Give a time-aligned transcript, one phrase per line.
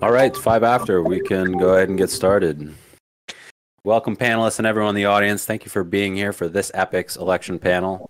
[0.00, 1.02] All right, five after.
[1.02, 2.72] We can go ahead and get started.
[3.82, 5.44] Welcome, panelists and everyone in the audience.
[5.44, 8.08] Thank you for being here for this Epic's election panel.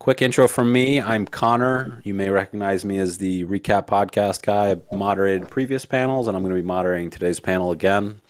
[0.00, 1.00] Quick intro from me.
[1.00, 2.00] I'm Connor.
[2.02, 4.72] You may recognize me as the recap podcast guy.
[4.72, 8.20] I moderated previous panels, and I'm going to be moderating today's panel again.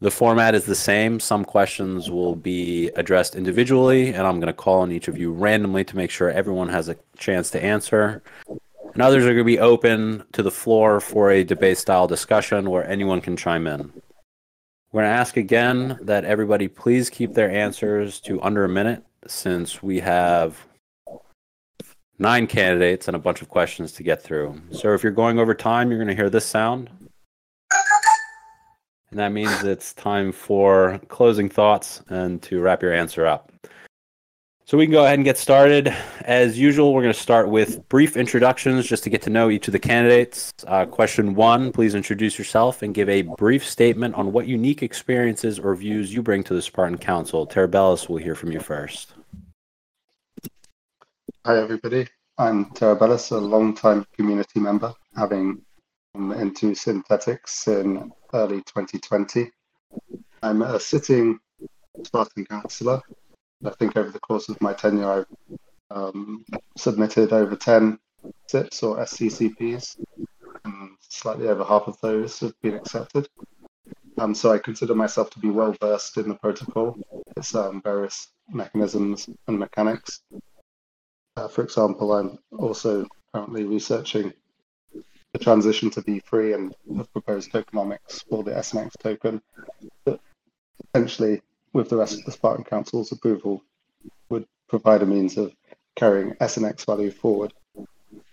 [0.00, 1.18] The format is the same.
[1.18, 5.32] Some questions will be addressed individually, and I'm going to call on each of you
[5.32, 8.22] randomly to make sure everyone has a chance to answer.
[8.94, 12.70] And others are going to be open to the floor for a debate style discussion
[12.70, 13.92] where anyone can chime in.
[14.92, 19.04] We're going to ask again that everybody please keep their answers to under a minute
[19.26, 20.64] since we have
[22.20, 24.60] nine candidates and a bunch of questions to get through.
[24.70, 26.88] So if you're going over time, you're going to hear this sound.
[29.10, 33.50] And that means it's time for closing thoughts and to wrap your answer up.
[34.66, 35.94] So we can go ahead and get started.
[36.22, 39.68] As usual, we're going to start with brief introductions just to get to know each
[39.68, 40.54] of the candidates.
[40.66, 45.58] Uh, question one please introduce yourself and give a brief statement on what unique experiences
[45.58, 47.46] or views you bring to the Spartan Council.
[47.46, 49.12] TerraBellus will hear from you first.
[51.44, 52.06] Hi, everybody.
[52.38, 55.60] I'm TerraBellus, a long-time community member, having
[56.14, 59.50] come into Synthetix in early 2020.
[60.42, 61.38] I'm a sitting
[62.02, 63.02] Spartan councillor
[63.64, 65.58] I think over the course of my tenure, I've
[65.90, 66.44] um,
[66.76, 67.98] submitted over 10
[68.48, 69.96] SIPs or SCCPs,
[70.64, 73.28] and slightly over half of those have been accepted.
[74.18, 76.96] Um, so I consider myself to be well versed in the protocol,
[77.36, 80.22] its um, various mechanisms and mechanics.
[81.36, 84.32] Uh, for example, I'm also currently researching
[85.32, 89.42] the transition to V3 and have proposed tokenomics for the SNX token
[90.04, 90.20] that
[90.92, 91.42] potentially
[91.74, 93.62] with the rest of the Spartan Council's approval,
[94.30, 95.52] would provide a means of
[95.96, 97.52] carrying SNX value forward.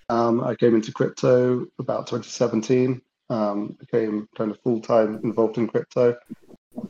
[0.07, 5.67] Um, I came into crypto about 2017, um, became kind of full time involved in
[5.67, 6.17] crypto,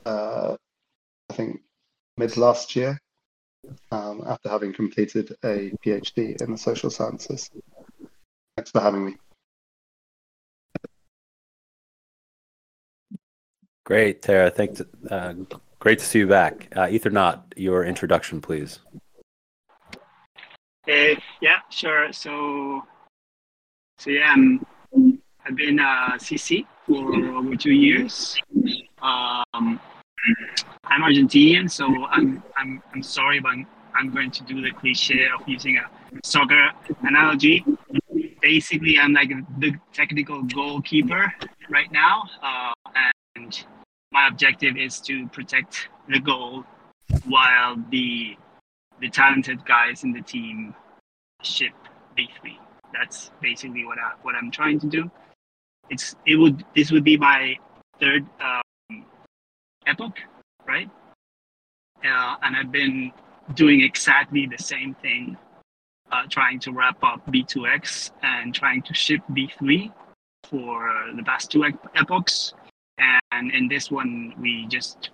[0.06, 0.56] uh,
[1.30, 1.62] I think
[2.18, 3.00] mid last year,
[3.92, 7.50] um, after having completed a PhD in the social sciences.
[8.58, 9.16] Thanks for having me.
[13.84, 14.50] Great, Tara.
[14.52, 14.82] Thanks.
[15.10, 15.34] Uh,
[15.82, 16.68] Great to see you back.
[16.76, 18.78] Uh, Ethernaut, your introduction, please.
[20.88, 22.14] Uh, yeah, sure.
[22.14, 22.84] So,
[23.98, 24.64] so yeah, I'm,
[25.44, 28.38] I've been a CC for over two years.
[29.02, 29.80] Um,
[30.84, 33.66] I'm Argentinian, so I'm, I'm, I'm sorry, but I'm,
[33.96, 35.90] I'm going to do the cliche of using a
[36.24, 36.70] soccer
[37.02, 37.66] analogy.
[38.40, 41.34] Basically, I'm like the technical goalkeeper
[41.72, 42.74] right now, uh,
[44.12, 46.66] my objective is to protect the goal
[47.26, 48.36] while the
[49.00, 50.76] the talented guys in the team
[51.42, 51.74] ship
[52.18, 52.58] V3.
[52.94, 55.10] That's basically what I what I'm trying to do.
[55.90, 57.56] It's it would this would be my
[58.00, 59.06] third um,
[59.88, 60.18] epoch,
[60.68, 60.90] right?
[62.04, 63.12] Uh, and I've been
[63.54, 65.38] doing exactly the same thing,
[66.12, 69.92] uh, trying to wrap up V2X and trying to ship B3
[70.44, 71.64] for the past two
[71.96, 72.54] epochs
[73.32, 75.10] and in this one we just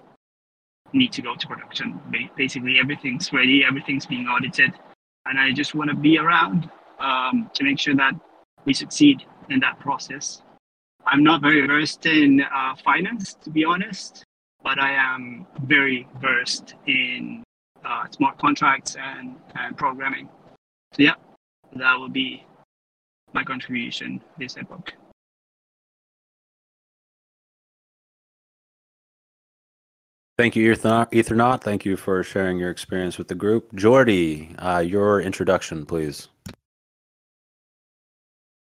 [0.93, 1.99] need to go to production.
[2.35, 4.73] Basically everything's ready everything's being audited.
[5.25, 6.69] And i just want to be around
[6.99, 8.13] um, to make sure that
[8.65, 10.41] we succeed in that process.
[11.05, 14.23] I'm not very versed in uh, finance to be honest
[14.63, 17.43] but i am very versed in
[17.85, 20.27] uh, smart contracts and, and programming.
[20.93, 21.15] So yeah
[21.73, 22.45] that will be
[23.33, 24.93] my contribution this epoch
[30.37, 31.61] Thank you, Ethernaut.
[31.61, 33.71] Thank you for sharing your experience with the group.
[33.71, 36.27] Jordi, uh, your introduction, please.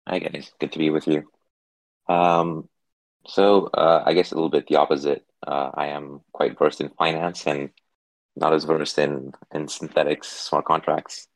[0.07, 0.53] Hi, guys.
[0.61, 1.25] Good to be with you.
[2.09, 2.69] Um,
[3.27, 5.25] so, uh, I guess a little bit the opposite.
[5.47, 7.71] Uh, I am quite versed in finance and
[8.37, 11.27] not as versed in, in Synthetix, smart contracts.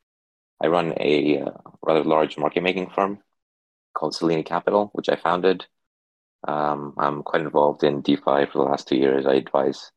[0.60, 1.50] I run a uh,
[1.80, 3.20] rather large market making firm
[3.94, 5.64] called Selini Capital, which I founded.
[6.46, 9.24] Um, I'm quite involved in DeFi for the last two years.
[9.24, 9.92] I advise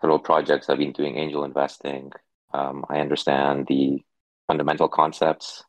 [0.00, 0.68] several projects.
[0.68, 2.12] I've been doing angel investing.
[2.52, 4.02] Um, I understand the
[4.46, 5.64] fundamental concepts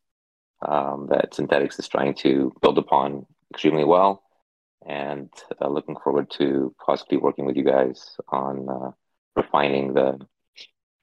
[0.67, 4.23] um, that Synthetix is trying to build upon extremely well,
[4.87, 5.29] and
[5.61, 8.91] uh, looking forward to possibly working with you guys on uh,
[9.35, 10.19] refining the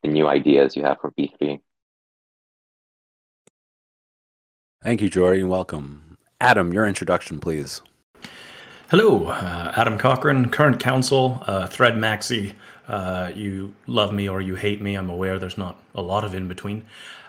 [0.03, 1.59] the new ideas you have for V3.
[4.83, 6.19] Thank you, Jordi, and welcome.
[6.41, 7.83] Adam, your introduction, please.
[8.91, 12.55] Hello, uh, Adam Cochran, current counsel, uh, Thread Maxi.
[12.89, 14.95] Uh, you love me or you hate me.
[14.95, 16.85] I'm aware there's not a lot of in between.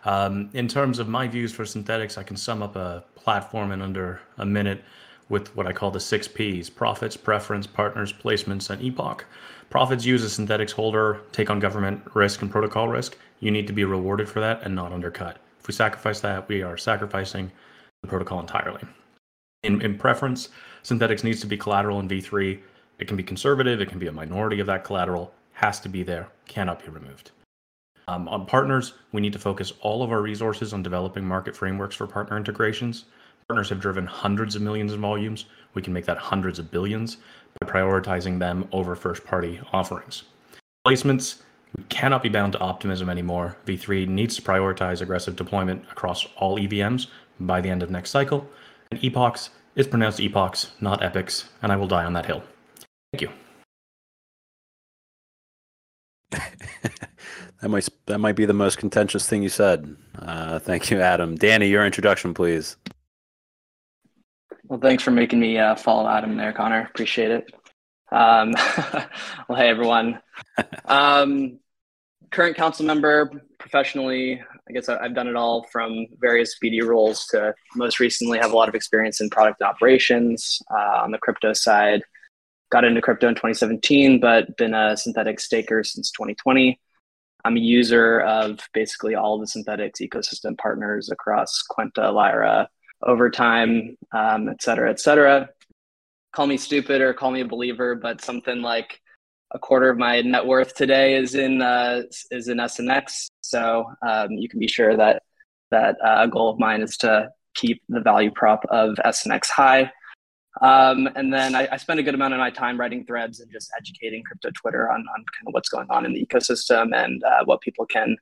[0.06, 3.82] Um, in terms of my views for Synthetix, I can sum up a platform in
[3.82, 4.84] under a minute.
[5.28, 9.26] with what I call the six Ps profits, preference, partners, placements, and epoch.
[9.70, 13.16] Profits use a Synthetix holder, take on government risk and protocol risk.
[13.40, 15.38] You need to be rewarded for that and not undercut.
[15.60, 17.52] If we sacrifice that, we are sacrificing
[18.02, 18.82] the protocol entirely.
[19.64, 20.50] In, in preference,
[20.84, 22.60] Synthetix needs to be collateral in V3.
[22.98, 26.04] It can be conservative, it can be a minority of that collateral, has to be
[26.04, 27.32] there, cannot be removed.
[28.08, 31.96] Um, on partners, we need to focus all of our resources on developing market frameworks
[31.96, 33.06] for partner integrations.
[33.48, 35.46] Partners have driven hundreds of millions in volumes.
[35.74, 37.18] We can make that hundreds of billions
[37.60, 40.24] by prioritizing them over first party offerings.
[40.88, 41.42] Placements,
[41.78, 43.58] we cannot be bound to optimism anymore.
[43.66, 47.08] V3 needs to prioritize aggressive deployment across all EVMs
[47.42, 48.48] by the end of next cycle.
[48.92, 52.44] And epochs, is pronounced epochs, not epics, and I will die on that hill.
[53.12, 53.30] Thank you.
[56.32, 59.96] That might that might be the most contentious thing you said.
[60.18, 61.36] Uh, thank you, Adam.
[61.36, 62.78] Danny, your introduction, please.
[64.66, 66.82] Well, thanks for making me uh, follow Adam there, Connor.
[66.82, 67.52] Appreciate it.
[68.12, 68.52] Um,
[69.48, 70.20] well, hey everyone.
[70.86, 71.60] Um,
[72.32, 77.54] current council member, professionally, I guess I've done it all from various BD roles to
[77.76, 82.02] most recently have a lot of experience in product operations uh, on the crypto side.
[82.72, 86.80] Got into crypto in 2017, but been a synthetic staker since 2020.
[87.46, 92.70] I'm a user of basically all the Synthetix ecosystem partners across Kwenta, Lyra,
[93.02, 95.50] Overtime, um, et cetera, et cetera.
[96.34, 99.00] Call me stupid or call me a believer, but something like
[99.52, 103.28] a quarter of my net worth today is in uh, is in SNX.
[103.42, 105.24] So um, you can be sure that
[105.72, 109.92] that uh, a goal of mine is to keep the value prop of SNX high.
[110.62, 113.50] Um, and then I, I, spend a good amount of my time writing threads and
[113.50, 117.24] just educating crypto Twitter on, on kind of what's going on in the ecosystem and
[117.24, 118.18] uh, what people can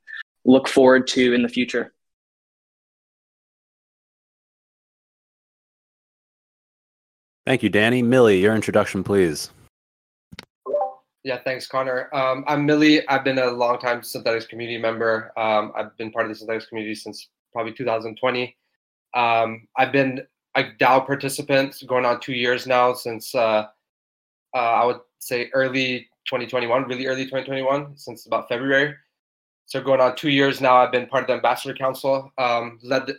[0.45, 1.93] look forward to in the future.
[7.47, 8.01] Thank you, Danny.
[8.01, 9.51] Millie, your introduction, please.
[11.23, 12.13] Yeah, thanks, Connor.
[12.13, 13.07] Um, I'm Millie.
[13.07, 15.31] I've been a long-time Synthetix community member.
[15.37, 18.55] Um, I've been part of the Synthetix community since probably 2020.
[19.13, 20.21] Um, I've been
[20.55, 23.67] a DAO participant going on two years now since uh,
[24.55, 28.95] uh, I would say early 2021, really early 2021, since about February.
[29.65, 33.09] So going on two years now, I've been part of the Ambassador Council, um, led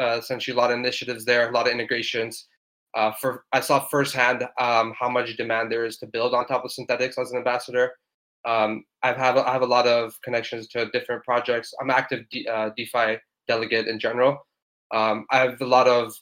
[0.00, 2.48] uh, essentially a lot of initiatives there, a lot of integrations.
[2.94, 6.64] Uh, for I saw firsthand um, how much demand there is to build on top
[6.64, 7.92] of Synthetix as an ambassador.
[8.44, 11.72] Um, I've have I have a lot of connections to different projects.
[11.80, 13.18] I'm active uh, DeFi
[13.48, 14.46] delegate in general.
[14.92, 16.14] Um, I have a lot of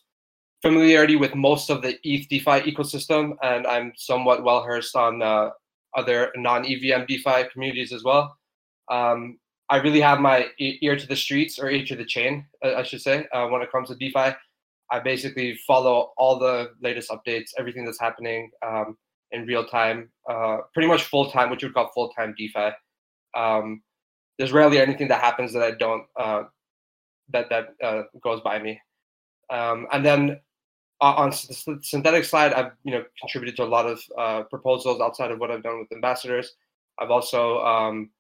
[0.63, 5.51] familiarity with most of the ETH DeFi ecosystem, and I'm somewhat well versed on uh,
[5.95, 8.37] other non-EVM DeFi communities as well.
[8.91, 9.39] Um,
[9.69, 13.01] I really have my ear to the streets or ear to the chain, I should
[13.01, 14.37] say, uh, when it comes to DeFi.
[14.91, 18.99] I basically follow all the latest updates, everything that's happening um,
[19.31, 22.71] in real time, uh, pretty much full time, which you would call full time DeFi.
[23.35, 23.83] Um,
[24.39, 26.43] there's rarely anything that happens that I don't uh,
[27.31, 28.81] that that uh, goes by me.
[29.51, 30.41] Um, and then
[31.03, 35.01] uh, on the synthetic side, I've you know contributed to a lot of uh, proposals
[35.01, 36.55] outside of what I've done with ambassadors.
[37.01, 38.11] I've also um,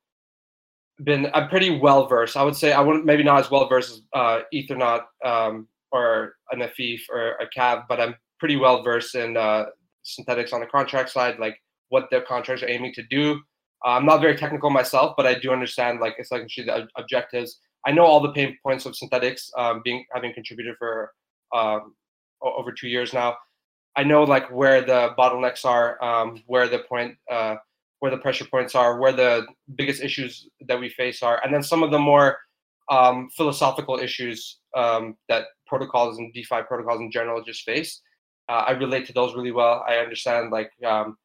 [1.04, 2.36] been I'm pretty well versed.
[2.36, 6.34] I would say I wouldn't maybe not as well versed as uh, Ethernaut um, or
[6.50, 9.66] an Afif or a Cav, but I'm pretty well versed in uh,
[10.04, 11.56] Synthetix on the contract side, like
[11.90, 13.34] what their contracts are aiming to do.
[13.84, 17.60] Uh, I'm not very technical myself, but I do understand like like the objectives.
[17.86, 21.12] I know all the pain points of Synthetix, um, being having contributed for
[21.54, 21.94] um,
[22.42, 23.36] over two years now.
[23.96, 27.56] I know like where the bottlenecks are, um, where the point, uh,
[28.00, 29.46] where the pressure points are, where the
[29.76, 32.38] biggest issues that we face are, and then some of the more
[32.90, 38.00] um, philosophical issues um, that protocols and DeFi protocols in general just face.
[38.48, 39.84] Uh, I relate to those really well.
[39.88, 41.16] I understand like um,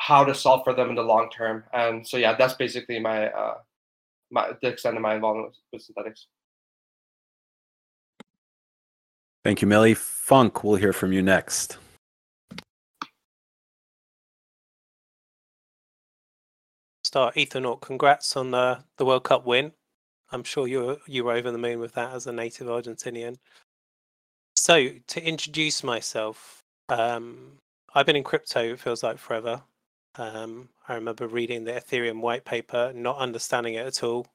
[0.00, 3.28] how to solve for them in the long term, and so yeah, that's basically my
[3.28, 3.54] uh,
[4.30, 6.26] my the extent of my involvement with, with Synthetix.
[9.42, 9.94] Thank you, Millie.
[9.94, 11.78] Funk, we'll hear from you next.
[17.04, 17.80] Start Ethernaut.
[17.80, 19.72] Congrats on the the World Cup win.
[20.30, 23.36] I'm sure you you were over the moon with that as a native Argentinian.
[24.54, 27.56] So to introduce myself, um,
[27.94, 28.74] I've been in crypto.
[28.74, 29.62] It feels like forever.
[30.16, 34.26] Um, I remember reading the Ethereum white paper, not understanding it at all,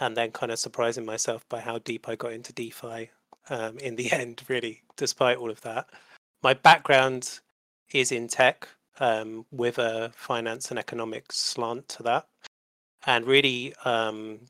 [0.00, 3.10] and then kind of surprising myself by how deep I got into DeFi
[3.50, 5.88] um, in the end, really, despite all of that.
[6.42, 7.40] My background
[7.92, 8.68] is in tech
[9.00, 12.26] um, with a finance and economics slant to that.
[13.06, 14.40] And really, um,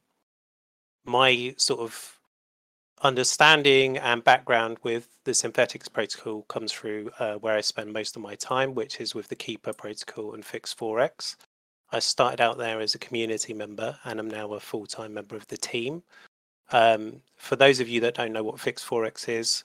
[1.04, 2.18] my sort of
[3.02, 8.22] understanding and background with the Synthetix protocol comes through uh, where I spend most of
[8.22, 11.36] my time, which is with the Keeper protocol and Fixed Forex.
[11.92, 15.36] I started out there as a community member and I'm now a full time member
[15.36, 16.02] of the team.
[16.74, 19.62] Um, for those of you that don't know what Fixed Forex is,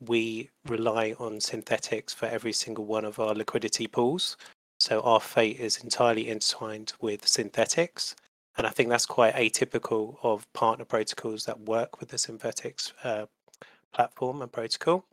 [0.00, 4.36] we rely on Synthetix for every single one of our liquidity pools.
[4.80, 8.16] So our fate is entirely entwined with Synthetix.
[8.58, 13.26] And I think that's quite atypical of partner protocols that work with the Synthetix uh,
[13.94, 15.04] platform and protocol.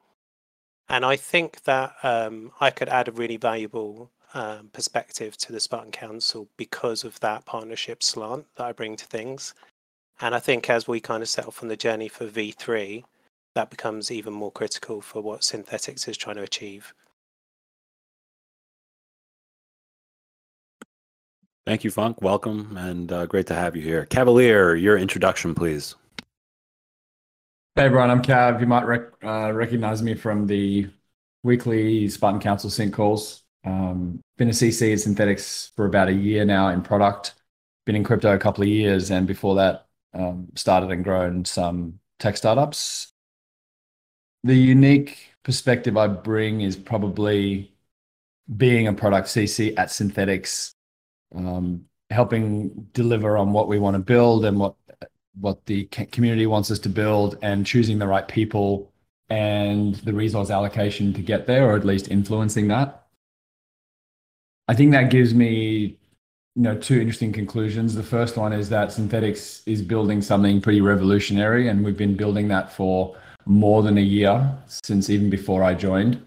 [0.90, 5.60] And I think that um, I could add a really valuable um, perspective to the
[5.60, 9.54] Spartan Council because of that partnership slant that I bring to things.
[10.22, 13.04] And I think as we kind of set off on the journey for V3,
[13.56, 16.94] that becomes even more critical for what Synthetix is trying to achieve.
[21.66, 22.22] Thank you, Funk.
[22.22, 24.06] Welcome and uh, great to have you here.
[24.08, 25.96] Cavalier, your introduction, please.
[27.76, 28.10] Hey, everyone.
[28.10, 28.60] I'm Cav.
[28.60, 30.90] You might rec- uh, recognize me from the
[31.44, 33.44] weekly Spartan Council sync calls.
[33.64, 37.36] Um, been a CC at Synthetix for about a year now in product.
[37.86, 42.00] Been in crypto a couple of years, and before that, um, started and grown some
[42.20, 43.14] tech startups.
[44.44, 47.74] The unique perspective I bring is probably
[48.58, 50.74] being a product CC at Synthetix
[51.36, 54.76] um, helping deliver on what we want to build and what
[55.40, 58.92] what the community wants us to build and choosing the right people
[59.30, 63.06] and the resource allocation to get there or at least influencing that
[64.68, 65.98] i think that gives me
[66.60, 67.96] you know two interesting conclusions.
[67.96, 72.50] The first one is that Synthetix is building something pretty revolutionary and we've been building
[72.50, 76.22] that for more than a year since even before i joined.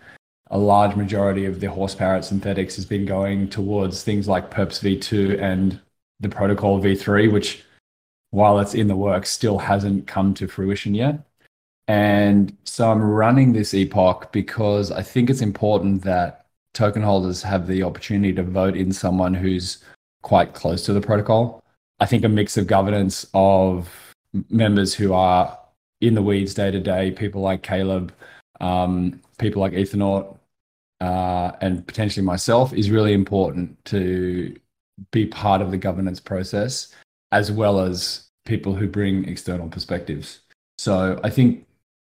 [0.51, 4.81] A large majority of the horsepower at Synthetix has been going towards things like perps
[4.81, 5.79] v2 and
[6.21, 7.63] the protocol v3 which
[8.31, 11.27] while it's in the works still hasn't come to fruition yet.
[11.89, 17.67] And so i'm running this epoch because i think it's important that token holders have
[17.67, 19.85] the opportunity to vote in someone who's
[20.23, 21.63] quite close to the protocol
[22.01, 24.15] i think a mix of governance of
[24.49, 25.59] members who are
[26.01, 28.11] in the weeds day to day people like Kaleb
[28.63, 30.39] um, people like Ethernaut,
[31.01, 34.57] uh, and potentially myself is really important to
[35.11, 36.95] be part of the governance process
[37.33, 40.41] as well as people who bring external perspectives.
[40.79, 41.67] So I think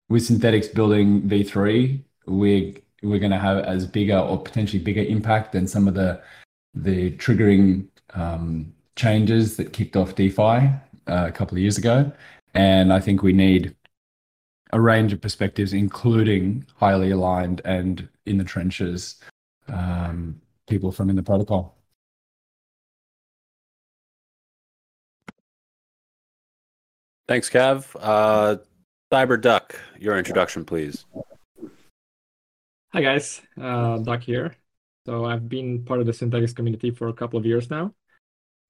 [0.10, 5.54] with Synthetix building V3, we're we're going to have as bigger or potentially bigger impact
[5.54, 6.22] than some of the
[6.76, 10.72] the triggering um, changes that kicked off DeFi uh,
[11.08, 12.12] a couple of years ago.
[12.54, 13.76] And I think we need
[14.72, 19.18] a range of perspectives, including highly aligned and in the trenches
[19.68, 21.78] um, people from in the protocol.
[27.28, 27.86] Thanks, Cav.
[28.00, 28.58] Uh,
[29.12, 31.06] Cyberduck, your introduction, please.
[32.94, 33.42] Hi, guys.
[33.60, 34.56] Uh, Duck here.
[35.06, 37.94] So I've been part of the Synthetix community for a couple of years now.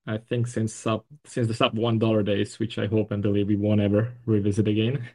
[0.07, 3.47] I think since sub since the sub one dollar days, which I hope and believe
[3.47, 5.09] we won't ever revisit again.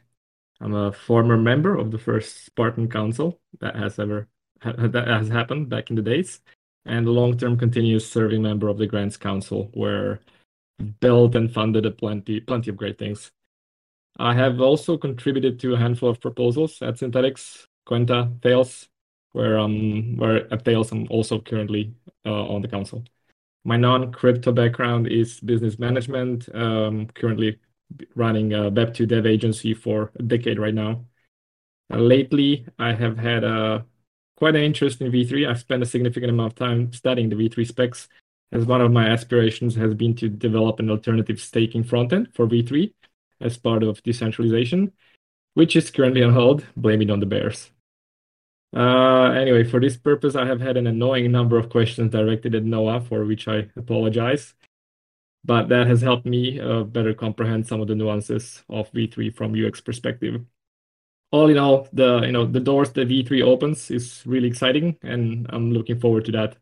[0.61, 4.27] I'm a former member of the first Spartan Council that has ever
[4.63, 6.41] that has happened back in the days,
[6.85, 10.21] and a long-term continuous serving member of the Grants Council, where
[10.99, 13.31] built and funded a plenty plenty of great things.
[14.19, 18.89] I have also contributed to a handful of proposals at Synthetix, Kwenta, Thales,
[19.33, 21.95] where um where at Thales I'm also currently
[22.25, 23.03] uh, on the council.
[23.63, 26.49] My non-crypto background is business management.
[26.53, 27.59] Um, currently
[28.15, 31.05] running a Web2 dev agency for a decade right now.
[31.93, 33.85] Uh, lately, I have had a
[34.37, 35.47] quite an interest in V3.
[35.47, 38.07] I've spent a significant amount of time studying the V3 specs,
[38.51, 42.93] as one of my aspirations has been to develop an alternative staking frontend for V3
[43.39, 44.91] as part of decentralization,
[45.53, 47.71] which is currently on hold, blaming on the bears.
[48.75, 52.63] Uh, anyway, for this purpose, I have had an annoying number of questions directed at
[52.63, 54.53] Noah, for which I apologize
[55.43, 59.55] but that has helped me uh, better comprehend some of the nuances of V3 from
[59.55, 60.45] UX perspective.
[61.31, 65.47] All in all, the you know the doors that V3 opens is really exciting, and
[65.49, 66.57] I'm looking forward to that.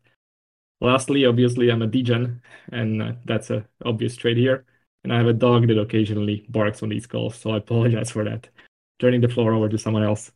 [0.80, 4.64] Lastly, obviously, I'm a degen, and uh, that's a obvious trait here.
[5.04, 8.24] And I have a dog that occasionally barks on these calls, so I apologize for
[8.24, 8.48] that.
[8.98, 10.30] Turning the floor over to someone else.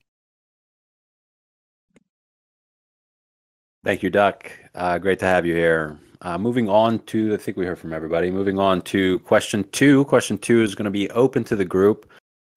[3.84, 4.50] Thank you, Duck.
[4.74, 5.98] Uh, great to have you here.
[6.22, 8.30] Uh, moving on to, I think we heard from everybody.
[8.30, 10.06] Moving on to question two.
[10.06, 12.10] Question two is going to be open to the group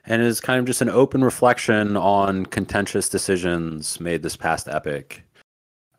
[0.05, 5.21] and is kind of just an open reflection on contentious decisions made this past epoch.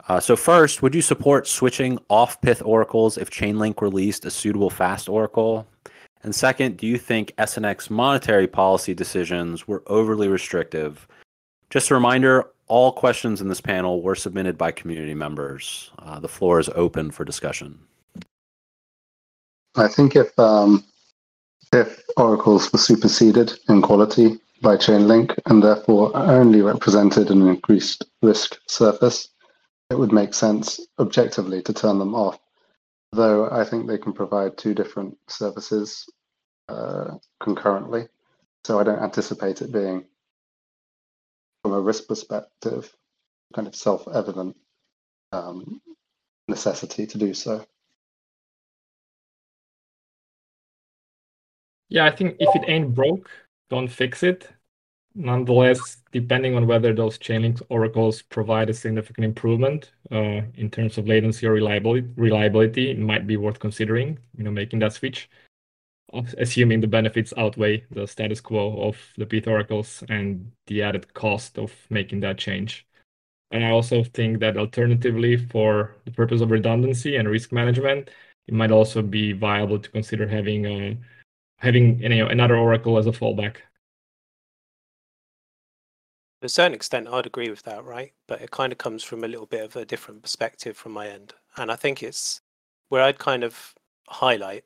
[0.08, 4.70] Uh, so, first, would you support switching off Pyth oracles if Chainlink released a suitable
[4.70, 5.68] fast oracle?
[6.23, 11.06] And second, do you think SNX monetary policy decisions were overly restrictive?
[11.68, 15.90] Just a reminder all questions in this panel were submitted by community members.
[15.98, 17.78] Uh, the floor is open for discussion.
[19.76, 20.84] I think if um,
[21.72, 28.58] if oracles were superseded in quality by Chainlink and therefore only represented an increased risk
[28.66, 29.28] surface,
[29.90, 32.38] it would make sense objectively to turn them off
[33.12, 36.08] though I think they can provide two different services
[36.68, 38.08] uh, concurrently.
[38.64, 40.04] So I don't anticipate it being,
[41.68, 42.90] from a risk perspective,
[43.54, 44.56] kind of self-evident
[45.32, 45.82] um,
[46.48, 47.62] necessity to do so.
[51.90, 53.28] Yeah, I think if it ain't broke,
[53.68, 54.48] don't fix it.
[55.14, 61.06] Nonetheless, depending on whether those Chainlink oracles provide a significant improvement uh, in terms of
[61.06, 65.28] latency or reliability, reliability, it might be worth considering, you know, making that switch,
[66.12, 71.73] assuming the benefits outweigh the status quo of the oracles and the added cost of
[71.91, 72.87] making that change.
[73.50, 78.11] And I also think that alternatively, for the purpose of redundancy and risk management,
[78.47, 80.99] it might also be viable to consider having a,
[81.59, 83.57] having you know, another oracle as a fallback
[86.41, 88.12] to a certain extent, I'd agree with that, right?
[88.27, 91.09] But it kind of comes from a little bit of a different perspective from my
[91.09, 91.35] end.
[91.57, 92.41] And I think it's
[92.88, 93.75] where I'd kind of
[94.09, 94.65] highlight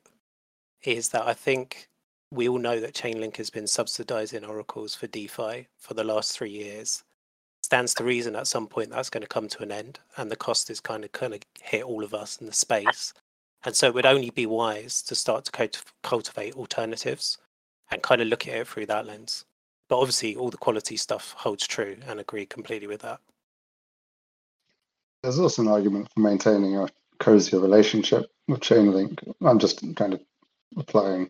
[0.83, 1.87] is that I think
[2.31, 6.49] we all know that Chainlink has been subsidizing oracles for DeFi for the last three
[6.49, 7.03] years.
[7.61, 10.35] Stands to reason at some point that's going to come to an end, and the
[10.35, 13.13] cost is kind of kind of hit all of us in the space.
[13.63, 15.69] And so it would only be wise to start to
[16.01, 17.37] cultivate alternatives
[17.91, 19.45] and kind of look at it through that lens.
[19.87, 23.19] But obviously, all the quality stuff holds true and agree completely with that.
[25.21, 29.19] There's also an argument for maintaining a cozier relationship with Chainlink.
[29.41, 30.21] I'm just kind of
[30.77, 31.29] applying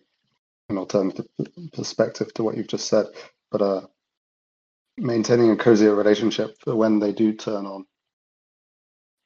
[0.70, 1.26] an alternative
[1.74, 3.08] perspective to what you've just said,
[3.52, 3.82] but uh,
[4.98, 7.86] maintaining a cozier relationship when they do turn on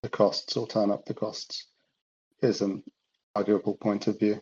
[0.03, 1.67] the costs or turn up the costs
[2.41, 2.84] is an
[3.36, 4.41] arguable point of view.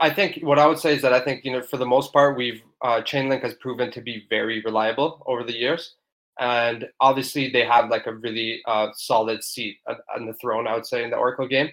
[0.00, 2.12] I think what I would say is that I think you know for the most
[2.12, 5.94] part we've uh, Chainlink has proven to be very reliable over the years,
[6.38, 9.78] and obviously they have like a really uh, solid seat
[10.14, 10.66] on the throne.
[10.66, 11.70] I would say in the Oracle game.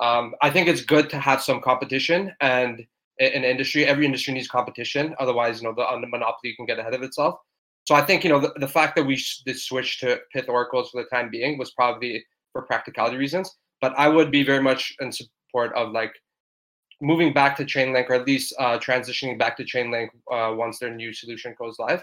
[0.00, 2.86] Um, I think it's good to have some competition, and
[3.18, 5.14] in industry, every industry needs competition.
[5.18, 7.38] Otherwise, you know, the, the monopoly can get ahead of itself.
[7.86, 10.48] So I think you know the, the fact that we sh- did switch to Pyth
[10.48, 13.50] oracles for the time being was probably for practicality reasons.
[13.80, 16.12] But I would be very much in support of like
[17.00, 20.94] moving back to Chainlink, or at least uh, transitioning back to Chainlink uh, once their
[20.94, 22.02] new solution goes live.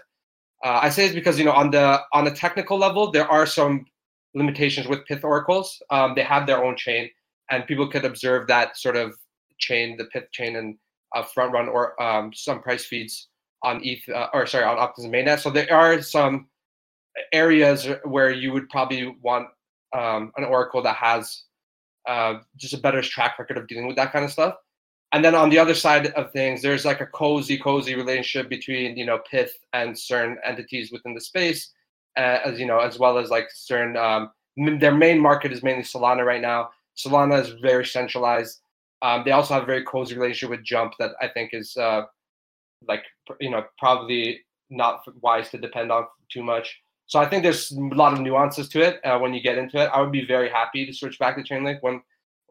[0.64, 3.46] Uh, I say this because you know on the on the technical level there are
[3.46, 3.86] some
[4.34, 5.82] limitations with Pyth oracles.
[5.90, 7.10] Um, they have their own chain,
[7.54, 9.14] and people could observe that sort of
[9.60, 10.78] chain, the Pyth chain, and
[11.16, 13.30] uh, front run or um, some price feeds
[13.64, 15.40] on ETH uh, or sorry on Optimism mainnet.
[15.40, 16.48] So there are some
[17.32, 19.48] areas where you would probably want
[19.94, 21.44] um, an oracle that has
[22.08, 24.56] uh, just a better track record of dealing with that kind of stuff
[25.14, 28.98] and then on the other side of things there's like a cozy cozy relationship between
[28.98, 31.72] you know Pyth and certain entities within the space
[32.18, 34.32] uh, as you know as well as like certain um,
[34.80, 38.62] their main market is mainly solana right now solana is very centralized.
[39.02, 42.04] Um, they also have a very cozy relationship with jump that i think is uh,
[42.88, 43.04] like
[43.40, 46.82] you know probably not wise to depend on too much.
[47.06, 49.78] So i think there's a lot of nuances to it uh, when you get into
[49.78, 49.90] it.
[49.94, 52.02] I would be very happy to switch back to chainlink when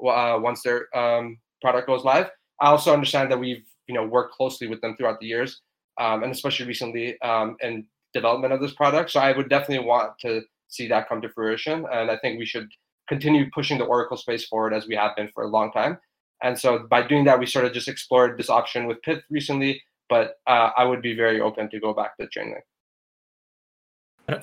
[0.06, 2.30] uh, once their um, product goes live.
[2.60, 5.60] I also understand that we've you know worked closely with them throughout the years,
[6.00, 9.10] um, and especially recently um, in development of this product.
[9.10, 12.46] So I would definitely want to see that come to fruition, and I think we
[12.46, 12.68] should
[13.12, 15.98] continue pushing the Oracle space forward as we have been for a long time.
[16.42, 19.82] And so by doing that, we sort of just explored this option with Pyth recently,
[20.08, 22.64] but uh, I would be very open to go back to Chainlink.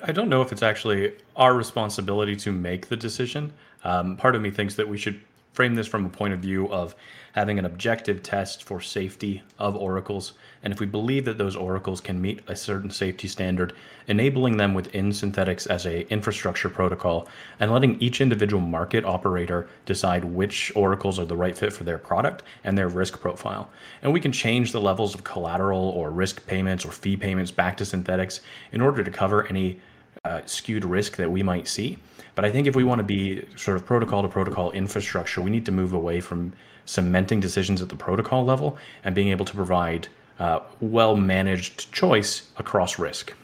[0.08, 3.52] I don't know if it's actually our responsibility to make the decision.
[3.82, 5.20] Um, part of me thinks that we should
[5.52, 6.94] frame this from a point of view of
[7.32, 10.32] having an objective test for safety of oracles.
[10.62, 13.72] And if we believe that those oracles can meet a certain safety standard,
[14.08, 17.28] enabling them within Synthetix as a infrastructure protocol
[17.60, 21.98] and letting each individual market operator decide which oracles are the right fit for their
[21.98, 23.70] product and their risk profile.
[24.02, 27.76] And we can change the levels of collateral or risk payments or fee payments back
[27.78, 28.40] to Synthetix
[28.72, 29.80] in order to cover any
[30.24, 31.96] uh, skewed risk that we might see.
[32.34, 35.50] But I think if we want to be sort of protocol to protocol infrastructure, we
[35.50, 36.52] need to move away from
[36.84, 42.50] cementing decisions at the protocol level and being able to provide uh, well managed choice
[42.56, 43.34] across risk.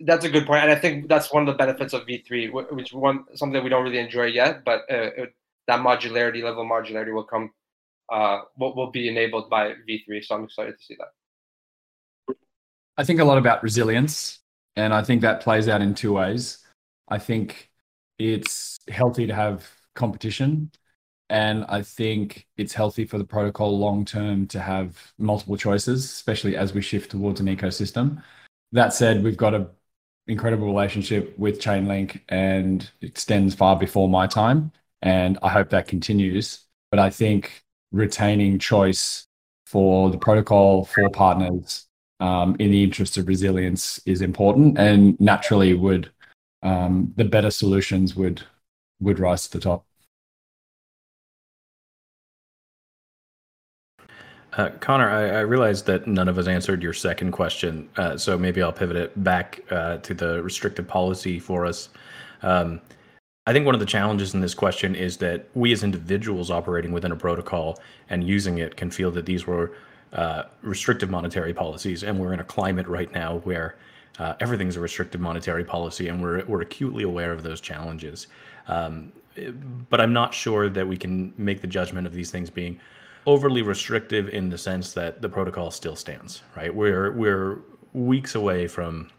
[0.00, 2.92] That's a good point, and I think that's one of the benefits of V3, which
[2.92, 5.34] one something that we don't really enjoy yet, but uh, it,
[5.66, 7.52] that modularity level modularity will come
[8.12, 10.24] uh, will, will be enabled by V3.
[10.24, 12.36] So I'm excited to see that.
[12.96, 14.40] I think a lot about resilience,
[14.76, 16.58] and I think that plays out in two ways.
[17.08, 17.70] I think
[18.18, 20.70] it's healthy to have competition,
[21.28, 26.56] and I think it's healthy for the protocol long term to have multiple choices, especially
[26.56, 28.22] as we shift towards an ecosystem.
[28.72, 29.68] That said, we've got an
[30.26, 34.72] incredible relationship with Chainlink and extends far before my time.
[35.02, 36.64] And I hope that continues.
[36.90, 39.26] But I think retaining choice
[39.66, 41.86] for the protocol, for partners,
[42.20, 46.10] um, in the interest of resilience is important and naturally would
[46.62, 48.42] um, the better solutions would
[49.00, 49.84] would rise to the top.
[54.56, 58.38] Uh, Connor, I, I realized that none of us answered your second question, uh, so
[58.38, 61.88] maybe I'll pivot it back uh, to the restrictive policy for us.
[62.42, 62.80] Um,
[63.46, 66.92] I think one of the challenges in this question is that we as individuals operating
[66.92, 69.72] within a protocol and using it can feel that these were
[70.14, 73.76] uh, restrictive monetary policies, and we're in a climate right now where
[74.18, 78.28] uh, everything's a restrictive monetary policy, and we're we're acutely aware of those challenges.
[78.68, 79.12] Um,
[79.90, 82.78] but I'm not sure that we can make the judgment of these things being
[83.26, 86.72] overly restrictive in the sense that the protocol still stands, right?
[86.72, 87.58] We're we're
[87.92, 89.10] weeks away from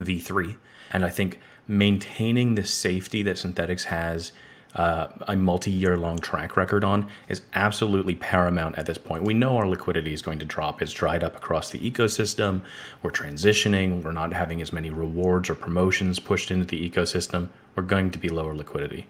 [0.00, 0.56] V3,
[0.92, 4.32] and I think maintaining the safety that Synthetix has
[4.74, 9.22] uh, a multi-year long track record on is absolutely paramount at this point.
[9.22, 10.82] We know our liquidity is going to drop.
[10.82, 12.62] It's dried up across the ecosystem.
[13.02, 14.02] We're transitioning.
[14.02, 17.48] We're not having as many rewards or promotions pushed into the ecosystem.
[17.76, 19.06] We're going to be lower liquidity.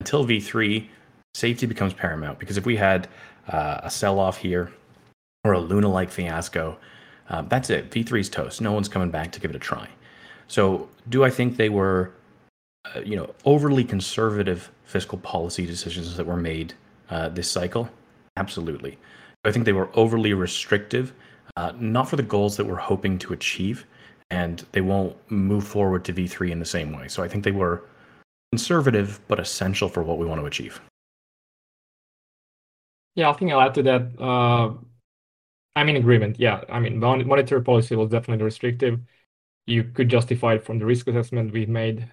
[0.00, 0.88] Until V3,
[1.34, 3.08] safety becomes paramount because if we had
[3.48, 4.72] uh, a sell off here
[5.44, 6.76] or a Luna like fiasco,
[7.28, 7.90] uh, that's it.
[7.90, 8.60] V3's toast.
[8.60, 9.88] No one's coming back to give it a try.
[10.46, 12.12] So, do I think they were,
[12.94, 16.74] uh, you know, overly conservative fiscal policy decisions that were made
[17.10, 17.88] uh, this cycle?
[18.36, 18.98] Absolutely.
[19.44, 21.12] I think they were overly restrictive,
[21.56, 23.86] uh, not for the goals that we're hoping to achieve,
[24.30, 27.08] and they won't move forward to V3 in the same way.
[27.08, 27.84] So, I think they were
[28.52, 30.80] conservative but essential for what we want to achieve.
[33.14, 34.20] Yeah, I think I'll add to that.
[34.20, 34.74] Uh,
[35.76, 36.38] I'm in agreement.
[36.38, 39.00] Yeah, I mean, monetary policy was definitely restrictive.
[39.66, 42.10] You could justify it from the risk assessment we've made.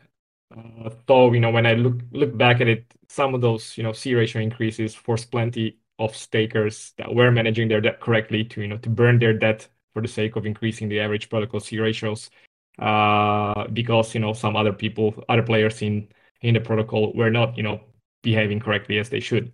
[0.51, 3.83] Uh, though, you know, when I look look back at it, some of those, you
[3.83, 8.61] know, C ratio increases forced plenty of stakers that were managing their debt correctly to,
[8.61, 11.79] you know, to burn their debt for the sake of increasing the average protocol C
[11.79, 12.29] ratios.
[12.79, 16.09] Uh, because, you know, some other people, other players in
[16.41, 17.81] in the protocol were not, you know,
[18.23, 19.53] behaving correctly as they should.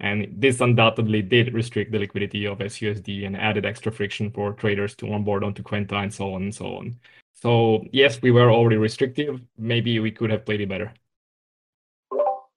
[0.00, 4.94] And this undoubtedly did restrict the liquidity of SUSD and added extra friction for traders
[4.96, 6.98] to onboard onto Kwenta and so on and so on.
[7.44, 9.38] So yes, we were already restrictive.
[9.58, 10.94] Maybe we could have played it better.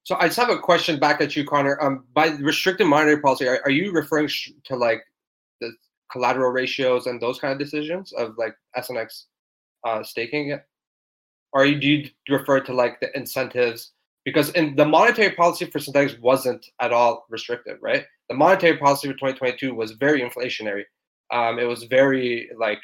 [0.03, 1.77] So I just have a question back at you, Connor.
[1.81, 4.29] Um, by restrictive monetary policy, are, are you referring
[4.63, 5.03] to like
[5.59, 5.73] the
[6.09, 9.25] collateral ratios and those kind of decisions of like SNX
[9.85, 10.57] uh, staking
[11.51, 13.91] or do you refer to like the incentives
[14.23, 18.05] because in the monetary policy for Synthetix wasn't at all restrictive, right?
[18.29, 20.83] The monetary policy for 2022 was very inflationary.
[21.31, 22.79] Um, it was very like,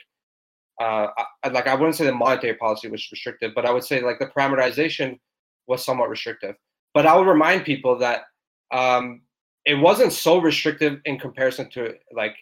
[0.81, 1.07] uh,
[1.51, 4.27] like I wouldn't say the monetary policy was restrictive, but I would say like the
[4.27, 5.19] parameterization
[5.67, 6.55] was somewhat restrictive.
[6.93, 8.23] But I would remind people that
[8.71, 9.21] um,
[9.65, 12.35] it wasn't so restrictive in comparison to like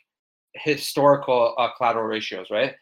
[0.54, 2.74] historical uh, collateral ratios, right?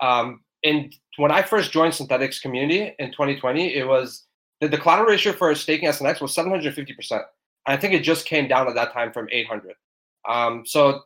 [0.00, 4.24] Um, and when I first joined Synthetix community in 2020, it was
[4.60, 6.86] the, the collateral ratio for staking SNX was 750%.
[7.10, 7.22] And
[7.66, 9.74] I think it just came down at that time from 800.
[10.28, 11.02] Um, so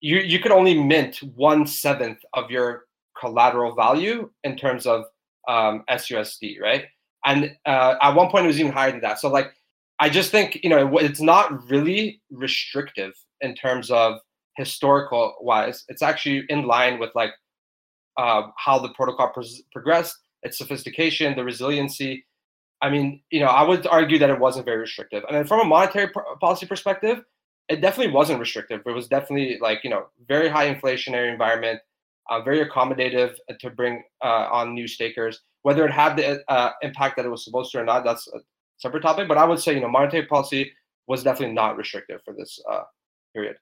[0.00, 2.84] you, you could only mint one seventh of your
[3.22, 5.04] collateral value in terms of
[5.48, 6.84] um, SUSD, right?
[7.24, 9.20] And uh, at one point it was even higher than that.
[9.20, 9.48] So like,
[9.98, 14.18] I just think you know it's not really restrictive in terms of
[14.56, 15.84] historical wise.
[15.88, 17.32] It's actually in line with like
[18.16, 22.24] uh, how the protocol pro- progressed, its sophistication, the resiliency,
[22.82, 25.22] I mean, you know, I would argue that it wasn't very restrictive.
[25.28, 27.22] And then from a monetary policy perspective,
[27.68, 28.82] it definitely wasn't restrictive.
[28.84, 31.80] It was definitely like, you know, very high inflationary environment,
[32.30, 35.40] uh, very accommodative to bring uh, on new stakers.
[35.62, 38.40] Whether it had the uh, impact that it was supposed to or not, that's a
[38.78, 39.28] separate topic.
[39.28, 40.72] But I would say, you know, monetary policy
[41.06, 42.82] was definitely not restrictive for this uh,
[43.34, 43.56] period.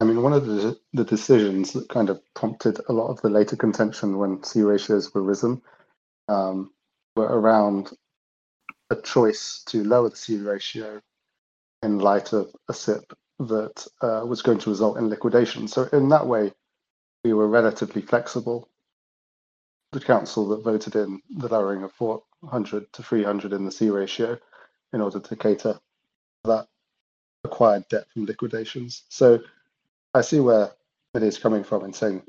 [0.00, 3.30] I mean, one of the, the decisions that kind of prompted a lot of the
[3.30, 5.62] later contention when C ratios were risen
[6.28, 6.70] um,
[7.14, 7.90] were around
[8.90, 11.00] a choice to lower the C ratio
[11.82, 15.66] in light of a SIP that uh, was going to result in liquidation.
[15.66, 16.52] So in that way,
[17.26, 18.68] we were relatively flexible.
[19.90, 24.38] The council that voted in the lowering of 400 to 300 in the C ratio
[24.92, 25.80] in order to cater to
[26.44, 26.68] that
[27.42, 29.02] acquired debt from liquidations.
[29.08, 29.40] So
[30.14, 30.70] I see where
[31.14, 32.22] it is coming from in saying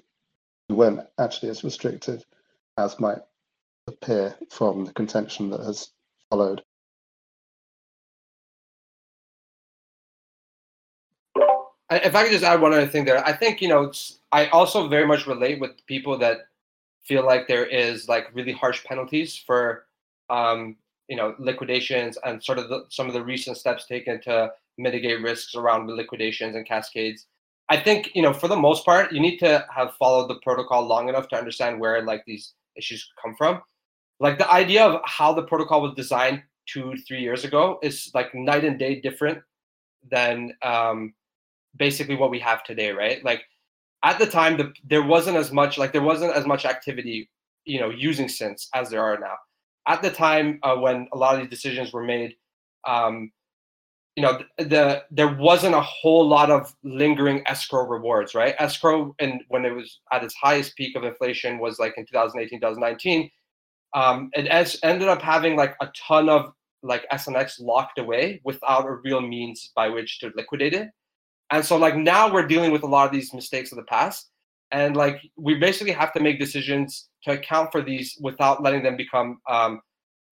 [0.68, 2.26] we weren't actually as restrictive
[2.80, 3.20] as might
[3.86, 5.92] appear from the contention that has
[6.32, 6.64] followed.
[11.90, 13.92] if I could just add one other thing there, I think you know
[14.32, 16.40] I also very much relate with people that
[17.06, 19.86] feel like there is like really harsh penalties for
[20.30, 20.76] um,
[21.08, 25.22] you know liquidations and sort of the, some of the recent steps taken to mitigate
[25.22, 27.28] risks around liquidations and cascades.
[27.70, 30.86] I think you know for the most part you need to have followed the protocol
[30.86, 33.62] long enough to understand where like these issues come from.
[34.20, 38.34] Like the idea of how the protocol was designed two three years ago is like
[38.36, 39.40] night and day different
[40.12, 41.14] than um,
[41.78, 43.24] basically what we have today, right?
[43.24, 43.44] Like
[44.04, 47.30] at the time, the, there wasn't as much like there wasn't as much activity,
[47.66, 49.36] you know, using synths as there are now.
[49.88, 52.36] At the time uh, when a lot of these decisions were made,
[52.86, 53.32] um,
[54.16, 58.56] you know, the, the there wasn't a whole lot of lingering escrow rewards, right?
[58.60, 62.60] Escrow, and when it was at its highest peak of inflation was like in 2018,
[62.60, 63.30] 2019.
[63.94, 66.52] Um, it as, ended up having like a ton of
[66.84, 70.90] like SNX locked away without a real means by which to liquidate it.
[71.52, 74.30] And so like now we're dealing with a lot of these mistakes of the past.
[74.72, 78.98] And like we basically have to make decisions to account for these without letting them
[78.98, 79.82] become um,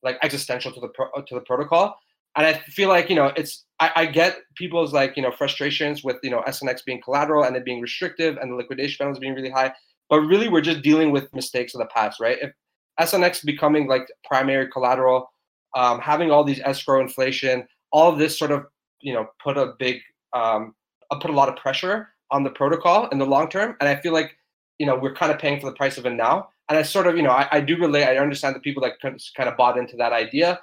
[0.04, 1.98] like existential to the pro- to the protocol.
[2.36, 6.04] And I feel like you know it's I, I, get people's like you know frustrations
[6.04, 9.36] with you know SNX being collateral and it being restrictive and the liquidation penalties being
[9.36, 9.74] really high.
[10.10, 12.38] But really, we're just dealing with mistakes of the past, right?
[12.42, 12.52] If
[13.00, 15.32] SNX becoming like primary collateral,
[15.76, 18.66] um, having all these escrow inflation, all of this sort of
[19.02, 20.02] you know put a big
[20.34, 20.85] um, uh,
[21.20, 23.76] put a lot of pressure on the protocol in the long term.
[23.80, 24.38] And I feel like,
[24.80, 26.50] you know, we're kind of paying for the price of it now.
[26.70, 28.06] And I sort of, you know, I, I do relate.
[28.06, 30.62] I understand the people that kind of bought into that idea,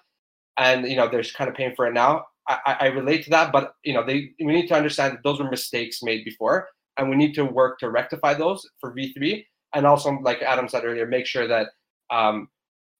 [0.58, 2.26] and you know, they're kind of paying for it now.
[2.48, 5.38] I, I relate to that, but you know, they we need to understand that those
[5.38, 9.44] were mistakes made before, and we need to work to rectify those for V3.
[9.74, 11.68] And also, like Adam said earlier, make sure that
[12.10, 12.48] um,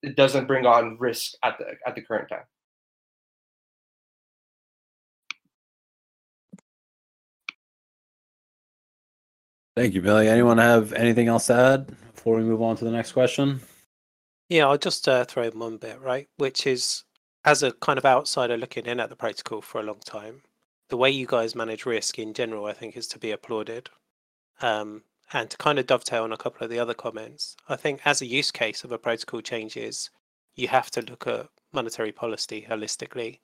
[0.03, 2.45] it doesn't bring on risk at the at the current time.
[9.75, 10.29] Thank you, Billy.
[10.29, 13.61] Anyone have anything else to add before we move on to the next question?
[14.51, 16.29] Yeah, I'll just uh, throw in one bit, right?
[16.37, 17.05] Which is,
[17.47, 20.43] as a kind of outsider looking in at the protocol for a long time,
[20.91, 23.89] the way you guys manage risk in general, I think, is to be applauded.
[24.61, 28.03] Um, and to kind of dovetail on a couple of the other comments, I think
[28.05, 30.11] as a use case of a protocol changes,
[30.55, 33.39] you have to look at monetary policy holistically.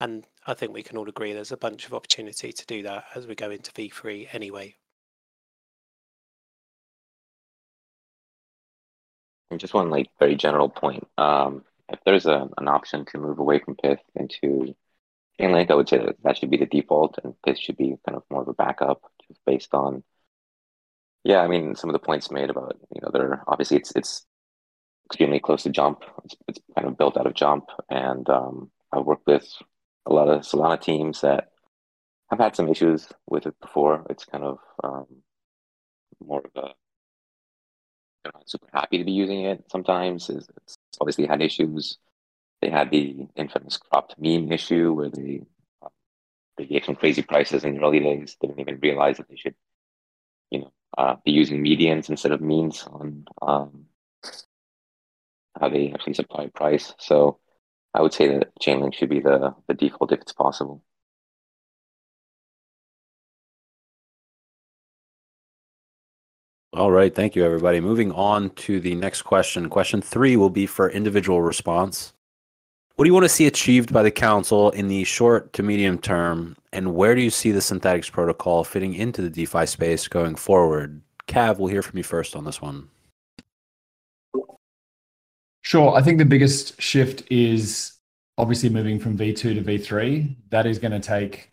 [0.00, 3.04] And I think we can all agree there's a bunch of opportunity to do that
[3.14, 4.76] as we go into V3 anyway.
[9.50, 11.06] And just one like very general point.
[11.18, 14.74] Um, if there's a, an option to move away from Pyth into
[15.40, 18.16] Chainlink, I would say that that should be the default, and Pyth should be kind
[18.16, 20.02] of more of a backup, just based on.
[21.24, 24.26] Yeah, I mean, some of the points made about you know, they're obviously it's it's
[25.06, 26.02] extremely close to Jump.
[26.24, 29.46] It's, it's kind of built out of Jump, and um, I've worked with
[30.06, 31.50] a lot of Solana teams that
[32.30, 34.06] have had some issues with it before.
[34.10, 35.06] It's kind of um,
[36.20, 36.68] more of a
[38.24, 40.30] they're not super happy to be using it sometimes.
[40.30, 41.98] It's obviously had issues.
[42.62, 45.42] They had the infamous cropped meme issue where they
[45.82, 45.90] um,
[46.56, 48.36] they gave some crazy prices in the early days.
[48.40, 49.54] Didn't even realize that they should,
[50.50, 53.86] you know, uh, be using medians instead of means on um,
[55.60, 56.94] how they actually supply price.
[56.98, 57.38] So
[57.92, 60.82] I would say that Chainlink should be the the default if it's possible.
[66.74, 67.14] All right.
[67.14, 67.78] Thank you, everybody.
[67.78, 69.70] Moving on to the next question.
[69.70, 72.14] Question three will be for individual response.
[72.96, 75.98] What do you want to see achieved by the council in the short to medium
[75.98, 76.56] term?
[76.72, 81.00] And where do you see the Synthetix protocol fitting into the DeFi space going forward?
[81.28, 82.88] Cav, we'll hear from you first on this one.
[85.62, 85.94] Sure.
[85.94, 87.98] I think the biggest shift is
[88.36, 90.34] obviously moving from V2 to V3.
[90.50, 91.52] That is going to take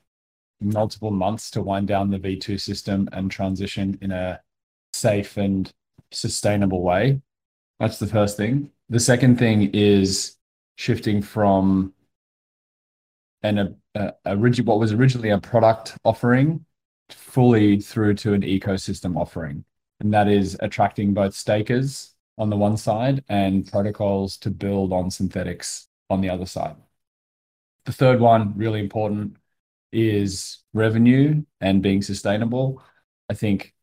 [0.59, 4.41] multiple months to wind down the V2 system and transition in a
[4.93, 5.71] safe and
[6.11, 7.21] sustainable way.
[7.79, 8.71] That's the first thing.
[8.89, 10.37] The second thing is
[10.75, 11.93] shifting from
[13.43, 16.65] an a, a, rigid, what was originally a product offering
[17.09, 19.65] fully through to an ecosystem offering.
[19.99, 25.09] And that is attracting both stakers on the one side and protocols to build on
[25.09, 26.75] Synthetix on the other side.
[27.85, 29.37] The third one, really important,
[29.91, 32.81] is revenue and being sustainable.
[33.29, 33.73] I think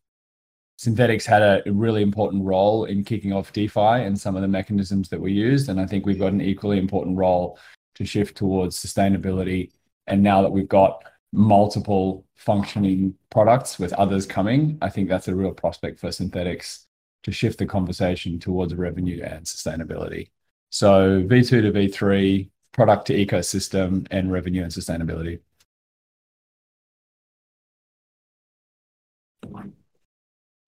[0.78, 5.08] Synthetix had a, really important role in kicking off DeFi and some of the mechanisms
[5.08, 5.68] that we used.
[5.68, 7.58] And I think we've got an equally important role
[7.96, 9.72] to shift towards sustainability.
[10.06, 15.34] And now that we've got multiple functioning products with others coming, I think that's a
[15.34, 16.84] real prospect for Synthetix
[17.24, 20.30] to shift the conversation towards revenue and sustainability.
[20.70, 25.40] So V2 to V3, product to ecosystem, and revenue and sustainability.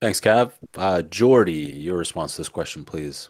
[0.01, 0.53] Thanks, Cav.
[0.77, 3.29] Uh, Jordi, your response to this question, please.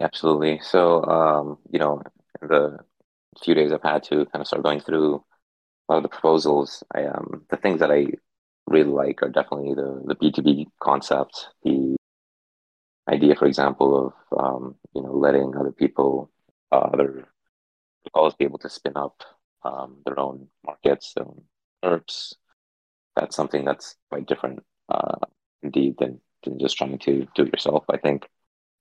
[0.00, 0.60] Absolutely.
[0.62, 2.02] So, um, you know,
[2.42, 2.78] the
[3.42, 5.24] few days I've had to kind of start going through
[5.88, 6.82] a lot of the proposals.
[6.94, 8.08] I, um, the things that I
[8.66, 11.96] really like are definitely the the B two B concept, the
[13.08, 16.30] idea, for example, of um, you know letting other people,
[16.72, 17.28] uh, other
[18.02, 19.22] protocols be able to spin up
[19.62, 21.42] um, their own markets, their own
[21.84, 22.34] ERPs.
[23.16, 25.18] That's something that's quite different, uh,
[25.62, 27.84] indeed, than, than just trying to do it yourself.
[27.88, 28.28] I think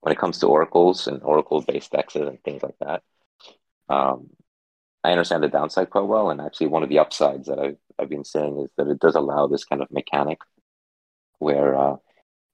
[0.01, 3.03] when it comes to oracles and oracle-based dexes and things like that,
[3.89, 4.29] um,
[5.03, 6.29] I understand the downside quite well.
[6.29, 9.15] And actually, one of the upsides that I've, I've been saying is that it does
[9.15, 10.39] allow this kind of mechanic
[11.39, 11.95] where uh,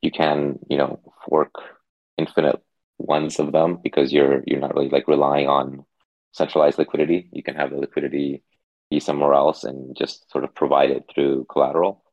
[0.02, 1.54] you can, you know, fork
[2.18, 2.62] infinite
[2.98, 5.86] ones of them because you're you're not really like relying on
[6.34, 7.30] centralized liquidity.
[7.32, 8.44] You can have the liquidity
[8.90, 12.04] be somewhere else and just sort of provide it through collateral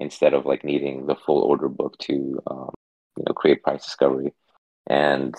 [0.00, 2.70] instead of like needing the full order book to um,
[3.16, 4.32] you know create price discovery.
[4.86, 5.34] And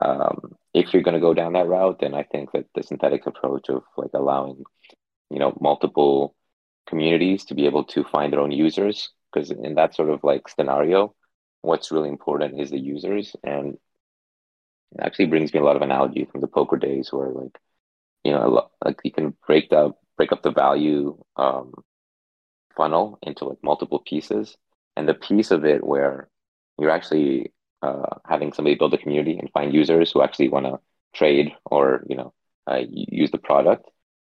[0.00, 3.26] um, if you're going to go down that route, then I think that the synthetic
[3.26, 4.64] approach of like allowing,
[5.30, 6.34] you know, multiple
[6.86, 10.48] communities to be able to find their own users, because in that sort of like
[10.48, 11.14] scenario,
[11.62, 13.74] what's really important is the users, and
[14.92, 17.58] it actually brings me a lot of analogy from the poker days where like,
[18.24, 21.72] you know, like you can break the break up the value um,
[22.76, 24.56] funnel into like multiple pieces,
[24.96, 26.28] and the piece of it where
[26.78, 30.78] you're actually uh, having somebody build a community and find users who actually want to
[31.14, 32.32] trade or you know
[32.66, 33.88] uh, use the product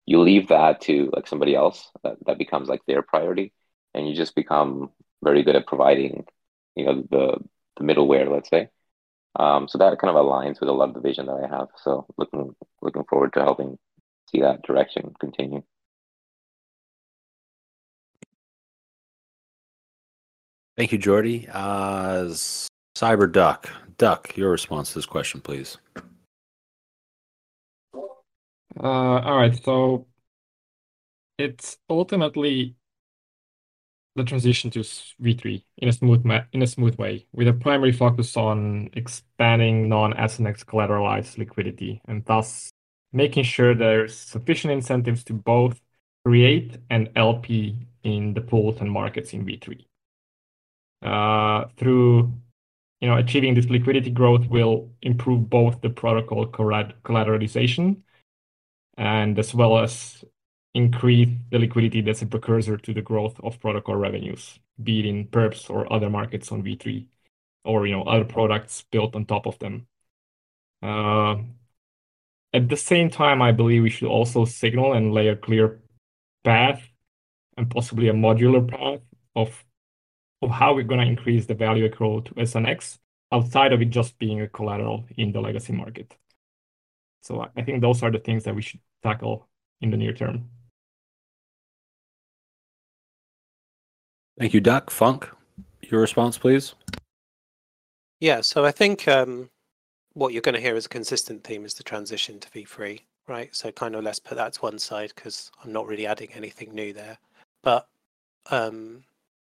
[0.08, 3.54] you leave that to like somebody else that, that becomes like their priority.
[3.94, 4.90] And you just become
[5.24, 6.26] very good at providing
[6.76, 7.38] you know the
[7.78, 8.70] the middleware let's say.
[9.36, 11.68] Um, so that kind of aligns with a lot of the vision that i have.
[11.76, 13.78] So looking looking forward to helping
[14.30, 15.64] see that direction continue
[20.78, 21.50] Thank you, Jordi.
[21.52, 22.26] Uh,
[22.96, 23.66] Cyberduck.
[23.98, 25.80] Duck, your response to this question, please.
[27.96, 29.60] Uh, all right.
[29.64, 30.06] So
[31.40, 32.76] it's ultimately
[34.16, 38.38] the transition to V3 in a smooth in a smooth way, with a primary focus
[38.38, 42.70] on expanding non-SNX collateralized liquidity, and thus
[43.14, 45.82] making sure there's sufficient incentives to both
[46.26, 49.88] create and LP in the pools and markets in V3.
[51.02, 52.34] Uh, through
[53.02, 57.98] you know, achieving this liquidity growth will improve both the protocol collateralization
[58.98, 60.24] and as well as
[60.74, 65.26] increase the liquidity that's a precursor to the growth of protocol revenues, be it in
[65.28, 67.08] perps or other markets on V3
[67.64, 69.88] or, you know, other products built on top of them.
[70.82, 71.38] Uh,
[72.54, 75.80] at the same time, I believe we should also signal and lay a clear
[76.44, 76.82] path
[77.58, 79.02] and possibly a modular path
[79.36, 79.64] of
[80.42, 83.00] of how we're going to increase the value accrual to SNX
[83.32, 86.16] outside of it just being a collateral in the legacy market.
[87.24, 89.48] So I think those are the things that we should tackle
[89.82, 90.50] in the near term.
[94.40, 94.92] Thank you, Duck.
[94.92, 95.28] Funk,
[95.82, 96.76] your response, please.
[98.20, 99.50] Yeah, so I think um,
[100.18, 103.56] what you're going to hear as a consistent theme is the transition to V3, right?
[103.56, 106.74] So kind of let's put that to one side because I'm not really adding anything
[106.74, 107.20] new there.
[107.62, 107.88] But
[108.50, 109.04] um,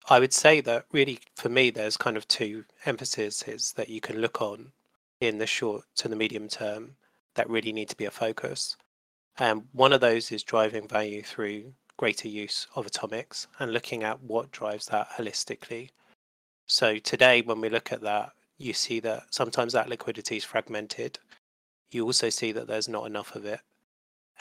[0.10, 4.18] I would say that really for me, there's kind of two emphases that you can
[4.18, 4.72] look on
[5.22, 6.96] in the short to the medium term
[7.36, 8.76] that really need to be a focus.
[9.38, 14.20] And one of those is driving value through greater use of atomics and looking at
[14.24, 15.90] what drives that holistically.
[16.66, 18.32] So today, when we look at that,
[18.64, 21.20] you see that sometimes that liquidity is fragmented.
[21.92, 23.60] You also see that there's not enough of it.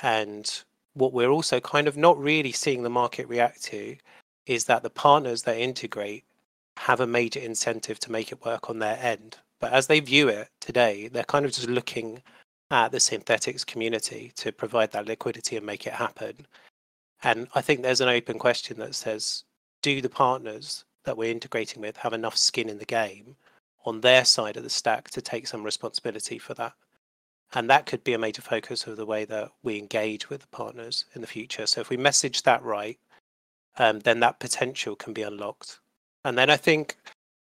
[0.02, 0.50] And
[0.94, 3.96] what we're also kind of not really seeing the market react to
[4.46, 6.24] is that the partners that integrate
[6.76, 9.36] have a major incentive to make it work on their end.
[9.60, 12.22] But as they view it today, they're kind of just looking
[12.70, 16.46] at the Synthetix community to provide that liquidity and make it happen.
[17.22, 19.44] And I think there's an open question that says,
[19.82, 23.36] do the partners that we're integrating with have enough skin in the game
[23.84, 26.72] on their side of the stack to take some responsibility for that?
[27.54, 30.46] And that could be a major focus of the way that we engage with the
[30.48, 31.66] partners in the future.
[31.66, 32.98] So if we message that right,
[33.78, 35.80] um, then that potential can be unlocked.
[36.24, 36.96] And then I think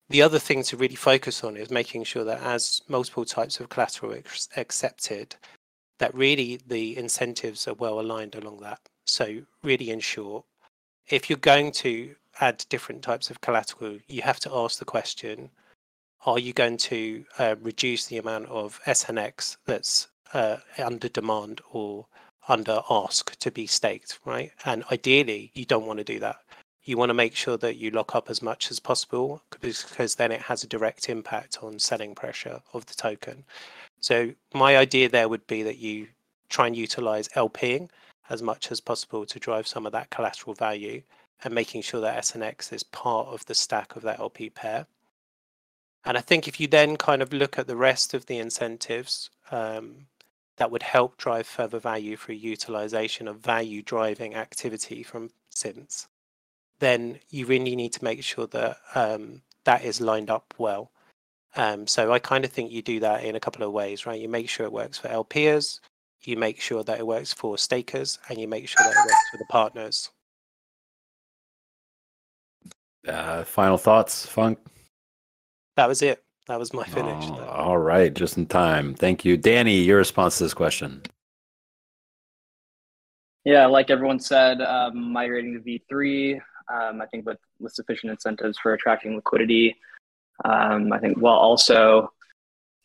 [0.09, 3.69] the other thing to really focus on is making sure that as multiple types of
[3.69, 5.35] collateral is accepted,
[5.99, 8.79] that really the incentives are well aligned along that.
[9.05, 10.43] So really short,
[11.07, 15.49] if you're going to add different types of collateral, you have to ask the question,
[16.25, 22.07] are you going to uh, reduce the amount of SNX that's uh, under demand or
[22.47, 24.51] under ask to be staked, right?
[24.65, 26.37] And ideally, you don't want to do that.
[26.83, 30.31] You want to make sure that you lock up as much as possible because then
[30.31, 33.45] it has a direct impact on selling pressure of the token.
[34.01, 36.07] So my idea there would be that you
[36.49, 37.89] try and utilize LPing
[38.29, 41.01] as much as possible to drive some of that collateral value
[41.43, 44.85] and making sure that SNX is part of the stack of that LP pair.
[46.05, 49.29] And I think if you then kind of look at the rest of the incentives,
[49.51, 50.07] um,
[50.57, 56.07] that would help drive further value through utilization of value driving activity from synths,
[56.79, 60.91] then you really need to make sure that um, that is lined up well.
[61.55, 64.19] Um, so I kind of think you do that in a couple of ways, right?
[64.19, 65.79] You make sure it works for LPers,
[66.21, 69.29] you make sure that it works for stakers, and you make sure that it works
[69.31, 70.09] for the partners.
[73.07, 74.57] Uh, final thoughts, Funk?
[75.75, 76.23] That was it.
[76.47, 77.25] That was my finish.
[77.29, 78.95] Oh, all right, just in time.
[78.95, 79.81] Thank you, Danny.
[79.81, 81.01] Your response to this question?
[83.45, 86.39] Yeah, like everyone said, um, migrating to V3.
[86.73, 89.75] Um, I think with with sufficient incentives for attracting liquidity.
[90.45, 92.11] Um, I think while also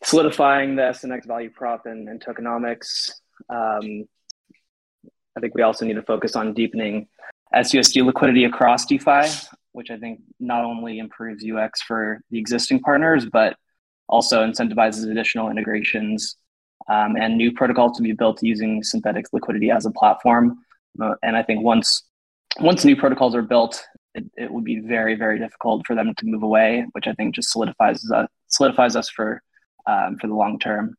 [0.02, 3.10] solidifying the SNX value prop and, and tokenomics.
[3.48, 4.04] Um,
[5.36, 7.08] I think we also need to focus on deepening
[7.54, 9.28] SUSD liquidity across DeFi
[9.72, 13.56] which I think not only improves UX for the existing partners, but
[14.08, 16.36] also incentivizes additional integrations
[16.88, 20.58] um, and new protocols to be built using synthetic liquidity as a platform.
[21.00, 22.04] Uh, and I think once
[22.60, 23.80] once new protocols are built,
[24.14, 27.34] it, it would be very very difficult for them to move away, which I think
[27.34, 29.42] just solidifies us solidifies us for
[29.86, 30.96] um, for the long term.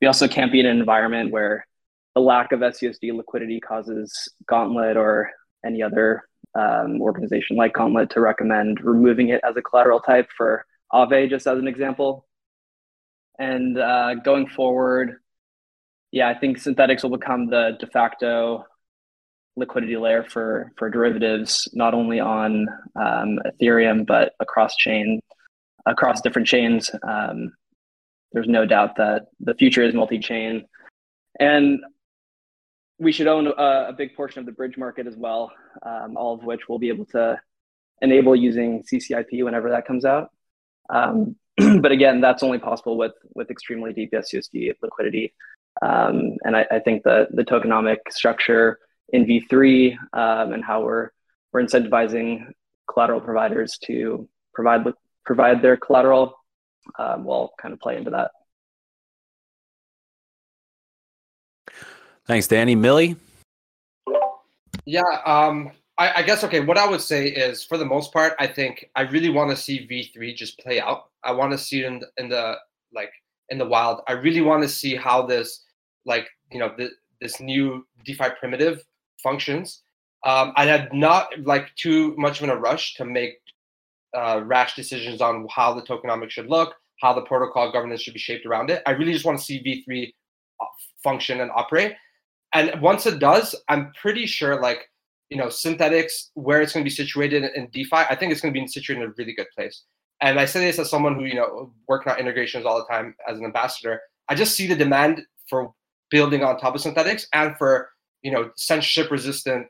[0.00, 1.66] We also can't be in an environment where
[2.14, 5.30] the lack of SUSD liquidity causes Gauntlet or
[5.64, 10.64] any other um, organization like Gauntlet to recommend removing it as a collateral type for
[10.92, 12.26] Aave, just as an example.
[13.38, 15.16] And uh, going forward,
[16.12, 18.64] yeah, I think Synthetix will become the de facto
[19.56, 25.20] liquidity layer for for derivatives, not only on um, Ethereum but across chain,
[25.86, 26.90] across different chains.
[27.06, 27.52] Um,
[28.32, 30.64] there's no doubt that the future is multi-chain,
[31.38, 31.80] and
[33.00, 35.50] we should own a, a, big portion of the bridge market as well,
[35.84, 37.40] um, all of which we'll be able to
[38.02, 40.30] enable using CCIP whenever that comes out.
[40.90, 41.36] Um,
[41.80, 45.34] but again, that's only possible with with extremely deep SUSD liquidity.
[45.82, 48.78] Um, and I, I, think the the tokenomic structure
[49.12, 51.10] in V3 um, and how we're
[51.52, 52.52] we're incentivizing
[52.92, 54.84] collateral providers to provide
[55.24, 56.34] provide their collateral
[56.98, 58.32] um, will kind of play into that.
[62.30, 62.76] Thanks, Danny.
[62.76, 63.16] Millie?
[64.84, 66.60] Yeah, um, I, I, guess okay.
[66.60, 69.56] What I would say is, for the most part, I think I really want to
[69.56, 71.06] see V three just play out.
[71.24, 72.54] I want to see it in the, in the
[72.94, 73.10] like
[73.48, 74.02] in the wild.
[74.06, 75.64] I really want to see how this
[76.06, 78.84] like you know the, this new DeFi primitive
[79.20, 79.82] functions.
[80.24, 83.40] Um, I had not like too much of a rush to make
[84.16, 88.20] uh, rash decisions on how the tokenomics should look, how the protocol governance should be
[88.20, 88.84] shaped around it.
[88.86, 90.14] I really just want to see V3
[90.60, 90.64] uh,
[91.02, 91.94] function and operate
[92.52, 94.88] and once it does, I'm pretty sure like
[95.28, 97.96] you know Synthetix where it's going to be situated in DeFi.
[97.96, 99.84] I think it's going to be situated in a really good place.
[100.20, 103.14] And I say this as someone who you know working on integrations all the time
[103.28, 104.00] as an ambassador.
[104.28, 105.72] I just see the demand for
[106.10, 107.90] building on top of Synthetix and for
[108.22, 109.66] you know censorship resistant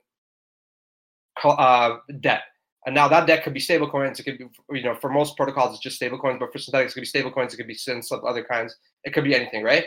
[1.45, 2.43] uh, debt.
[2.87, 4.19] And now that debt could be stablecoins.
[4.19, 4.47] It could be,
[4.79, 7.53] you know, for most protocols, it's just stablecoins, but for Synthetix, it could be stablecoins.
[7.53, 8.75] It could be synths of other kinds.
[9.05, 9.85] It could be anything, right?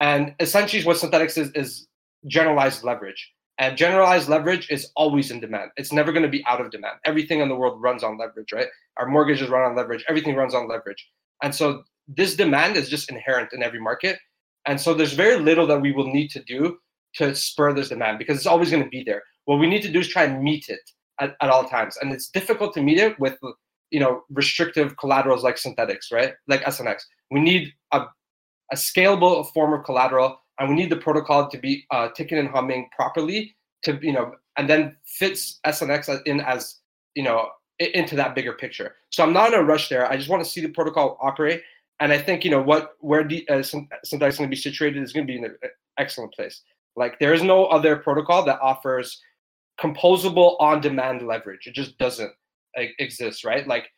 [0.00, 1.86] And essentially, what Synthetix is is
[2.26, 3.32] generalized leverage.
[3.58, 5.70] And generalized leverage is always in demand.
[5.76, 6.96] It's never going to be out of demand.
[7.04, 8.66] Everything in the world runs on leverage, right?
[8.98, 10.04] Our mortgages run on leverage.
[10.08, 11.08] Everything runs on leverage.
[11.42, 14.18] And so this demand is just inherent in every market.
[14.66, 16.78] And so there's very little that we will need to do
[17.14, 19.22] to spur this demand because it's always going to be there.
[19.46, 20.80] What we need to do is try and meet it
[21.20, 21.96] at, at all times.
[21.96, 23.38] And it's difficult to meet it with
[23.90, 26.34] you know restrictive collaterals like Synthetix, right?
[26.46, 27.02] Like SNX.
[27.30, 28.02] We need a,
[28.72, 32.48] a scalable form of collateral and we need the protocol to be uh, ticking and
[32.48, 36.76] humming properly to you know and then fits snx in as
[37.14, 37.48] you know
[37.78, 38.96] into that bigger picture.
[39.10, 40.10] So i'm not in a rush there.
[40.10, 41.62] I just want to see the protocol operate.
[42.00, 45.02] And i think you know what where the uh, Synthetix is going to be situated
[45.02, 45.56] is going to be in an
[45.98, 46.62] excellent place.
[46.96, 49.20] Like there is no other protocol that offers
[49.78, 51.66] composable on demand leverage.
[51.66, 52.32] It just doesn't
[52.98, 53.66] exist right?
[53.66, 53.88] Like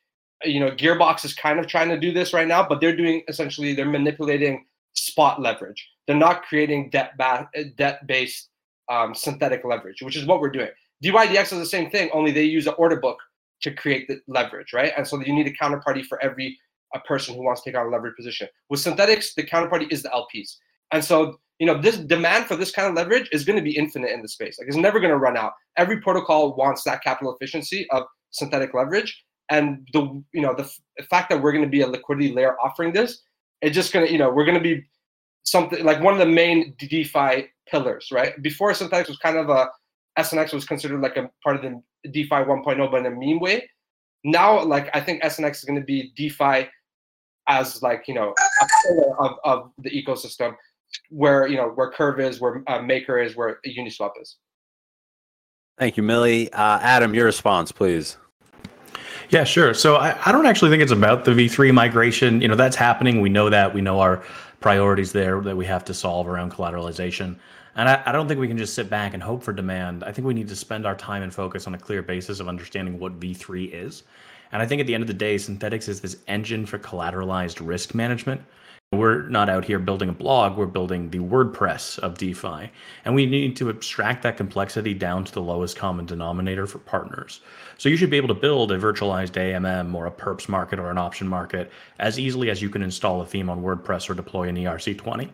[0.44, 3.22] you know, Gearbox is kind of trying to do this right now, but they're doing
[3.28, 5.86] essentially they're manipulating spot leverage.
[6.06, 8.48] They're not creating debt ba- debt based
[8.88, 10.70] um, synthetic leverage, which is what we're doing.
[11.04, 13.18] DYDX is the same thing, only they use an order book
[13.62, 14.92] to create the leverage, right?
[14.96, 16.58] And so you need a counterparty for every
[16.94, 18.48] a person who wants to take on a leverage position.
[18.70, 20.56] With Synthetix, the counterparty is the LPs.
[20.90, 23.76] And so, you know, this demand for this kind of leverage is going to be
[23.76, 24.58] infinite in the space.
[24.58, 25.52] Like it's never going to run out.
[25.76, 29.22] Every protocol wants that capital efficiency of synthetic leverage.
[29.50, 32.32] And the you know the, f- the fact that we're going to be a liquidity
[32.32, 33.22] layer offering this,
[33.62, 34.84] it's just to you know we're to be
[35.44, 38.40] something like one of the main DeFi pillars, right?
[38.42, 39.68] Before Synthetix was kind of a
[40.18, 43.68] SNX was considered like a part of the DeFi 1.0, but in a meme way.
[44.24, 46.68] Now, like I think SNX is to be DeFi
[47.48, 50.54] as like you know a pillar of, of the ecosystem,
[51.10, 54.36] where you know where Curve is, where uh, Maker is, where Uniswap is.
[55.78, 56.52] Thank you, Millie.
[56.52, 58.16] Uh, Adam, your response, please.
[59.30, 59.74] Yeah, sure.
[59.74, 62.40] So I, I don't actually think it's about the V3 migration.
[62.40, 63.20] You know, that's happening.
[63.20, 63.74] We know that.
[63.74, 64.22] We know our
[64.60, 67.36] priorities there that we have to solve around collateralization.
[67.76, 70.02] And I, I don't think we can just sit back and hope for demand.
[70.02, 72.48] I think we need to spend our time and focus on a clear basis of
[72.48, 74.02] understanding what V3 is.
[74.50, 77.64] And I think at the end of the day, Synthetix is this engine for collateralized
[77.64, 78.40] risk management.
[78.92, 82.70] We're not out here building a blog, we're building the WordPress of DeFi.
[83.04, 87.42] And we need to abstract that complexity down to the lowest common denominator for partners.
[87.76, 90.90] So you should be able to build a virtualized AMM or a perps market or
[90.90, 94.48] an option market as easily as you can install a theme on WordPress or deploy
[94.48, 95.28] an ERC20.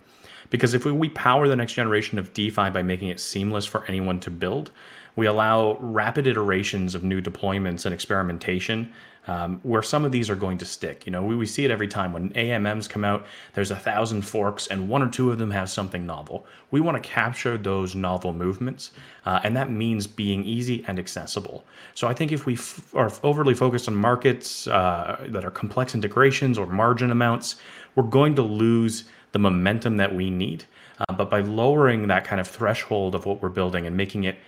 [0.51, 3.85] Because if we, we power the next generation of DeFi by making it seamless for
[3.87, 4.73] anyone to build,
[5.15, 8.93] we allow rapid iterations of new deployments and experimentation
[9.27, 11.07] um, where some of these are going to stick.
[11.07, 14.23] You know, we, we see it every time when AMMs come out, there's a thousand
[14.23, 16.47] forks and one or two of them have something novel.
[16.71, 18.91] We want to capture those novel movements,
[19.25, 21.65] uh, and that means being easy and accessible.
[21.95, 25.95] So I think if we f- are overly focused on markets uh, that are complex
[25.95, 27.57] integrations or margin amounts,
[27.95, 30.65] we're going to lose the momentum that we need.
[30.99, 34.39] Uh, but by lowering that kind of threshold of what we're building and making it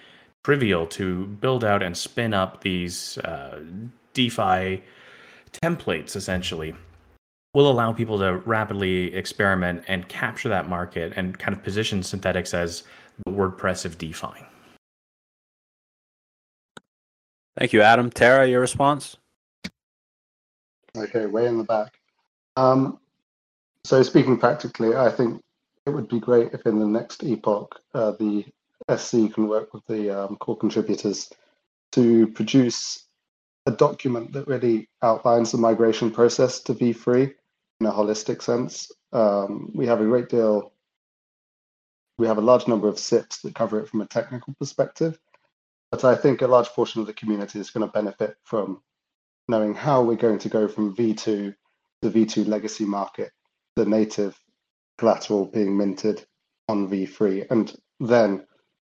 [0.44, 3.60] trivial to build out and spin up these uh,
[4.16, 4.82] DeFi
[5.52, 6.74] templates, essentially,
[7.54, 12.54] will allow people to rapidly experiment and capture that market and kind of position Synthetix
[12.54, 12.82] as
[13.24, 14.46] the WordPress of DeFi.
[17.58, 18.10] Thank you, Adam.
[18.10, 19.16] Tara, your response?
[20.96, 21.92] Okay, way in the back.
[22.56, 22.98] Um,
[23.84, 25.42] so speaking practically, I think
[25.84, 28.44] it would be great if in the next epoch, uh, the
[28.94, 31.30] SC can work with the um, core contributors
[31.92, 33.05] to produce
[33.66, 37.34] a document that really outlines the migration process to V3
[37.80, 38.90] in a holistic sense.
[39.12, 40.72] Um, we have a great deal,
[42.18, 45.18] we have a large number of SIPs that cover it from a technical perspective,
[45.90, 48.82] but I think a large portion of the community is going to benefit from
[49.48, 51.54] knowing how we're going to go from V2
[52.02, 53.32] to V2 legacy market,
[53.74, 54.38] the native
[54.98, 56.24] collateral being minted
[56.68, 58.44] on V3, and then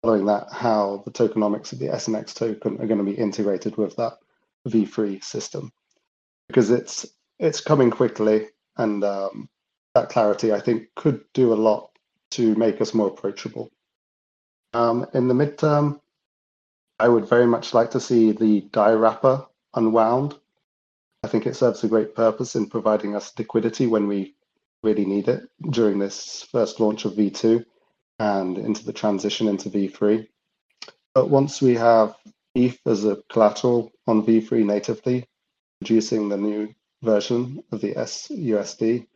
[0.01, 3.95] following that, how the tokenomics of the SNX token are going to be integrated with
[3.97, 4.13] that
[4.69, 5.71] V3 system
[6.47, 7.05] because it's
[7.39, 8.47] it's coming quickly
[8.77, 9.49] and um,
[9.95, 11.89] that clarity I think could do a lot
[12.31, 13.69] to make us more approachable.
[14.73, 15.99] Um, in the midterm,
[16.99, 20.35] I would very much like to see the DAI wrapper unwound.
[21.23, 24.35] I think it serves a great purpose in providing us liquidity when we
[24.83, 27.65] really need it during this first launch of V2
[28.19, 30.27] and into the transition into V3.
[31.13, 32.15] But once we have
[32.65, 35.25] ETH as a collateral on V3 natively,
[35.79, 39.07] producing the new version of the SUSD,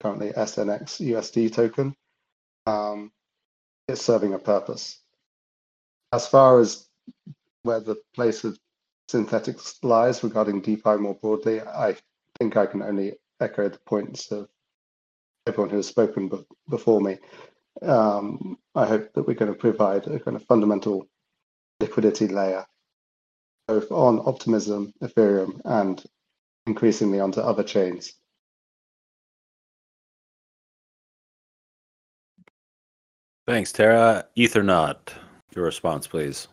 [0.00, 1.94] currently SNX USD token.
[2.66, 3.12] Um,
[3.88, 5.00] it's serving a purpose.
[6.12, 6.86] As far as
[7.62, 8.58] where the place of
[9.10, 11.96] Synthetix lies regarding DeFi more broadly, I
[12.38, 14.48] think I can only echo the points of
[15.46, 17.18] everyone who has spoken be- before me.
[17.82, 21.08] Um, I hope that we're going to provide a kind of fundamental
[21.80, 22.64] liquidity layer,
[23.68, 26.02] both on Optimism, Ethereum, and
[26.66, 28.14] increasingly onto other chains.
[33.46, 34.26] Thanks, Tara.
[34.36, 35.12] Ethernaut,
[35.54, 36.48] your response, please.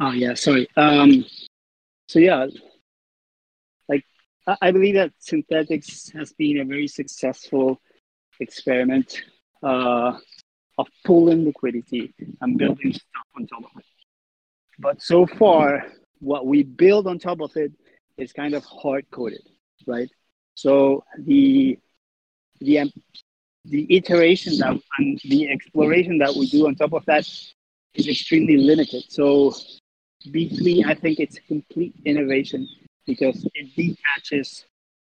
[0.00, 0.68] Oh yeah, sorry.
[0.76, 1.24] Um,
[2.08, 2.46] so yeah,
[3.88, 4.04] like
[4.48, 7.80] I, I believe that Synthetix has been a very successful
[8.40, 9.22] experiment
[9.62, 10.18] uh,
[10.78, 13.84] of pulling liquidity and building stuff on top of it.
[14.78, 15.86] But so far,
[16.20, 17.72] what we build on top of it
[18.16, 19.46] is kind of hard coded,
[19.86, 20.10] right?
[20.54, 21.78] So the
[22.60, 22.92] the um,
[23.64, 27.26] the iteration that and the exploration that we do on top of that
[27.94, 29.04] is extremely limited.
[29.08, 29.54] So
[30.26, 32.68] V3, I think it's complete innovation
[33.06, 34.64] because it detaches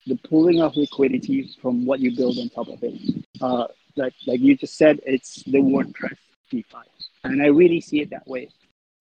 [0.06, 3.24] the pooling of liquidity from what you build on top of it.
[3.40, 6.16] Uh, like like you just said, it's the WordPress
[6.50, 6.84] DeFi,
[7.24, 8.48] and I really see it that way.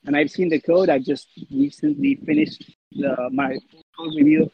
[0.05, 0.89] And I've seen the code.
[0.89, 3.57] I just recently finished the, my
[3.97, 4.51] code review,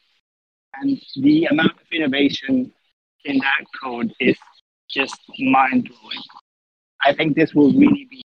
[0.75, 2.71] and the amount of innovation
[3.25, 4.37] in that code is
[4.89, 6.23] just mind blowing.
[7.03, 8.21] I think this will really be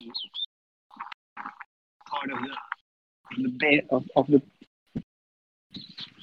[2.07, 4.43] part of the the bit of, of the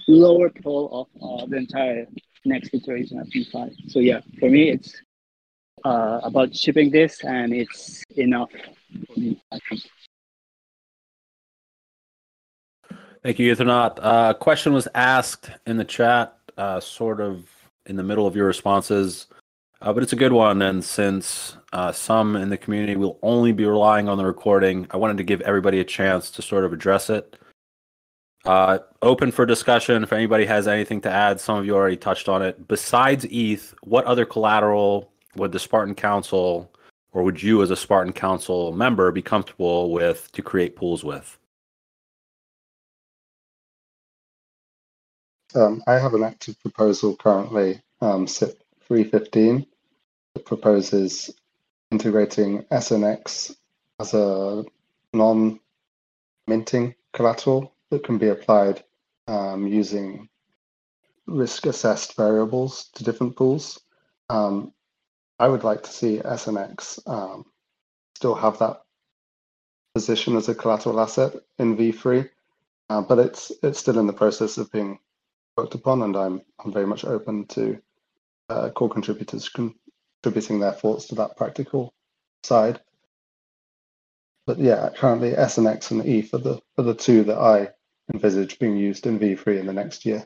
[0.07, 2.05] lower pole of uh, the entire
[2.45, 3.75] next iteration of DeFi.
[3.87, 4.95] So yeah, for me, it's
[5.83, 9.41] uh, about shipping this, and it's enough for me.
[9.51, 9.81] I think.
[13.23, 13.97] Thank you, Ethernaut.
[13.99, 17.49] Uh, a question was asked in the chat, uh, sort of
[17.87, 19.27] in the middle of your responses,
[19.81, 20.61] uh, but it's a good one.
[20.61, 24.97] And since uh, some in the community will only be relying on the recording, I
[24.97, 27.35] wanted to give everybody a chance to sort of address it.
[28.45, 30.03] Uh, open for discussion.
[30.03, 32.67] If anybody has anything to add, some of you already touched on it.
[32.67, 36.71] Besides ETH, what other collateral would the Spartan Council,
[37.11, 41.39] or would you as a Spartan Council member, be comfortable with to create pools with?
[45.55, 49.65] Um, I have an active proposal currently, um, SIP 315,
[50.35, 51.31] that proposes
[51.89, 53.55] integrating SNX
[53.99, 54.65] as a
[55.13, 55.59] non
[56.45, 58.83] minting collateral that can be applied
[59.27, 60.27] um, using
[61.27, 63.79] risk assessed variables to different pools.
[64.29, 64.73] Um,
[65.39, 67.45] I would like to see SNX um,
[68.15, 68.81] still have that
[69.93, 72.29] position as a collateral asset in V3,
[72.89, 74.99] uh, but it's it's still in the process of being
[75.55, 77.81] worked upon, and I'm I'm very much open to
[78.49, 81.93] uh, core contributors contributing their thoughts to that practical
[82.43, 82.81] side.
[84.45, 87.69] But yeah, currently SNX and ETH are the are the two that I
[88.13, 90.25] envisage being used in V3 in the next year.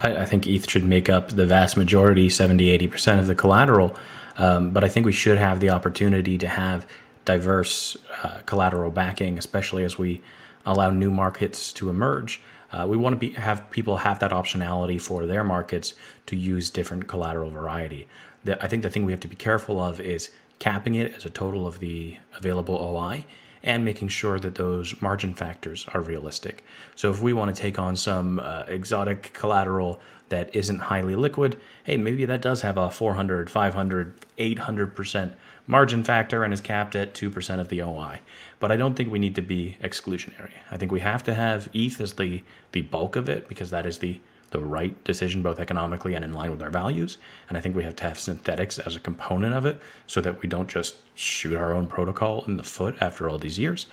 [0.00, 3.96] I, I think ETH should make up the vast majority, 70, 80% of the collateral.
[4.36, 6.86] Um, but I think we should have the opportunity to have
[7.24, 10.20] diverse uh, collateral backing, especially as we
[10.66, 12.42] allow new markets to emerge.
[12.72, 15.94] Uh, we want to be have people have that optionality for their markets
[16.26, 18.08] to use different collateral variety.
[18.42, 21.24] The, I think the thing we have to be careful of is capping it as
[21.24, 23.24] a total of the available OI
[23.64, 26.62] and making sure that those margin factors are realistic.
[26.94, 31.58] So if we want to take on some uh, exotic collateral that isn't highly liquid,
[31.82, 35.32] hey, maybe that does have a 400, 500, 800%
[35.66, 38.20] margin factor and is capped at 2% of the OI.
[38.60, 40.52] But I don't think we need to be exclusionary.
[40.70, 42.42] I think we have to have ETH as the,
[42.72, 44.20] the bulk of it because that is the
[44.54, 47.18] the right decision, both economically and in line with our values.
[47.48, 50.40] And I think we have to have Synthetix as a component of it so that
[50.40, 53.86] we don't just shoot our own protocol in the foot after all these years.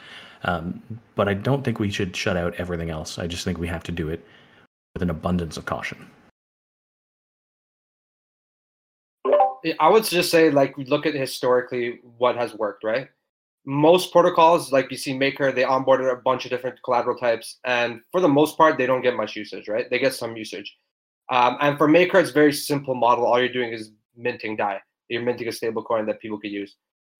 [0.43, 0.79] Um,
[1.15, 3.17] but I don't think we should shut out everything else.
[3.17, 4.23] I just think we have to do it
[4.93, 6.07] with an abundance of caution.
[9.79, 13.09] I would just say, like, look at historically what has worked, right?
[13.65, 18.01] Most protocols like you see Maker, they onboarded a bunch of different collateral types, and
[18.11, 19.89] for the most part, they don't get much usage, right?
[19.89, 20.75] They get some usage.
[21.29, 23.25] Um, and for Maker, it's very simple model.
[23.25, 24.79] All you're doing is minting DAI.
[25.09, 26.75] You're minting a stable coin that people could use.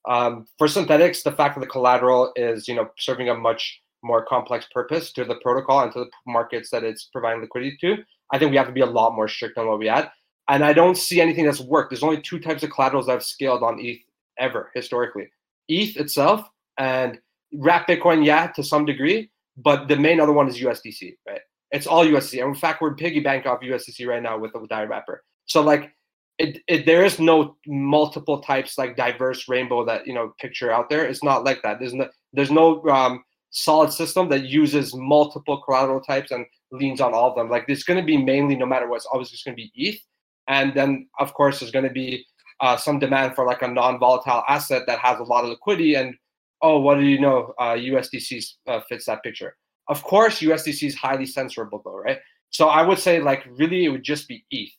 [0.07, 4.25] Um, for Synthetix, the fact that the collateral is, you know, serving a much more
[4.25, 7.97] complex purpose to the protocol and to the markets that it's providing liquidity to,
[8.31, 10.09] I think we have to be a lot more strict on what we add.
[10.49, 11.91] And I don't see anything that's worked.
[11.91, 14.01] There's only two types of collaterals that have scaled on ETH
[14.39, 15.29] ever historically.
[15.71, 16.47] ETH itself
[16.77, 17.19] and
[17.53, 21.41] wrap Bitcoin, yeah, to some degree, but the main other one is USDC, right?
[21.71, 22.39] It's all USDC.
[22.41, 25.23] And in fact, we're piggy bank off USDC right now with the DAI wrapper.
[25.45, 25.91] So like,
[26.37, 30.89] it, it there is no multiple types like diverse rainbow that you know picture out
[30.89, 31.05] there.
[31.05, 31.79] It's not like that.
[31.79, 37.13] There's no there's no um, solid system that uses multiple collateral types and leans on
[37.13, 37.49] all of them.
[37.49, 39.71] Like there's going to be mainly no matter what, it's always just going to be
[39.75, 40.01] ETH,
[40.47, 42.25] and then of course there's going to be
[42.61, 46.15] uh, some demand for like a non-volatile asset that has a lot of liquidity and
[46.61, 49.55] oh what do you know uh, usdc uh, fits that picture.
[49.87, 52.19] Of course usdc is highly censorable though right?
[52.49, 54.69] So i would say like really it would just be eth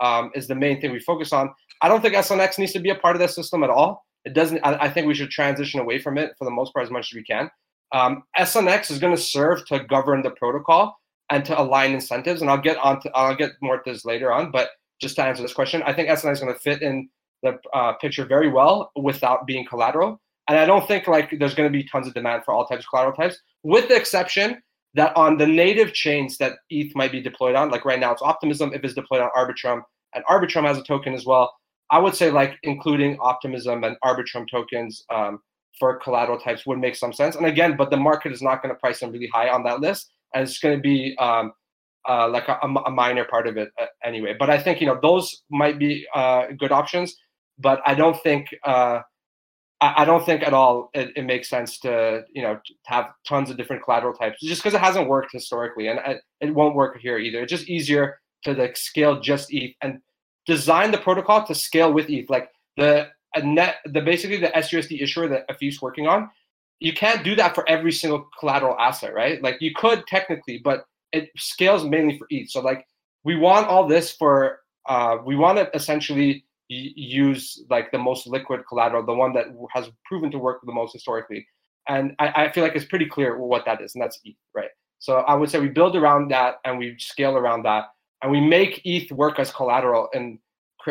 [0.00, 1.50] um, is the main thing we focus on.
[1.82, 4.04] I don't think snx needs to be a part of that system at all.
[4.24, 6.84] It doesn't i, I think we should transition away from it for the most part
[6.84, 7.50] as much as we can.
[7.92, 10.96] Um, snx is going to serve to govern the protocol
[11.30, 14.32] and to align incentives and i'll get on to i'll get more to this later
[14.32, 14.70] on but
[15.00, 17.08] just to answer this question i think snx is going to fit in
[17.42, 20.20] the uh, picture very well without being collateral.
[20.48, 22.84] And I don't think like there's going to be tons of demand for all types
[22.84, 24.60] of collateral types, with the exception
[24.94, 28.22] that on the native chains that ETH might be deployed on, like right now it's
[28.22, 29.82] Optimism, if it's deployed on Arbitrum,
[30.14, 31.52] and Arbitrum has a token as well.
[31.90, 35.40] I would say like including Optimism and Arbitrum tokens um,
[35.78, 37.36] for collateral types would make some sense.
[37.36, 39.80] And again, but the market is not going to price them really high on that
[39.80, 41.52] list, and it's going to be um,
[42.08, 44.34] uh, like a, a, minor part of it uh, anyway.
[44.38, 47.16] But I think you know those might be uh, good options,
[47.60, 49.00] but I don't think uh,
[49.80, 53.10] I, I, don't think at all it, it, makes sense to you know to have
[53.26, 56.74] tons of different collateral types just because it hasn't worked historically, and I, it won't
[56.74, 57.40] work here either.
[57.42, 60.00] It's just easier to like scale just ETH and
[60.46, 62.30] design the protocol to scale with ETH.
[62.30, 63.08] Like the
[63.42, 66.30] net, the basically the SUSD issuer that Afif's working on,
[66.80, 69.42] you can't do that for every single collateral asset, right?
[69.42, 72.50] Like you could technically, but it scales mainly for ETH.
[72.50, 72.86] So like
[73.24, 78.60] we want all this for uh, we want to essentially use like the most liquid
[78.68, 81.46] collateral, the one that has proven to work the most historically.
[81.88, 84.70] And I, I feel like it's pretty clear what that is, and that's ETH, right?
[84.98, 87.86] So I would say we build around that and we scale around that,
[88.22, 90.38] and we make ETH work as collateral in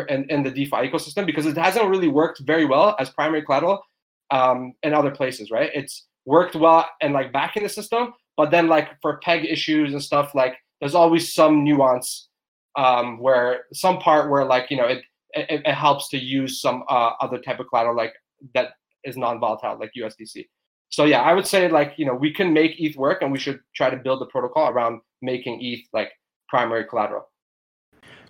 [0.08, 3.82] in, in the DeFi ecosystem because it hasn't really worked very well as primary collateral
[4.30, 5.70] um, in other places, right?
[5.74, 9.92] It's worked well and like back in the system, but then like for peg issues
[9.92, 12.28] and stuff, like there's always some nuance
[12.76, 15.02] um, where some part where like you know it
[15.34, 18.14] it, it helps to use some uh, other type of collateral like
[18.54, 18.70] that
[19.04, 20.46] is non-volatile like USDC.
[20.90, 23.38] So yeah, I would say like you know we can make ETH work, and we
[23.38, 26.10] should try to build the protocol around making ETH like
[26.48, 27.30] primary collateral.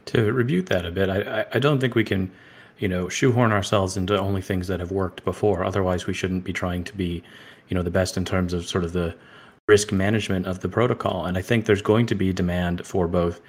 [0.07, 2.31] To rebuke that a bit, I I don't think we can,
[2.79, 5.65] you know, shoehorn ourselves into only things that have worked before.
[5.65, 7.23] Otherwise, we shouldn't be trying to be,
[7.69, 9.15] you know, the best in terms of sort of the
[9.71, 11.27] risk management of the protocol.
[11.27, 13.41] And I think there's going to be demand for both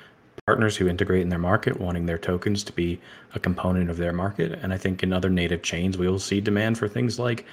[0.52, 3.00] partners who integrate in their market, wanting their tokens to be
[3.36, 4.60] a component of their market.
[4.62, 7.46] And I think in other native chains, we will see demand for things like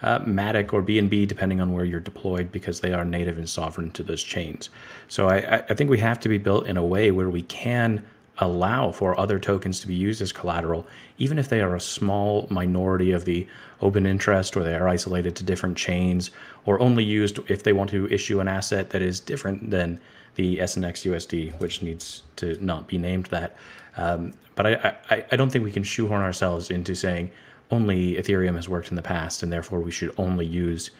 [0.00, 3.90] uh, Matic or BNB, depending on where you're deployed, because they are native and sovereign
[3.90, 4.70] to those chains.
[5.08, 8.02] So I, I think we have to be built in a way where we can
[8.38, 10.86] allow for other tokens to be used as collateral,
[11.18, 13.46] even if they are a small minority of the
[13.82, 16.30] open interest or they are isolated to different chains
[16.64, 20.00] or only used if they want to issue an asset that is different than
[20.36, 23.56] the SNX USD, which needs to not be named that.
[23.96, 27.30] Um, but I, I, I don't think we can shoehorn ourselves into saying
[27.70, 30.90] only Ethereum has worked in the past and therefore we should only use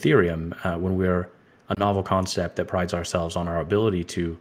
[0.00, 1.28] Ethereum uh, when we're
[1.68, 4.38] a novel concept that prides ourselves on our ability to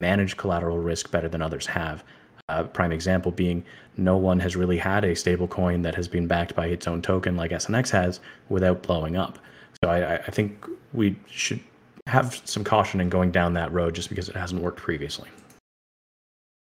[0.00, 2.02] manage collateral risk better than others have.
[2.48, 3.64] Uh, prime example being
[3.96, 7.00] no one has really had a stable coin that has been backed by its own
[7.00, 9.38] token like SNX has without blowing up.
[9.82, 11.60] So I, I think we should
[12.06, 15.28] have some caution in going down that road just because it hasn't worked previously.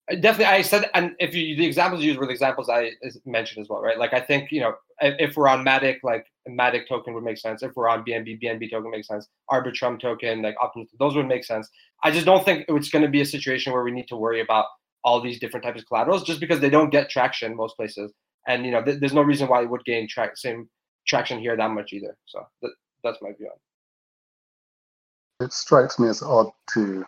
[0.09, 2.93] Definitely, I said, and if you the examples used were the examples I
[3.25, 3.99] mentioned as well, right?
[3.99, 7.65] Like I think you know if we're on Matic, like Matic token would make sense.
[7.65, 9.27] If we're on BNB, BNB token makes sense.
[9.51, 11.69] Arbitrum token, like Optimus, those would make sense.
[12.05, 14.41] I just don't think it's going to be a situation where we need to worry
[14.41, 14.67] about
[15.03, 18.13] all these different types of collaterals just because they don't get traction most places.
[18.47, 20.69] And you know, th- there's no reason why it would gain tra- same
[21.07, 22.17] traction here that much either.
[22.27, 23.51] So th- that's my view.
[25.41, 27.05] It strikes me as odd to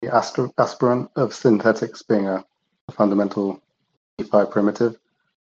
[0.00, 2.44] the aspirant of Synthetix being a,
[2.88, 3.60] a fundamental
[4.16, 4.96] DeFi primitive,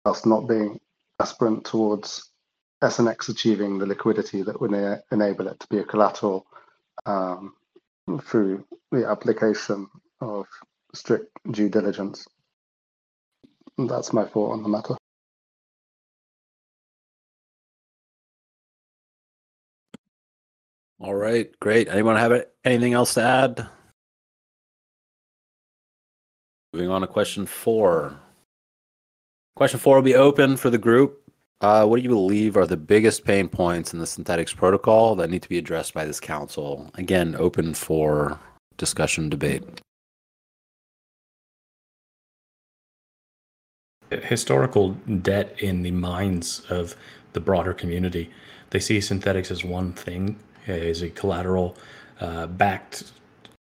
[0.06, 0.80] whilst not being
[1.20, 2.30] aspirant towards
[2.84, 4.74] SNX achieving the liquidity that would
[5.12, 6.46] enable it to be a collateral
[7.06, 7.56] um,
[8.22, 9.88] through the application
[10.22, 10.46] of
[10.94, 12.28] strict due diligence.
[13.78, 14.96] That's my thought on the matter.
[21.04, 21.90] All right, great.
[21.90, 23.68] Anyone have anything else to add?
[26.72, 28.18] Moving on to question four.
[29.58, 31.30] Question four will be open for the group.
[31.60, 35.30] Uh, what do you believe are the biggest pain points in the Synthetix protocol that
[35.30, 36.90] need to be addressed by this council?
[36.96, 38.40] Again, open for
[38.78, 39.82] discussion, debate.
[44.10, 44.92] Historical
[45.22, 46.96] debt in the minds of
[47.34, 48.32] the broader community.
[48.70, 51.78] They see Synthetix as one thing, as a collateral
[52.20, 53.12] uh, backed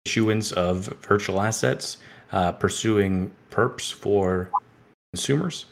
[0.05, 1.97] issuance of virtual assets,
[2.31, 4.49] uh, pursuing perps for
[5.13, 5.65] consumers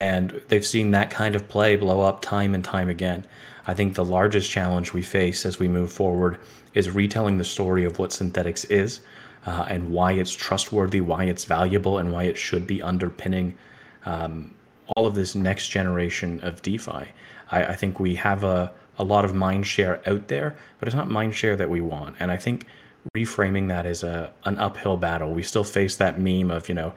[0.00, 3.26] and they've seen that kind of play blow up time and time again.
[3.66, 6.38] I think the largest challenge we face as we move forward
[6.74, 9.00] is retelling the story of what Synthetix is
[9.46, 13.56] uh, and why it's trustworthy, why it's valuable, and why it should be underpinning
[14.04, 14.54] um,
[14.94, 17.06] all of this next generation of DeFi.
[17.50, 20.96] I, I think we have a, a lot of mind share out there, but it's
[20.96, 22.16] not mind share that we want.
[22.20, 22.66] And I think
[23.14, 25.32] reframing that as a an uphill battle.
[25.32, 26.94] We still face that meme of, you know,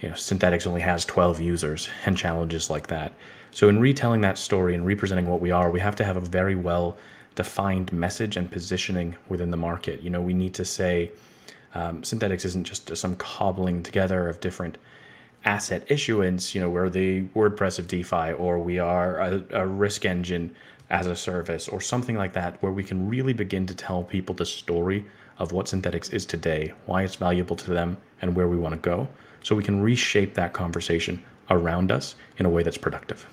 [0.00, 3.12] you know, Synthetix only has 12 users and challenges like that.
[3.50, 6.20] So in retelling that story and representing what we are, we have to have a
[6.20, 6.96] very well
[7.34, 10.02] defined message and positioning within the market.
[10.02, 11.10] You know, we need to say
[11.74, 14.78] um, Synthetix isn't just some cobbling together of different
[15.44, 16.54] asset issuance.
[16.54, 20.54] You know, we're the WordPress of DeFi, or we are a, a risk engine
[20.90, 24.34] as a service or something like that, where we can really begin to tell people
[24.34, 25.04] the story
[25.38, 28.80] of what Synthetix is today, why it's valuable to them, and where we want to
[28.80, 29.08] go.
[29.42, 33.26] So we can reshape that conversation around us in a way that's productive.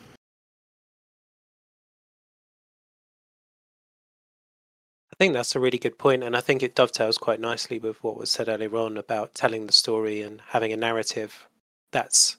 [5.12, 8.04] I think that's a really good point, and I think it dovetails quite nicely with
[8.04, 11.48] what was said earlier on about telling the story and having a narrative
[11.94, 12.36] that's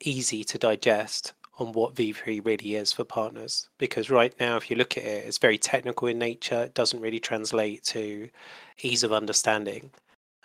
[0.00, 3.68] easy to digest on what V3 really is for partners.
[3.78, 6.62] Because right now, if you look at it, it's very technical in nature.
[6.62, 8.28] It doesn't really translate to
[8.82, 9.90] ease of understanding.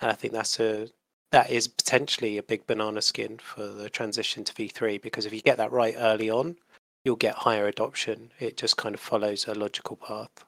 [0.01, 0.89] And I think that's a
[1.31, 5.41] that is potentially a big banana skin for the transition to V3 because if you
[5.41, 6.55] get that right early on,
[7.05, 8.31] you'll get higher adoption.
[8.39, 10.45] It just kind of follows a logical path.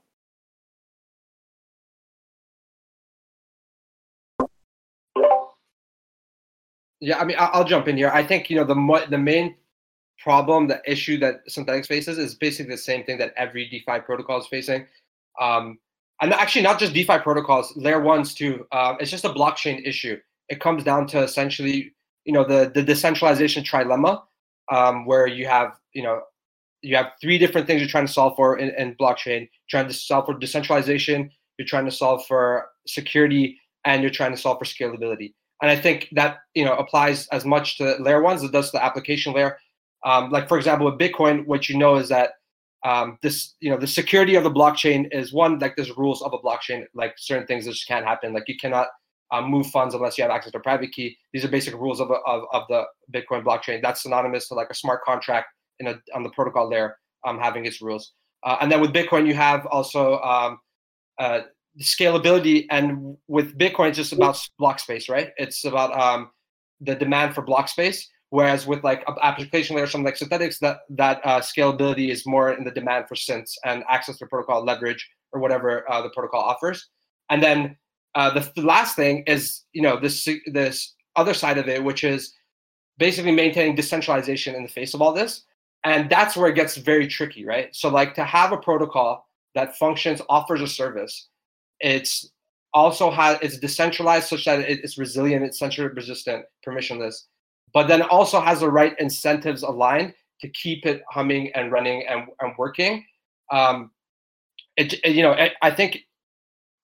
[6.99, 8.09] Yeah, I mean, I'll jump in here.
[8.09, 9.55] I think you know the the main
[10.19, 14.39] problem, the issue that Synthetix faces is basically the same thing that every DeFi protocol
[14.39, 14.85] is facing.
[15.39, 15.79] Um,
[16.21, 18.65] and actually, not just DeFi protocols, layer ones too.
[18.71, 20.17] Uh, it's just a blockchain issue.
[20.49, 21.93] It comes down to essentially,
[22.23, 24.23] you know, the the decentralization trilemma,
[24.71, 26.21] um, where you have, you know,
[26.81, 29.41] you have three different things you're trying to solve for in, in blockchain.
[29.41, 34.31] You're trying to solve for decentralization, you're trying to solve for security, and you're trying
[34.31, 35.33] to solve for scalability.
[35.61, 38.71] And I think that you know applies as much to layer ones as it does
[38.71, 39.57] to the application layer.
[40.03, 42.31] Um, like for example, with Bitcoin, what you know is that
[42.83, 46.33] um, this, you know, the security of the blockchain is one like there's rules of
[46.33, 48.33] a blockchain, like certain things that just can't happen.
[48.33, 48.87] Like you cannot
[49.31, 51.17] um, move funds unless you have access to a private key.
[51.33, 53.81] These are basic rules of, of, of the Bitcoin blockchain.
[53.81, 55.47] That's synonymous to like a smart contract
[55.79, 58.13] in a on the protocol layer um, having its rules.
[58.43, 60.59] Uh, and then with Bitcoin, you have also um,
[61.19, 61.41] uh,
[61.81, 62.67] scalability.
[62.69, 65.31] And with Bitcoin, it's just about block space, right?
[65.37, 66.29] It's about um,
[66.81, 68.07] the demand for block space.
[68.35, 72.65] Whereas with like application layer, something like Synthetix, that that uh, scalability is more in
[72.65, 76.89] the demand for synths and access to protocol leverage or whatever uh, the protocol offers.
[77.29, 77.77] And then
[78.13, 82.03] uh, the, the last thing is you know this this other side of it, which
[82.03, 82.33] is
[82.97, 85.45] basically maintaining decentralization in the face of all this.
[85.85, 87.73] And that's where it gets very tricky, right?
[87.73, 91.29] So like to have a protocol that functions, offers a service,
[91.79, 92.29] it's
[92.73, 97.21] also has it's decentralized such that it's resilient, it's censorship resistant, permissionless
[97.73, 102.27] but then also has the right incentives aligned to keep it humming and running and,
[102.39, 103.05] and working.
[103.51, 103.91] Um,
[104.77, 106.05] it, you know, it, I think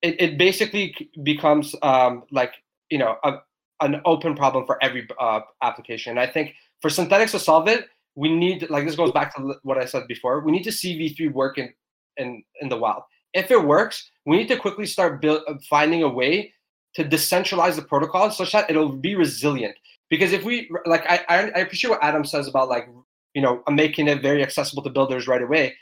[0.01, 2.53] it, it basically becomes um, like,
[2.89, 3.39] you know, a,
[3.82, 6.11] an open problem for every uh, application.
[6.11, 9.55] And I think for Synthetix to solve it, we need, like this goes back to
[9.63, 11.73] what I said before, we need to see V3 work in,
[12.17, 13.03] in, in the wild.
[13.34, 16.53] If it works, we need to quickly start build, finding a way
[16.95, 19.75] to decentralize the protocol such that it'll be resilient
[20.12, 21.24] because if we like I,
[21.55, 22.88] I appreciate what adam says about like
[23.34, 25.76] you know making it very accessible to builders right away.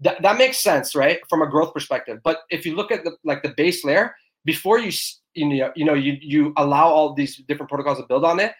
[0.00, 2.18] That, that makes sense right from a growth perspective.
[2.22, 4.14] But if you look at the like the base layer
[4.44, 4.92] before you
[5.32, 8.52] you know you know you you allow all these different protocols to build on it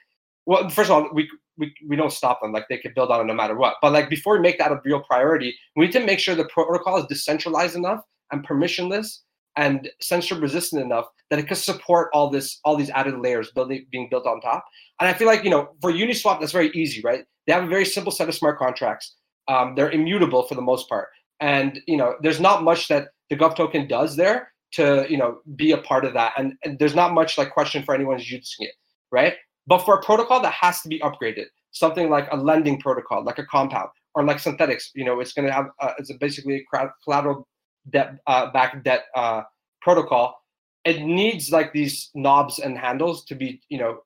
[0.47, 2.53] well first of all we we, we don't stop them.
[2.53, 3.77] Like they can build on it no matter what.
[3.81, 6.47] But like before we make that a real priority we need to make sure the
[6.47, 8.01] protocol is decentralized enough
[8.31, 9.21] and permissionless
[9.57, 13.87] and censorship resistant enough that it could support all this all these added layers building
[13.91, 14.65] being built on top
[15.01, 17.25] and I feel like, you know, for Uniswap, that's very easy, right?
[17.47, 19.15] They have a very simple set of smart contracts.
[19.49, 21.09] Um, they're immutable for the most part.
[21.41, 25.39] And, you know, there's not much that the Gov token does there to, you know,
[25.55, 26.33] be a part of that.
[26.39, 28.73] And, and there's not much like question for anyone who's using it,
[29.13, 29.35] right?
[29.67, 33.39] But for a protocol that has to be upgraded, something like a lending protocol, like
[33.39, 36.89] a compound, or like Synthetix, you know, it's going to have, uh, it's basically a
[37.05, 37.47] collateral
[37.91, 39.43] debt, uh, back debt uh,
[39.81, 40.43] protocol.
[40.85, 44.01] It needs like these knobs and handles to be, you know,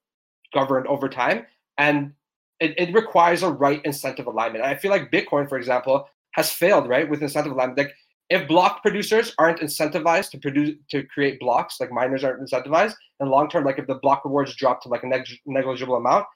[0.54, 1.46] governed over time.
[1.78, 2.12] And
[2.58, 4.64] it, it requires a right incentive alignment.
[4.64, 7.78] And I feel like Bitcoin, for example, has failed, right, with incentive alignment.
[7.78, 7.94] Like
[8.30, 13.28] if block producers aren't incentivized to produce to create blocks, like miners aren't incentivized, and
[13.28, 16.26] long term, like if the block rewards drop to like a neg- negligible amount,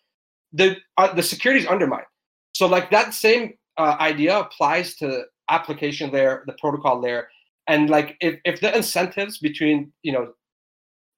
[0.53, 2.07] the uh, the security is undermined.
[2.53, 7.28] So like that same uh, idea applies to application layer, the protocol layer,
[7.66, 10.32] and like if, if the incentives between you know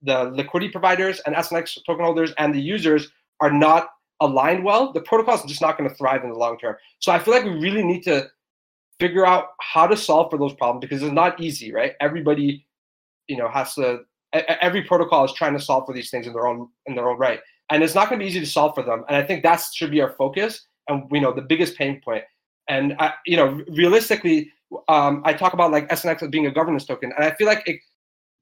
[0.02, 3.90] the liquidity providers and SNX token holders and the users are not
[4.20, 6.76] aligned well, the protocol is just not going to thrive in the long term.
[7.00, 8.28] So I feel like we really need to
[8.98, 11.92] figure out how to solve for those problems because it's not easy, right?
[12.00, 12.66] Everybody,
[13.28, 14.00] you know, has to.
[14.32, 17.16] Every protocol is trying to solve for these things in their own in their own
[17.16, 17.40] right,
[17.70, 19.04] and it's not going to be easy to solve for them.
[19.08, 22.24] And I think that should be our focus, and you know, the biggest pain point.
[22.68, 24.52] And I, you know, realistically,
[24.88, 27.62] um, I talk about like SNX as being a governance token, and I feel like
[27.66, 27.80] it,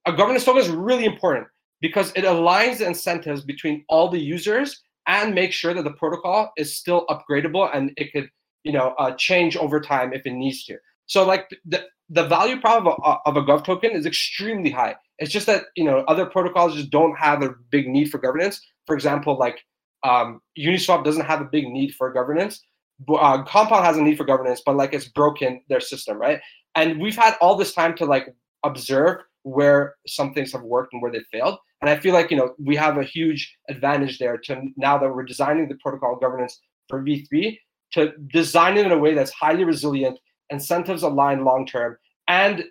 [0.06, 1.46] a governance token is really important
[1.80, 6.50] because it aligns the incentives between all the users and makes sure that the protocol
[6.56, 8.28] is still upgradable and it could
[8.62, 12.60] you know uh, change over time if it needs to So like the the value
[12.60, 14.94] prop of a, of a gov token is extremely high.
[15.18, 18.60] It's just that you know other protocols just don't have a big need for governance.
[18.86, 19.62] For example, like
[20.02, 22.62] um, Uniswap doesn't have a big need for governance.
[23.08, 26.40] Uh, Compound has a need for governance, but like it's broken their system, right?
[26.74, 28.34] And we've had all this time to like
[28.64, 31.58] observe where some things have worked and where they failed.
[31.80, 35.14] And I feel like you know we have a huge advantage there to now that
[35.14, 37.58] we're designing the protocol governance for V3
[37.92, 40.18] to design it in a way that's highly resilient,
[40.50, 41.96] incentives aligned long term,
[42.28, 42.64] and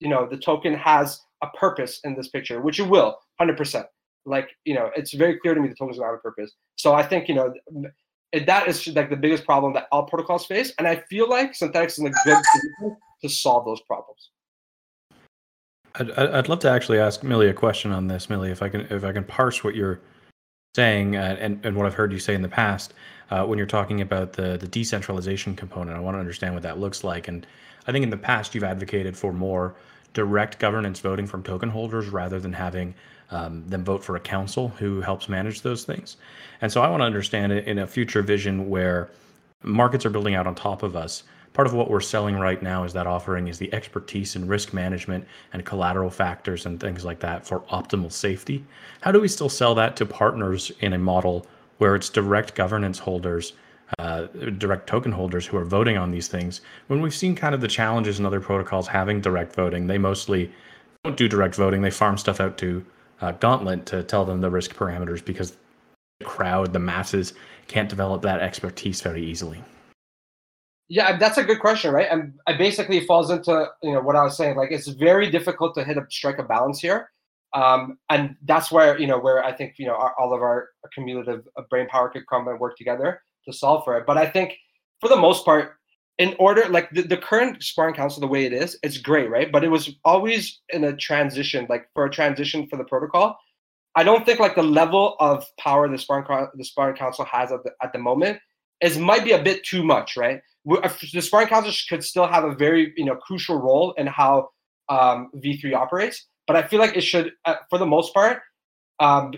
[0.00, 3.86] you know the token has a purpose in this picture, which it will, hundred percent.
[4.24, 6.52] Like you know, it's very clear to me the token's have a purpose.
[6.74, 7.54] So I think you know
[8.32, 11.86] that is like the biggest problem that all protocols face, and I feel like Synthetix
[11.86, 12.10] is a
[12.82, 14.30] good to solve those problems.
[15.94, 18.82] I'd, I'd love to actually ask Millie a question on this, Millie, if I can
[18.90, 20.00] if I can parse what you're
[20.74, 22.92] saying uh, and, and what I've heard you say in the past
[23.30, 25.96] uh, when you're talking about the the decentralization component.
[25.96, 27.46] I want to understand what that looks like, and
[27.86, 29.76] I think in the past you've advocated for more
[30.12, 32.94] direct governance voting from token holders rather than having
[33.30, 36.16] um, them vote for a council who helps manage those things.
[36.60, 39.10] And so I want to understand it in a future vision where
[39.62, 41.24] markets are building out on top of us
[41.56, 44.74] part of what we're selling right now is that offering is the expertise in risk
[44.74, 48.62] management and collateral factors and things like that for optimal safety.
[49.00, 51.46] How do we still sell that to partners in a model
[51.78, 53.54] where it's direct governance holders,
[53.98, 54.26] uh,
[54.58, 56.60] direct token holders who are voting on these things?
[56.88, 60.52] When we've seen kind of the challenges in other protocols having direct voting, they mostly
[61.04, 61.80] don't do direct voting.
[61.80, 62.84] They farm stuff out to
[63.20, 65.56] uh, Gauntlet to tell them the risk parameters because
[66.20, 67.34] the crowd, the masses,
[67.68, 69.62] can't develop that expertise very easily.
[70.88, 72.06] Yeah, that's a good question, right?
[72.10, 74.56] And it basically falls into you know what I was saying.
[74.56, 77.10] Like it's very difficult to hit a strike a balance here,
[77.54, 80.68] um, and that's where you know where I think you know our, all of our
[80.94, 84.06] cumulative uh, brain power could come and work together to solve for it.
[84.06, 84.54] But I think
[85.00, 85.72] for the most part,
[86.18, 89.50] in order like the, the current Spartan council the way it is, it's great, right?
[89.52, 93.38] But it was always in a transition, like for a transition for the protocol.
[93.94, 97.62] I don't think like the level of power the Spartan the Spartan council has at
[97.64, 98.38] the, at the moment
[98.80, 100.40] is might be a bit too much, right?
[100.64, 104.50] the Spartan council could still have a very you know crucial role in how
[104.88, 108.40] um, V3 operates, but I feel like it should, uh, for the most part,
[109.00, 109.32] um,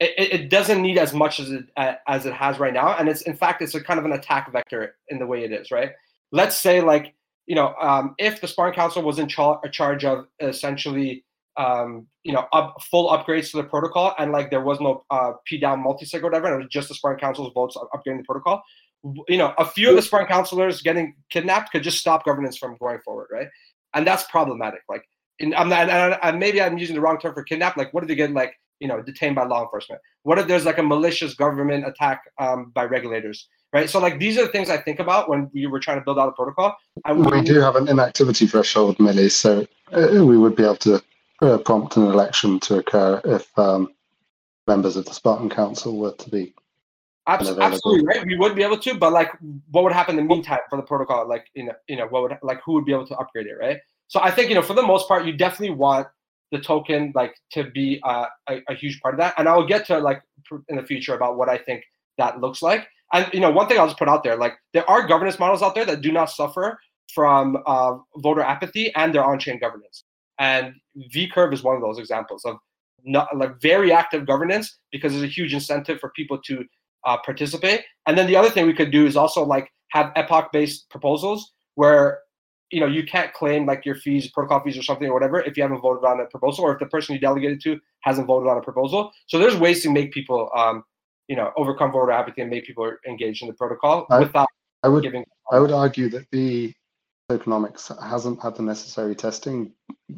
[0.00, 3.22] it, it doesn't need as much as it as it has right now, and it's
[3.22, 5.92] in fact it's a kind of an attack vector in the way it is, right?
[6.32, 7.14] Let's say like
[7.46, 11.24] you know um, if the Spartan council was in char- charge of essentially
[11.56, 15.32] um, you know up, full upgrades to the protocol, and like there was no uh,
[15.50, 18.62] pDAO multisig or whatever, and it was just the Spartan council's votes upgrading the protocol
[19.28, 22.76] you know, a few of the Spartan counselors getting kidnapped could just stop governance from
[22.78, 23.48] going forward, right?
[23.94, 24.80] And that's problematic.
[24.88, 25.04] Like,
[25.38, 25.88] in, I'm not,
[26.22, 27.76] and maybe I'm using the wrong term for kidnap.
[27.76, 30.00] Like, what if they get like, you know, detained by law enforcement?
[30.22, 33.88] What if there's like a malicious government attack um, by regulators, right?
[33.88, 36.18] So, like, these are the things I think about when we were trying to build
[36.18, 36.76] out a protocol.
[37.04, 40.76] And we, we do have an inactivity threshold, Millie, so uh, we would be able
[40.76, 41.02] to
[41.42, 43.92] uh, prompt an election to occur if um,
[44.66, 46.54] members of the Spartan Council were to be
[47.28, 48.24] Absolutely, right.
[48.24, 49.32] We would be able to, but like,
[49.72, 51.28] what would happen in the meantime for the protocol?
[51.28, 53.56] Like, you know, you know, what would like who would be able to upgrade it,
[53.58, 53.78] right?
[54.06, 56.06] So I think you know, for the most part, you definitely want
[56.52, 59.34] the token like to be uh, a, a huge part of that.
[59.38, 60.22] And I will get to like
[60.68, 61.82] in the future about what I think
[62.18, 62.86] that looks like.
[63.12, 65.62] And you know, one thing I'll just put out there, like there are governance models
[65.62, 66.78] out there that do not suffer
[67.14, 70.04] from uh, voter apathy and their on-chain governance.
[70.38, 70.74] And
[71.14, 72.56] VCurve is one of those examples of
[73.04, 76.64] not like very active governance because there's a huge incentive for people to
[77.06, 77.84] uh, participate.
[78.06, 81.52] And then the other thing we could do is also like have epoch based proposals
[81.76, 82.20] where
[82.70, 85.56] you know you can't claim like your fees, protocol fees or something or whatever if
[85.56, 88.48] you haven't voted on a proposal or if the person you delegated to hasn't voted
[88.48, 89.12] on a proposal.
[89.26, 90.84] So there's ways to make people um,
[91.28, 94.48] you know overcome voter apathy and make people engage in the protocol I, without
[94.82, 95.24] I would giving.
[95.50, 96.72] I would argue that the
[97.30, 99.72] tokenomics hasn't had the necessary testing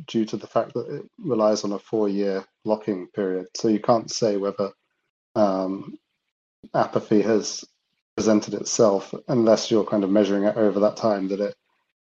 [0.06, 3.46] due to the fact that it relies on a four-year locking period.
[3.56, 4.70] So you can't say whether
[5.34, 5.98] um,
[6.74, 7.64] apathy has
[8.16, 11.54] presented itself unless you're kind of measuring it over that time that it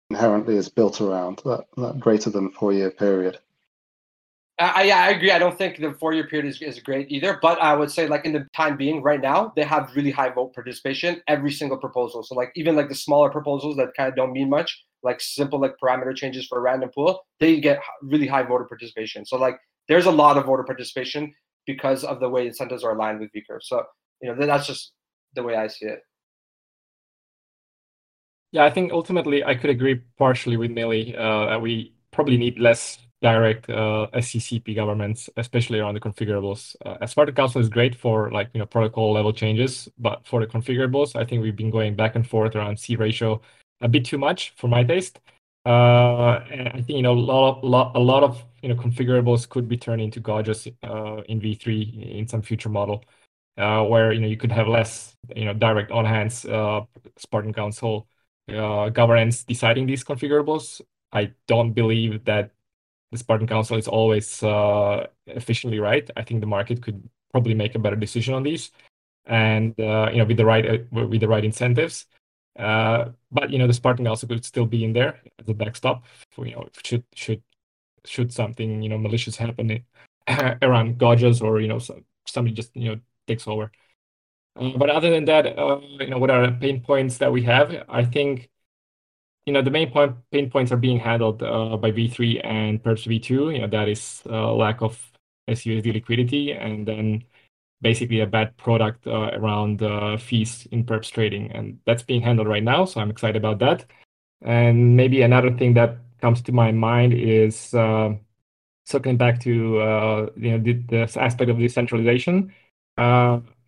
[0.10, 3.40] inherently is built around that, that greater than four year period.
[4.58, 5.32] I, yeah, I agree.
[5.32, 7.38] I don't think the four year period is, is great either.
[7.42, 10.30] But I would say, like, in the time being right now, they have really high
[10.30, 12.24] vote participation every single proposal.
[12.24, 15.60] So, like, even like the smaller proposals that kind of don't mean much, like simple
[15.60, 19.26] like parameter changes for a random pool, they get really high voter participation.
[19.26, 19.58] So, like,
[19.90, 21.34] there's a lot of voter participation
[21.66, 23.62] because of the way incentives are aligned with V curve.
[23.62, 23.84] So,
[24.22, 24.94] you know that's just
[25.34, 26.00] the way I see it.
[28.56, 31.16] Yeah, I think ultimately I could agree partially with Millie.
[31.16, 36.76] Uh, we probably need less direct uh, SCCP governments, especially around the configurables.
[36.86, 40.48] Uh, as council is great for like you know protocol level changes, but for the
[40.48, 43.42] configurables, I think we've been going back and forth around C ratio
[43.82, 45.20] a bit too much for my taste.
[45.66, 48.76] Uh, and I think you know a lot of lot, a lot of you know
[48.76, 51.82] configurables could be turned into gauges uh, in V3
[52.20, 53.04] in some future model,
[53.58, 56.82] uh, where you know you could have less you know direct on hands uh,
[57.18, 58.08] Spartan Council
[58.50, 60.82] uh, governance deciding these configurables.
[61.12, 62.52] I don't believe that
[63.12, 66.10] the Spartan Council is always uh, efficiently right.
[66.18, 68.72] I think the market could probably make a better decision on these,
[69.26, 72.06] and uh, you know with the right uh, with the right incentives.
[72.58, 76.06] Uh, but you know the Spartan also could still be in there as a backstop.
[76.32, 77.44] For, you know should should
[78.06, 79.86] should something you know malicious happen
[80.62, 81.80] around gauges or you know
[82.28, 83.72] somebody just you know takes over.
[84.56, 87.44] Uh, but other than that, uh, you know what are the pain points that we
[87.44, 87.86] have?
[87.90, 88.50] I think
[89.46, 93.06] you know the main point pain points are being handled uh, by V3 and Perps
[93.08, 93.54] V2.
[93.54, 95.00] You know that is uh, lack of
[95.50, 97.24] SUSD liquidity and then
[97.82, 102.48] basically a bad product uh, around uh, fees in perps trading, and that's being handled
[102.48, 102.86] right now.
[102.86, 103.86] So I'm excited about that.
[104.42, 108.16] And maybe another thing that comes to my mind is uh,
[108.86, 109.52] circling back to
[110.38, 112.54] you know the, the, aspect of decentralization.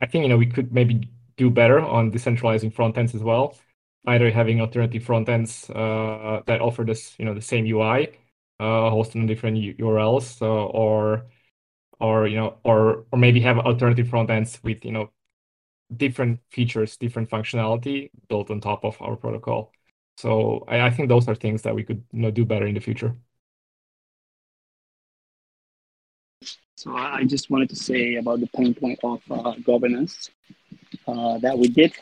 [0.02, 3.24] Uh, I think you know we could maybe do better on decentralizing front ends as
[3.24, 3.58] well.
[4.06, 8.10] Either having alternative front ends uh, that offer this you know the same UI,
[8.60, 11.26] hosted on different URLs, or
[12.00, 15.12] or you know or or maybe have alternative front ends with you know
[15.95, 19.72] different features different functionality built on top of our protocol
[20.18, 22.76] so i, I think those are things that we could you know do better in
[22.76, 23.16] the future
[26.78, 30.30] so i just wanted to say about the pain point of uh, governance
[31.08, 31.94] uh, that we did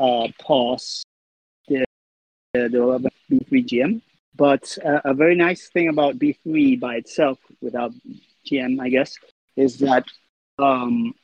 [0.00, 1.04] uh, pause
[1.68, 1.84] the,
[2.52, 4.02] the development of V3 gm
[4.36, 7.92] but uh, a very nice thing about V3 by itself without
[8.46, 9.14] gm i guess
[9.56, 10.04] is that
[10.58, 11.14] um,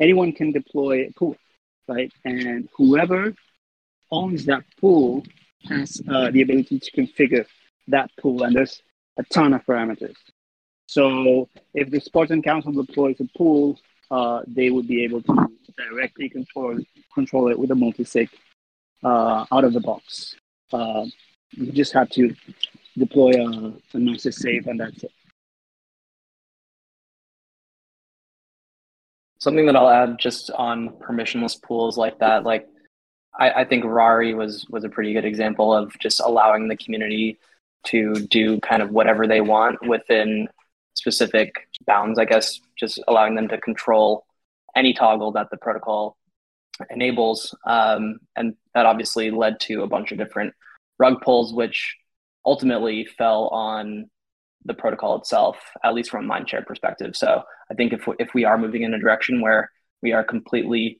[0.00, 1.36] anyone can deploy a pool,
[1.88, 2.12] right?
[2.24, 3.34] And whoever
[4.10, 5.24] owns that pool
[5.68, 7.46] has uh, the ability to configure
[7.88, 8.82] that pool, and there's
[9.18, 10.16] a ton of parameters.
[10.86, 13.78] So if the Spartan Council deploys a pool,
[14.10, 16.78] uh, they would be able to directly control
[17.12, 18.28] control it with a multisig
[19.04, 20.36] uh, out of the box.
[20.72, 21.04] Uh,
[21.50, 22.34] you just have to
[22.96, 25.12] deploy a, a master safe, and that's it.
[29.38, 32.66] Something that I'll add just on permissionless pools like that, like
[33.38, 37.38] I, I think Rari was was a pretty good example of just allowing the community
[37.86, 40.48] to do kind of whatever they want within
[40.96, 44.26] specific bounds, I guess, just allowing them to control
[44.74, 46.16] any toggle that the protocol
[46.90, 47.54] enables.
[47.66, 50.54] Um, and that obviously led to a bunch of different
[50.98, 51.96] rug pulls, which
[52.44, 54.10] ultimately fell on
[54.64, 57.16] the protocol itself, at least from a mindshare perspective.
[57.16, 59.70] So I think if we, if we are moving in a direction where
[60.02, 60.98] we are completely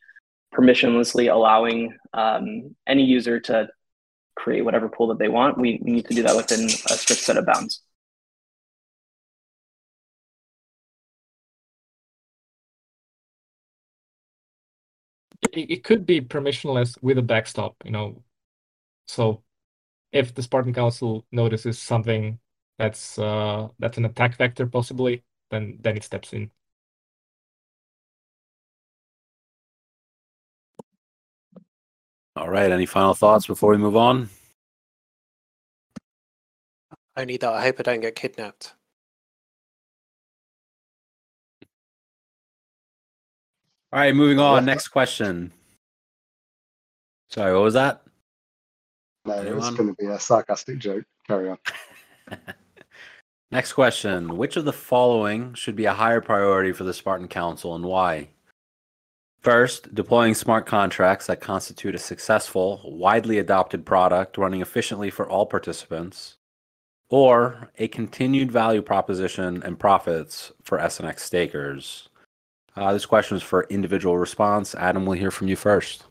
[0.55, 3.69] permissionlessly allowing um, any user to
[4.37, 7.23] create whatever pool that they want, we, we need to do that within a strict
[7.23, 7.83] set of bounds.
[15.57, 18.23] It, it could be permissionless with a backstop, you know.
[19.09, 19.43] So
[20.13, 22.39] if the Spartan Council notices something
[22.79, 26.51] that's uh, that's an attack vector possibly, then then it steps in.
[32.37, 32.71] All right.
[32.71, 34.29] Any final thoughts before we move on?
[37.17, 38.75] Only that I hope I don't get kidnapped.
[43.97, 44.67] All right, moving on.
[44.67, 45.51] Next question.
[47.31, 48.03] Sorry, what was that?
[49.25, 51.05] No, it's going to be a sarcastic joke.
[51.27, 51.57] Carry on.
[53.51, 54.37] Next question.
[54.37, 58.29] Which of the following should be a higher priority for the Spartan Council and why?
[59.41, 65.47] First, deploying smart contracts that constitute a successful, widely adopted product running efficiently for all
[65.47, 66.37] participants,
[67.09, 72.11] or a continued value proposition and profits for SNX stakers.
[72.77, 74.75] Uh, this question is for individual response.
[74.75, 76.05] Adam, we'll hear from you first.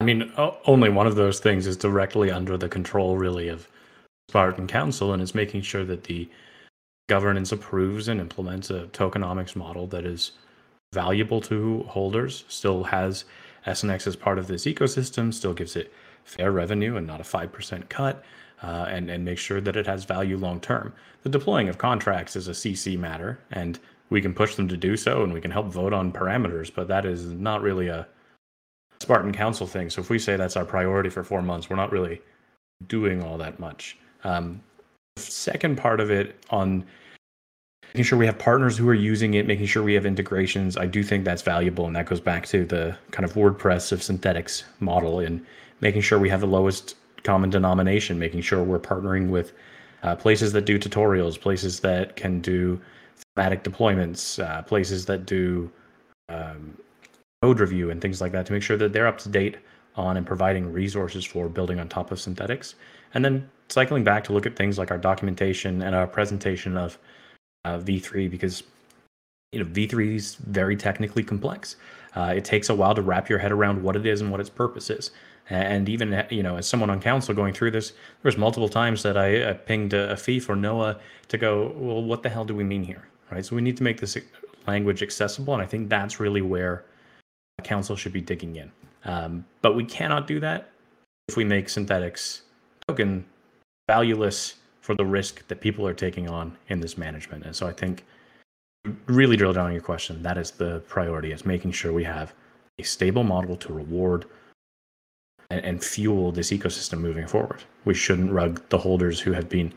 [0.00, 0.32] I mean,
[0.66, 3.68] only one of those things is directly under the control, really, of
[4.28, 6.28] Spartan Council and is making sure that the
[7.08, 10.32] governance approves and implements a tokenomics model that is
[10.92, 13.24] valuable to holders, still has
[13.66, 15.92] SNX as part of this ecosystem, still gives it
[16.24, 18.24] fair revenue and not a 5% cut,
[18.62, 20.92] uh, and, and make sure that it has value long term.
[21.22, 23.78] The deploying of contracts is a CC matter, and
[24.10, 26.88] we can push them to do so and we can help vote on parameters, but
[26.88, 28.06] that is not really a
[29.00, 29.90] Spartan Council thing.
[29.90, 32.20] So if we say that's our priority for four months, we're not really
[32.86, 33.98] doing all that much.
[34.24, 34.62] Um,
[35.16, 36.84] second part of it on
[37.88, 40.76] making sure we have partners who are using it, making sure we have integrations.
[40.76, 44.00] I do think that's valuable, and that goes back to the kind of WordPress of
[44.00, 45.44] Synthetix model in
[45.80, 49.52] making sure we have the lowest common denomination, making sure we're partnering with
[50.02, 52.80] uh, places that do tutorials, places that can do
[53.34, 55.70] thematic deployments, uh, places that do
[56.28, 56.76] um,
[57.42, 59.56] code review and things like that to make sure that they're up to date
[59.96, 62.74] on and providing resources for building on top of Synthetix.
[63.14, 66.98] And then cycling back to look at things like our documentation and our presentation of
[67.64, 68.62] uh, V3 because
[69.52, 71.76] you know V3 is very technically complex.
[72.16, 74.40] Uh, it takes a while to wrap your head around what it is and what
[74.40, 75.10] its purpose is.
[75.50, 79.02] And even you know, as someone on council going through this, there was multiple times
[79.02, 80.98] that I, I pinged a, Afif for Noah
[81.28, 83.44] to go, well, what the hell do we mean here, right?
[83.44, 84.16] So we need to make this
[84.66, 86.84] language accessible, and I think that's really where
[87.62, 88.70] council should be digging in.
[89.04, 90.70] Um, but we cannot do that
[91.28, 92.42] if we make Synthetix
[92.86, 93.24] token
[93.88, 97.44] valueless for the risk that people are taking on in this management.
[97.44, 98.04] And so I think
[99.06, 100.22] really drill down on your question.
[100.22, 102.34] That is the priority is making sure we have
[102.78, 104.26] a stable model to reward
[105.50, 107.62] and, and fuel this ecosystem moving forward.
[107.84, 109.72] We shouldn't rug the holders who have been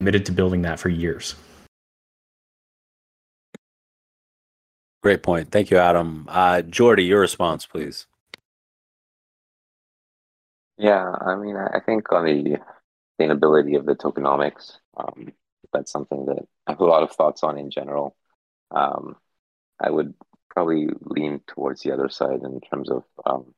[0.00, 1.34] committed to building that for years.
[5.02, 5.50] Great point.
[5.50, 6.26] Thank you, Adam.
[6.28, 8.06] Uh, Jordi, your response, please.
[10.76, 12.58] Yeah, I mean, I think on the
[13.20, 15.32] sustainability of the tokenomics, um,
[15.72, 18.16] that's something that I have a lot of thoughts on in general.
[18.70, 19.16] Um,
[19.80, 20.14] I would
[20.50, 23.54] probably lean towards the other side in terms of, um,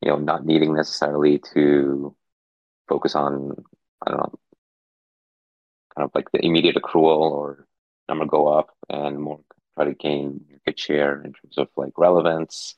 [0.00, 2.14] you know, not needing necessarily to
[2.88, 3.52] focus on,
[4.06, 4.38] I don't know,
[5.94, 7.66] kind of like the immediate accrual or
[8.08, 9.40] number go up and more
[9.74, 12.74] try to gain market share in terms of like relevance,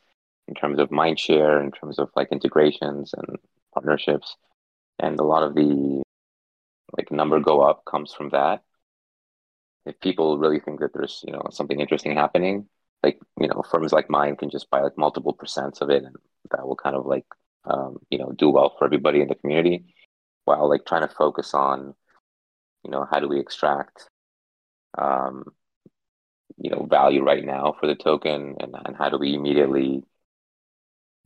[0.48, 3.38] in terms of mind share, in terms of like integrations and
[3.72, 4.36] partnerships.
[4.98, 6.02] And a lot of the
[6.96, 8.62] like number go up comes from that.
[9.86, 12.68] If people really think that there's, you know, something interesting happening,
[13.02, 16.16] like, you know, firms like mine can just buy like multiple percents of it and
[16.50, 17.26] that will kind of like
[17.66, 19.84] um, you know, do well for everybody in the community
[20.44, 21.94] while like trying to focus on,
[22.84, 24.08] you know, how do we extract
[24.98, 25.44] um,
[26.58, 30.02] you know value right now for the token and, and how do we immediately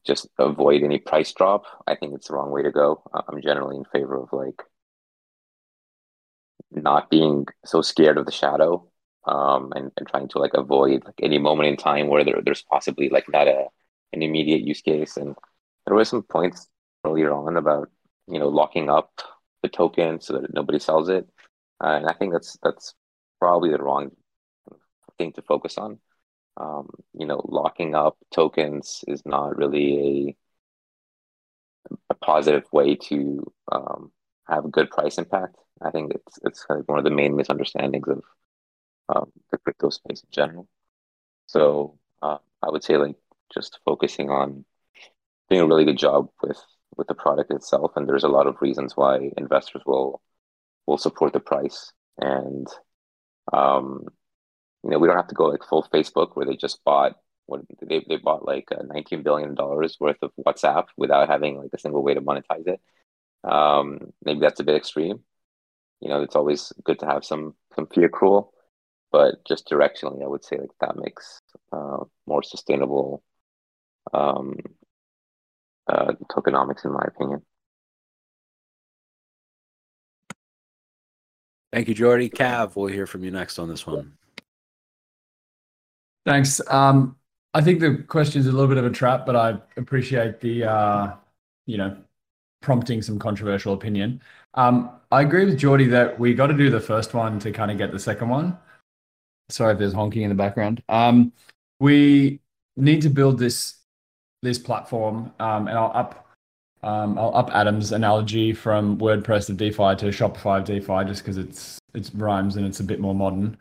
[0.07, 1.65] just avoid any price drop?
[1.87, 3.03] I think it's the wrong way to go.
[3.13, 4.63] I'm generally in favor of like
[6.71, 8.89] not being so scared of the shadow
[9.27, 12.63] um, and, and trying to like avoid like any moment in time where there, there's
[12.63, 13.67] possibly like not a
[14.13, 15.17] an immediate use case.
[15.17, 15.35] And
[15.87, 16.69] there were some points
[17.05, 17.91] earlier on about
[18.27, 19.11] you know locking up
[19.63, 21.29] the token so that nobody sells it.
[21.83, 22.95] Uh, and i think that's that's
[23.39, 24.11] probably the wrong
[25.19, 25.99] thing to focus on.
[26.57, 30.37] Um, you know, locking up tokens is not really a
[32.11, 34.13] a positive way to um,
[34.49, 35.57] have a good price impact.
[35.83, 38.23] I think it's it's kind of one of the main misunderstandings of
[39.09, 40.69] um, the crypto space in general.
[41.47, 43.17] So uh, I would say like
[43.53, 44.65] just focusing on
[45.49, 46.61] doing a really good job with
[46.97, 50.21] with the product itself, and there's a lot of reasons why investors will
[50.87, 52.67] will support the price and
[53.53, 54.07] um,
[54.85, 57.63] you know, we don't have to go like full Facebook where they just bought what
[57.83, 61.79] they they bought like uh, 19 billion dollars worth of WhatsApp without having like a
[61.79, 62.81] single way to monetize it.
[63.45, 65.21] Um, maybe that's a bit extreme.
[66.01, 68.51] You know, it's always good to have some some fee accrual,
[69.11, 71.41] but just directionally, I would say like that makes
[71.73, 73.23] uh, more sustainable
[74.13, 74.57] um,
[75.89, 77.43] uh, tokenomics, in my opinion.
[81.73, 82.33] Thank you, Jordi.
[82.33, 84.18] Cav, we'll hear from you next on this one.
[86.29, 86.61] Thanks.
[86.69, 87.17] Um,
[87.55, 90.63] I think the question is a little bit of a trap, but I appreciate the,
[90.65, 91.15] uh,
[91.65, 91.97] you know,
[92.61, 94.21] prompting some controversial opinion.
[94.53, 97.71] Um, I agree with Jordi that we got to do the first one to kind
[97.71, 98.59] of get the second one.
[99.49, 100.83] Sorry if there's honking in the background.
[100.91, 101.33] Um,
[101.81, 102.41] we
[102.77, 103.77] need to build this
[104.43, 106.27] this platform, and I'll up
[106.83, 111.79] I'll up Adam's analogy from WordPress of DeFi to Shopify of DeFi just because it's
[111.95, 113.57] it's rhymes and it's a bit more modern.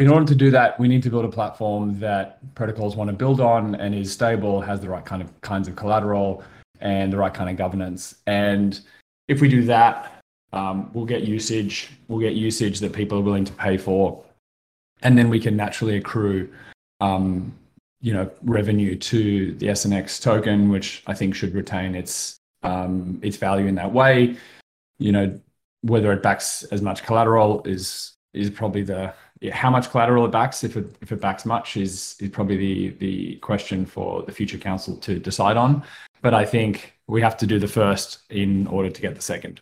[0.00, 3.14] In order to do that, we need to build a platform that protocols want to
[3.14, 6.42] build on and is stable, has the right kind of kinds of collateral
[6.80, 8.14] and the right kind of governance.
[8.26, 8.80] And
[9.28, 10.22] if we do that,
[10.54, 11.90] um, we'll get usage.
[12.08, 14.24] We'll get usage that people are willing to pay for,
[15.02, 16.50] and then we can naturally accrue,
[17.02, 17.52] um,
[18.00, 23.36] you know, revenue to the SNX token, which I think should retain its um, its
[23.36, 24.38] value in that way.
[24.98, 25.40] You know,
[25.82, 29.12] whether it backs as much collateral is is probably the
[29.52, 32.88] how much collateral it backs, if it if it backs much, is is probably the
[32.98, 35.82] the question for the future council to decide on.
[36.22, 39.60] But I think we have to do the first in order to get the second.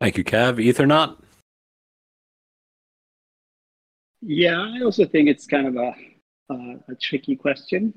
[0.00, 0.58] Thank you, Cav.
[0.62, 1.16] Ethernaut.
[4.20, 5.94] Yeah, I also think it's kind of a
[6.50, 7.94] uh, a tricky question.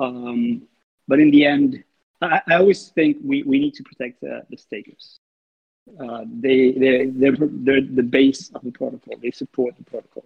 [0.00, 0.68] Um,
[1.06, 1.84] but in the end,
[2.20, 5.18] I, I, always think we, we need to protect the, the stakers.
[6.00, 9.14] Uh, they, they, they're, they're the base of the protocol.
[9.20, 10.24] They support the protocol.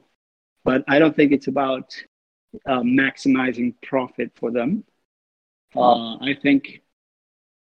[0.65, 1.95] But I don't think it's about
[2.67, 4.85] uh, maximizing profit for them.
[5.75, 6.83] Uh, I think,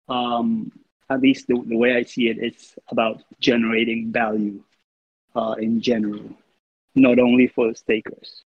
[0.08, 0.72] um,
[1.10, 4.62] at least the, the way I see it, it's about generating value
[5.36, 6.30] uh, in general,
[6.94, 8.44] not only for the stakers.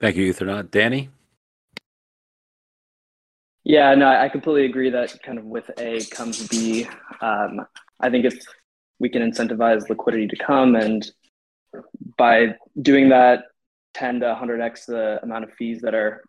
[0.00, 0.70] Thank you, Ethernaut.
[0.70, 1.10] Danny?
[3.68, 6.86] Yeah, no, I completely agree that kind of with A comes B.
[7.20, 7.66] Um,
[7.98, 8.38] I think if
[9.00, 11.10] we can incentivize liquidity to come and
[12.16, 13.42] by doing that
[13.94, 16.22] 10 to 100x the amount of fees that are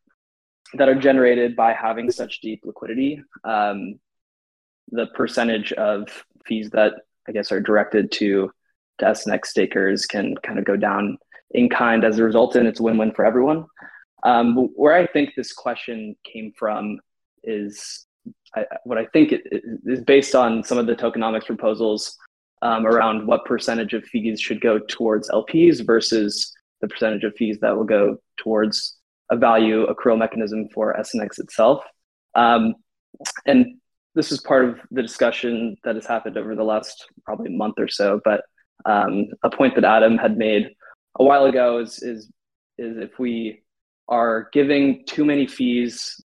[0.73, 3.99] that are generated by having such deep liquidity um,
[4.91, 6.09] the percentage of
[6.45, 6.93] fees that
[7.27, 8.51] i guess are directed to
[8.97, 11.17] to snx stakers can kind of go down
[11.51, 13.65] in kind as a result and it's a win-win for everyone
[14.23, 16.99] um, where i think this question came from
[17.47, 18.05] is
[18.55, 19.41] I, what i think it
[19.85, 22.17] is based on some of the tokenomics proposals
[22.61, 27.59] um, around what percentage of fees should go towards LPs versus the percentage of fees
[27.61, 28.97] that will go towards
[29.29, 31.83] a value accrual mechanism for SNX itself.
[32.35, 32.75] Um,
[33.45, 33.77] and
[34.15, 37.87] this is part of the discussion that has happened over the last probably month or
[37.87, 38.21] so.
[38.23, 38.43] But
[38.85, 40.69] um, a point that Adam had made
[41.19, 42.29] a while ago is, is,
[42.77, 43.63] is if we
[44.07, 46.23] are giving too many fees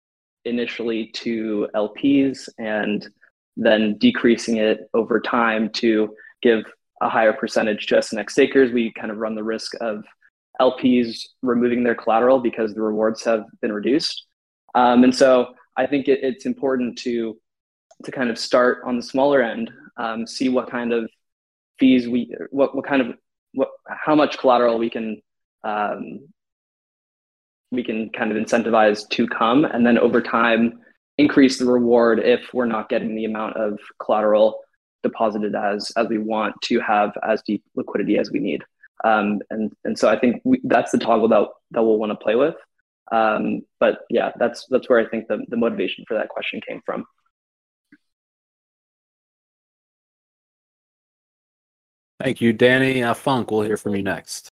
[0.46, 3.08] initially to LPs and
[3.56, 6.64] then decreasing it over time to give
[7.02, 10.04] a higher percentage to SNX stakers, we kind of run the risk of
[10.60, 14.26] LPs removing their collateral because the rewards have been reduced.
[14.74, 17.36] Um, and so I think it, it's important to
[18.04, 21.08] to kind of start on the smaller end, um, see what kind of
[21.78, 23.16] fees we, what what kind of
[23.52, 25.20] what how much collateral we can
[25.64, 26.28] um,
[27.70, 30.80] we can kind of incentivize to come, and then over time
[31.18, 34.60] increase the reward if we're not getting the amount of collateral
[35.02, 38.62] deposited as as we want to have as deep liquidity as we need.
[39.04, 42.16] Um, and and so I think we, that's the toggle that that we'll want to
[42.16, 42.54] play with.
[43.12, 46.80] Um, but yeah, that's that's where I think the, the motivation for that question came
[46.84, 47.04] from.
[52.20, 53.02] Thank you, Danny.
[53.02, 54.50] Uh, Funk, we'll hear from you next.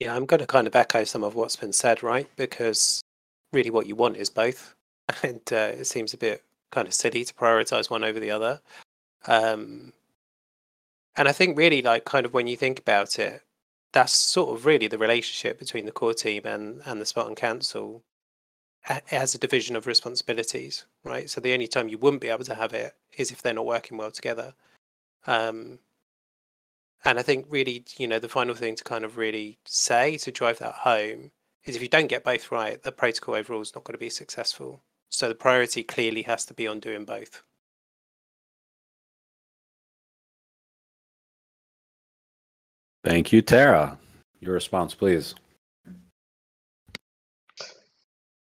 [0.00, 2.28] Yeah, I'm going to kind of echo some of what's been said, right?
[2.36, 3.02] Because
[3.52, 4.74] really what you want is both.
[5.24, 8.60] And uh, it seems a bit kind of silly to prioritize one over the other.
[9.26, 9.92] Um,
[11.16, 13.42] and I think really, like, kind of when you think about it,
[13.92, 18.02] that's sort of really the relationship between the core team and and the Spartan Council
[19.10, 21.28] as a division of responsibilities, right?
[21.28, 23.66] So the only time you wouldn't be able to have it is if they're not
[23.66, 24.54] working well together.
[25.26, 25.78] Um,
[27.04, 30.30] and I think really, you know, the final thing to kind of really say to
[30.30, 31.30] drive that home
[31.64, 34.10] is if you don't get both right, the protocol overall is not going to be
[34.10, 34.82] successful.
[35.08, 37.42] So the priority clearly has to be on doing both.
[43.02, 43.98] Thank you, Tara.
[44.40, 45.34] Your response, please.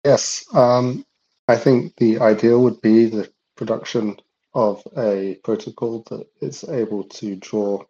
[0.03, 1.05] Yes, um,
[1.47, 4.17] I think the ideal would be the production
[4.53, 7.85] of a protocol that is able to draw a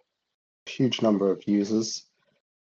[0.70, 2.06] huge number of users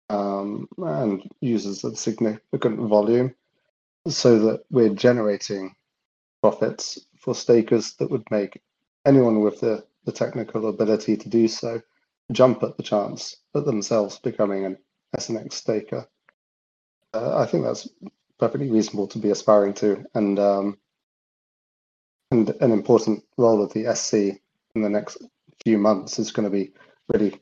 [0.08, 3.34] um, and users of significant volume
[4.06, 5.74] so that we're generating
[6.42, 8.62] profits for stakers that would make
[9.04, 11.80] anyone with the, the technical ability to do so
[12.32, 14.76] jump at the chance at themselves becoming an
[15.16, 16.06] SNX staker.
[17.14, 17.88] Uh, I think that's
[18.38, 20.78] perfectly reasonable to be aspiring to, and um,
[22.30, 24.40] and an important role of the SC
[24.74, 25.18] in the next
[25.62, 26.72] few months is going to be
[27.08, 27.40] really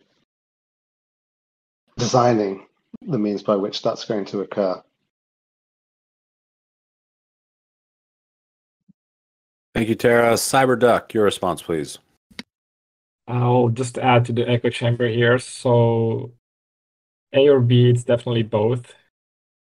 [2.04, 2.66] designing
[3.06, 4.82] the means by which that's going to occur.
[9.74, 10.34] Thank you, Tara.
[10.34, 11.98] Cyberduck, your response, please.
[13.26, 15.38] I'll just add to the echo chamber here.
[15.38, 16.32] So
[17.32, 18.94] A or B, it's definitely both.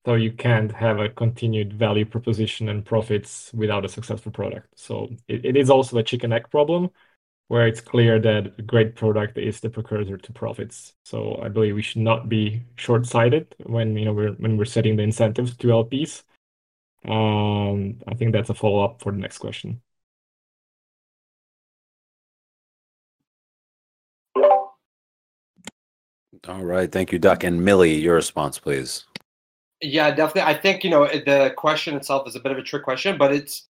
[0.06, 4.68] So you can't have a continued value proposition and profits without a successful product.
[4.76, 6.90] So it, it is also a chicken egg problem
[7.52, 10.94] where it's clear that a great product is the precursor to profits.
[11.04, 14.96] So I believe we should not be short-sighted when you know we're when we're setting
[14.96, 16.24] the incentives to LPs.
[17.06, 19.82] Um, I think that's a follow-up for the next question.
[26.48, 26.90] All right.
[26.90, 27.44] Thank you, Duck.
[27.44, 29.04] And Millie, your response, please.
[29.82, 30.44] Yeah, definitely.
[30.44, 33.34] I think, you know, the question itself is a bit of a trick question, but
[33.34, 33.68] it's,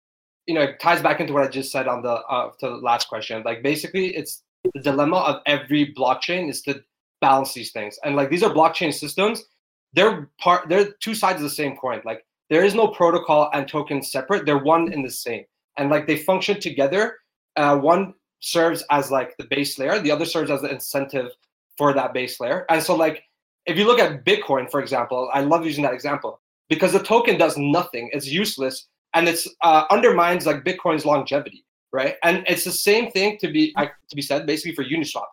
[0.46, 2.76] you know, it ties back into what I just said on the, uh, to the
[2.76, 3.42] last question.
[3.44, 4.42] Like basically it's
[4.74, 6.82] the dilemma of every blockchain is to
[7.20, 7.98] balance these things.
[8.04, 9.44] And like these are blockchain systems,
[9.92, 12.00] they're part they're two sides of the same coin.
[12.04, 14.46] Like there is no protocol and token separate.
[14.46, 15.44] They're one in the same.
[15.78, 17.16] And like they function together.
[17.56, 21.30] Uh, one serves as like the base layer, the other serves as the incentive
[21.78, 22.66] for that base layer.
[22.68, 23.24] And so like
[23.66, 27.38] if you look at Bitcoin, for example, I love using that example because the token
[27.38, 28.10] does nothing.
[28.12, 28.86] It's useless
[29.16, 32.16] and it's uh, undermines like Bitcoin's longevity, right?
[32.22, 35.24] And it's the same thing to be to be said basically for Uniswap.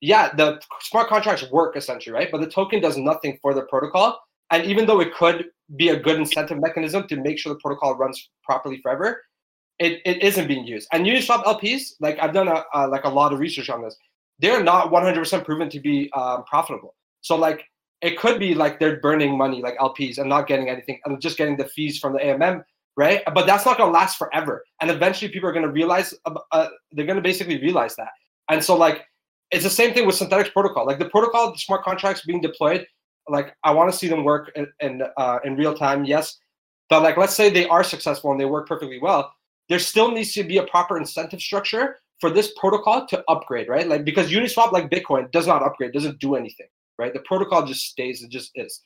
[0.00, 2.28] Yeah, the smart contracts work essentially, right?
[2.30, 4.18] But the token does nothing for the protocol.
[4.50, 5.46] And even though it could
[5.76, 9.22] be a good incentive mechanism to make sure the protocol runs properly forever,
[9.78, 10.88] it, it isn't being used.
[10.92, 13.96] And Uniswap LPs, like I've done a, like a lot of research on this,
[14.40, 16.96] they're not 100% proven to be um, profitable.
[17.20, 17.64] So like
[18.00, 21.38] it could be like they're burning money like LPs and not getting anything and just
[21.38, 22.64] getting the fees from the AMM,
[22.96, 23.22] right?
[23.34, 24.64] But that's not going to last forever.
[24.80, 28.10] And eventually people are going to realize uh, they're going to basically realize that.
[28.50, 29.02] And so like
[29.50, 30.86] it's the same thing with Synthetix protocol.
[30.86, 32.86] Like the protocol, the smart contracts being deployed,
[33.28, 36.38] like I want to see them work in in, uh, in real time, yes.
[36.88, 39.32] But like let's say they are successful and they work perfectly well,
[39.68, 43.88] there still needs to be a proper incentive structure for this protocol to upgrade, right?
[43.88, 46.66] Like because Uniswap, like Bitcoin, does not upgrade, doesn't do anything
[47.02, 47.12] right?
[47.12, 48.82] The protocol just stays, it just is.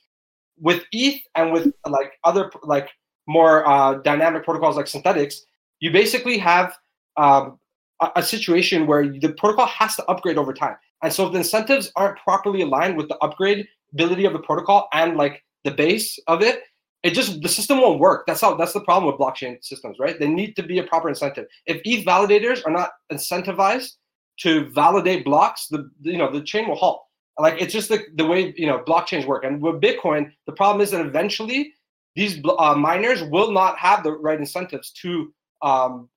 [0.59, 2.89] With ETH and with like other like
[3.27, 5.41] more uh, dynamic protocols like Synthetix,
[5.79, 6.75] you basically have
[7.17, 7.59] um,
[8.01, 10.75] a, a situation where the protocol has to upgrade over time.
[11.03, 14.87] And so if the incentives aren't properly aligned with the upgrade ability of the protocol
[14.93, 16.63] and like the base of it,
[17.03, 18.25] it just the system won't work.
[18.25, 20.19] That's how that's the problem with blockchain systems, right?
[20.19, 21.45] They need to be a proper incentive.
[21.65, 23.93] If ETH validators are not incentivized
[24.39, 27.03] to validate blocks, the you know the chain will halt.
[27.39, 29.43] Like it's just the, the way you know blockchains work.
[29.43, 31.73] And with Bitcoin, the problem is that eventually
[32.17, 35.31] these uh, miners will not have the right incentives to
[35.61, 36.09] um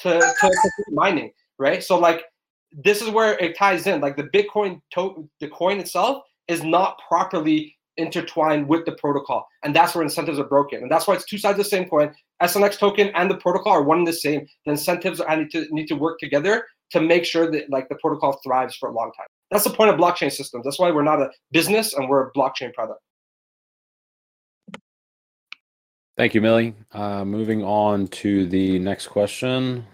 [0.00, 0.50] to, to,
[0.90, 1.82] mining, right?
[1.82, 2.24] So like
[2.84, 4.00] this is where it ties in.
[4.00, 9.74] Like the Bitcoin to- the coin itself is not properly intertwined with the protocol, and
[9.74, 10.82] that's where incentives are broken.
[10.82, 12.14] And that's why it's two sides of the same coin.
[12.42, 14.46] SNX token and the protocol are one and the same.
[14.66, 17.96] The incentives are, need to need to work together to make sure that like the
[17.96, 19.26] protocol thrives for a long time.
[19.50, 20.64] That's the point of blockchain systems.
[20.64, 23.00] That's why we're not a business and we're a blockchain product.
[26.16, 26.74] Thank you, Millie.
[26.92, 29.86] Uh, moving on to the next question.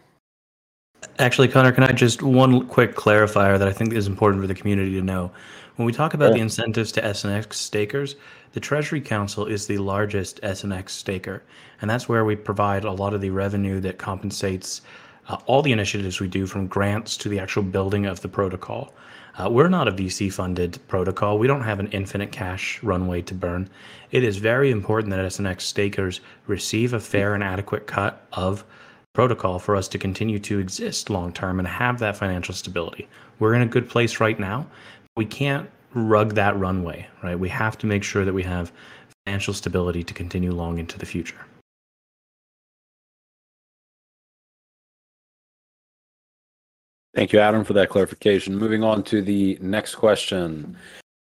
[1.20, 4.54] Actually, Connor, can I just one quick clarifier that I think is important for the
[4.54, 5.30] community to know?
[5.76, 8.16] When we talk about the incentives to SNX stakers,
[8.52, 11.44] the Treasury Council is the largest SNX staker,
[11.80, 14.80] and that's where we provide a lot of the revenue that compensates
[15.28, 18.92] uh, all the initiatives we do from grants to the actual building of the protocol.
[19.38, 21.38] Uh, we're not a VC funded protocol.
[21.38, 23.70] We don't have an infinite cash runway to burn.
[24.10, 28.64] It is very important that SNX stakers receive a fair and adequate cut of
[29.12, 33.08] protocol for us to continue to exist long term and have that financial stability.
[33.38, 34.66] We're in a good place right now.
[35.16, 37.38] We can't rug that runway, right?
[37.38, 38.72] We have to make sure that we have
[39.24, 41.38] financial stability to continue long into the future.
[47.18, 48.56] Thank you, Adam, for that clarification.
[48.56, 50.76] Moving on to the next question.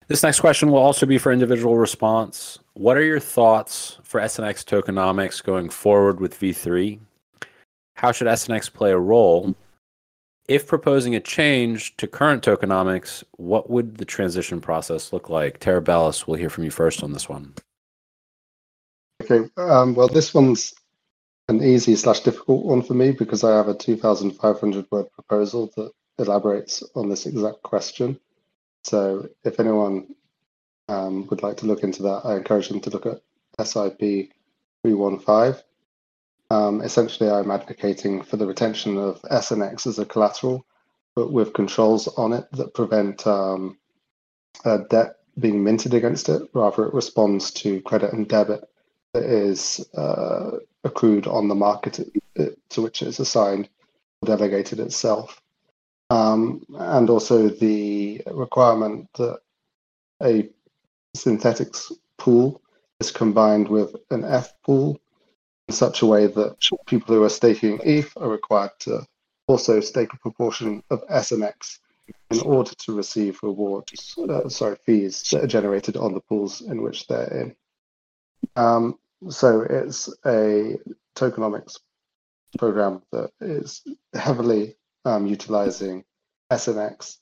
[0.08, 2.60] This next question will also be for individual response.
[2.74, 7.00] What are your thoughts for SNX tokenomics going forward with V3?
[7.96, 9.56] How should SNX play a role?
[10.48, 15.58] If proposing a change to current tokenomics, what would the transition process look like?
[15.58, 17.56] Tara TerraBellus, we'll hear from you first on this one.
[19.24, 20.76] Okay, um, well, this one's
[21.52, 25.92] an easy slash difficult one for me because I have a 2,500 word proposal that
[26.18, 28.20] elaborates on this exact question.
[28.84, 30.16] So if anyone
[30.88, 34.00] um, would like to look into that, I encourage them to look at SIP
[34.84, 35.62] 315.
[36.50, 40.66] Um, essentially, I'm advocating for the retention of SNX as a collateral,
[41.16, 43.78] but with controls on it that prevent um,
[44.90, 46.44] debt being minted against it.
[46.54, 48.64] Rather, it responds to credit and debit
[49.14, 50.52] that is uh,
[50.84, 52.00] accrued on the market
[52.70, 53.70] to which it's assigned
[54.22, 55.42] or delegated itself.
[56.10, 59.40] Um, and also the requirement that
[60.22, 60.50] a
[61.16, 62.62] Synthetix pool
[63.00, 65.00] is combined with an ETH pool
[65.68, 69.06] in such a way that people who are staking ETH are required to
[69.48, 71.80] also stake a proportion of SNX
[72.30, 76.82] in order to receive rewards, uh, sorry, fees that are generated on the pools in
[76.82, 77.56] which they're in.
[78.56, 78.98] Um,
[79.30, 80.78] so it's a
[81.16, 81.78] tokenomics
[82.58, 86.04] program that is heavily um, utilizing
[86.52, 87.18] SNX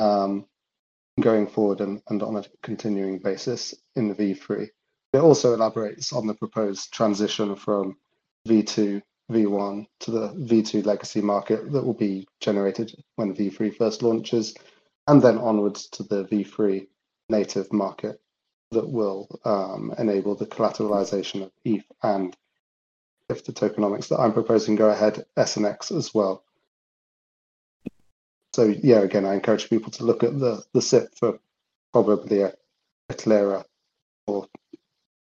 [0.00, 0.46] um,
[1.20, 4.68] going forward and, and on a continuing basis in the V3.
[5.12, 7.96] It also elaborates on the proposed transition from
[8.48, 9.00] V2
[9.30, 14.54] V1 to the V2 legacy market that will be generated when V3 first launches,
[15.06, 16.86] and then onwards to the V3
[17.30, 18.20] native market
[18.74, 22.36] that will um, enable the collateralization of ETH and
[23.28, 26.44] if the tokenomics that I'm proposing go ahead, SNX as well.
[28.54, 31.38] So yeah, again, I encourage people to look at the, the SIP for
[31.92, 32.52] probably a,
[33.08, 33.64] a clearer
[34.26, 34.46] or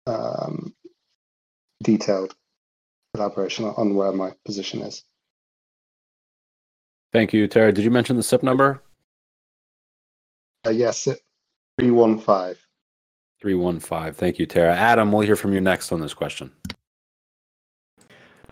[0.08, 0.74] um,
[1.84, 2.36] detailed
[3.16, 5.04] elaboration on where my position is.
[7.12, 7.72] Thank you, Terry.
[7.72, 8.82] Did you mention the SIP number?
[10.66, 11.20] Uh, yes, SIP
[11.80, 12.56] 315.
[13.42, 14.14] 315.
[14.14, 14.76] Thank you, Tara.
[14.76, 16.52] Adam, we'll hear from you next on this question.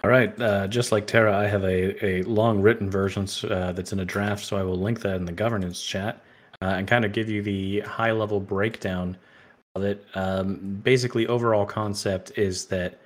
[0.03, 0.39] All right.
[0.39, 4.05] Uh, just like Tara, I have a, a long written version uh, that's in a
[4.05, 6.23] draft, so I will link that in the governance chat
[6.61, 9.17] uh, and kind of give you the high level breakdown
[9.75, 10.05] of it.
[10.15, 12.99] Um, basically, overall concept is that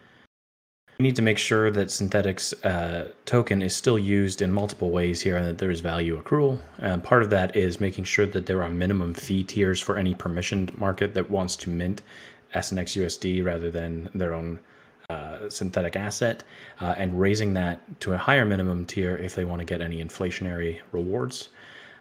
[1.01, 5.19] we need to make sure that Synthetix uh, token is still used in multiple ways
[5.19, 6.59] here and that there is value accrual.
[6.77, 10.13] And part of that is making sure that there are minimum fee tiers for any
[10.13, 12.03] permissioned market that wants to mint
[12.53, 14.59] SNX USD rather than their own
[15.09, 16.43] uh, synthetic asset
[16.81, 20.03] uh, and raising that to a higher minimum tier if they want to get any
[20.03, 21.49] inflationary rewards.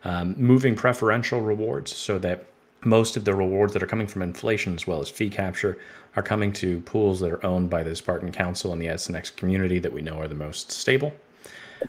[0.04, 2.44] Um, moving preferential rewards so that
[2.84, 5.78] most of the rewards that are coming from inflation as well as fee capture
[6.16, 9.78] are coming to pools that are owned by the Spartan Council and the SNX community
[9.78, 11.12] that we know are the most stable.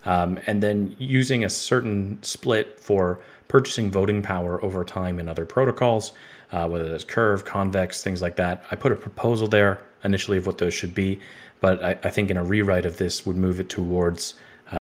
[0.06, 5.46] Um, and then using a certain split for purchasing voting power over time in other
[5.46, 6.14] protocols,
[6.52, 8.64] uh, whether that's Curve, Convex, things like that.
[8.72, 11.20] I put a proposal there initially of what those should be,
[11.60, 14.36] but I, I think in a rewrite of this would move it towards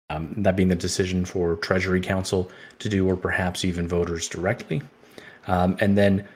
[0.09, 2.49] um, that being the decision for Treasury Council
[2.79, 4.81] to do, or perhaps even voters directly.
[5.47, 6.27] Um, and then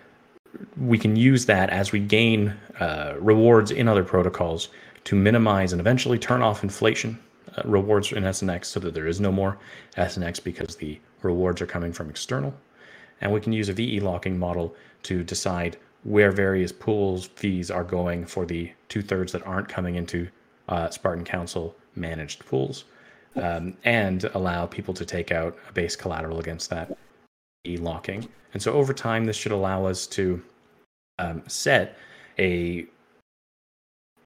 [0.77, 4.69] we can use that as we gain uh, rewards in other protocols
[5.05, 7.19] to minimize and eventually turn off inflation
[7.57, 9.57] uh, rewards in SNX so that there is no more
[9.97, 12.53] SNX because the rewards are coming from external.
[13.21, 17.83] And we can use a VE locking model to decide where various pools fees are
[17.83, 20.29] going for the two thirds that aren't coming into
[20.69, 22.85] uh, Spartan Council managed pools
[23.35, 26.97] um, and allow people to take out a base collateral against that
[27.65, 28.27] VE locking.
[28.53, 30.41] And so over time, this should allow us to
[31.17, 31.97] um, set
[32.37, 32.85] a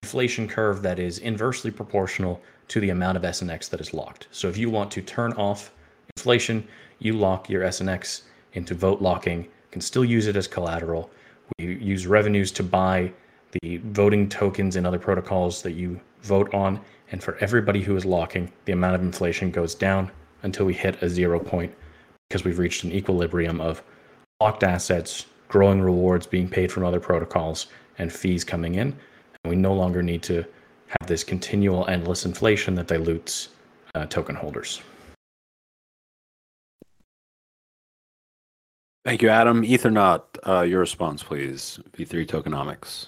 [0.03, 4.27] inflation curve that is inversely proportional to the amount of SNX that is locked.
[4.31, 5.71] So if you want to turn off
[6.15, 6.67] inflation,
[6.99, 8.23] you lock your SNX
[8.53, 11.09] into vote locking, can still use it as collateral.
[11.57, 13.11] We use revenues to buy
[13.61, 16.79] the voting tokens and other protocols that you vote on.
[17.11, 20.11] And for everybody who is locking, the amount of inflation goes down
[20.43, 21.73] until we hit a zero point
[22.33, 23.83] because we've reached an equilibrium of
[24.41, 27.67] locked assets, growing rewards being paid from other protocols,
[27.99, 28.87] and fees coming in.
[29.43, 30.37] And we no longer need to
[30.87, 33.49] have this continual endless inflation that dilutes
[33.93, 34.81] uh, token holders.
[39.05, 39.61] Thank you, Adam.
[39.61, 41.79] Ethernaut, uh, your response, please.
[41.95, 43.05] V3 tokenomics.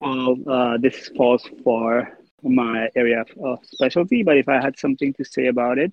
[0.00, 5.24] Well, uh, this falls for my area of specialty, but if I had something to
[5.24, 5.92] say about it,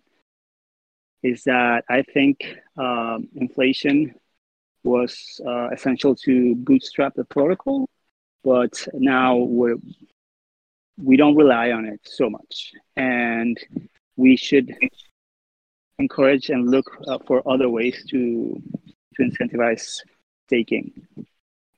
[1.23, 4.13] is that I think um, inflation
[4.83, 7.89] was uh, essential to bootstrap the protocol,
[8.43, 9.77] but now we're
[10.97, 13.57] we don't rely on it so much, and
[14.15, 14.75] we should
[15.99, 18.61] encourage and look uh, for other ways to
[19.15, 19.99] to incentivize
[20.47, 20.91] staking.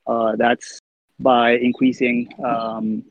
[0.06, 0.80] Uh, that's
[1.18, 3.04] by increasing um,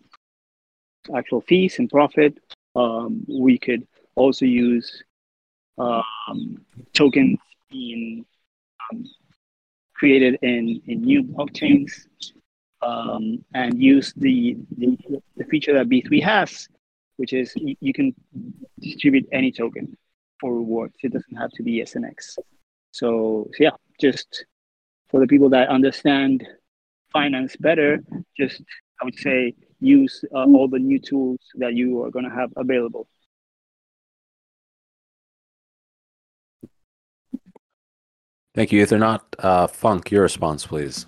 [1.16, 2.38] actual fees and profit.
[2.76, 5.04] Um, we could also use
[5.78, 6.58] um,
[6.94, 8.26] tokens being
[8.92, 9.06] um,
[9.94, 12.08] created in, in new blockchains
[12.82, 14.98] um, and use the, the,
[15.38, 16.68] the feature that V3 has,
[17.18, 18.14] which is you, you can
[18.80, 19.98] distribute any token
[20.40, 20.96] for rewards.
[21.04, 22.38] It doesn't have to be SNX.
[22.92, 24.46] So, so yeah, just
[25.10, 26.48] for the people that understand
[27.12, 28.04] finance better,
[28.38, 28.62] just
[29.02, 32.52] I would say use uh, all the new tools that you are going to have
[32.56, 33.08] available.
[38.56, 39.22] Thank you, Ethernaut.
[39.38, 41.06] Uh, Funk, your response, please.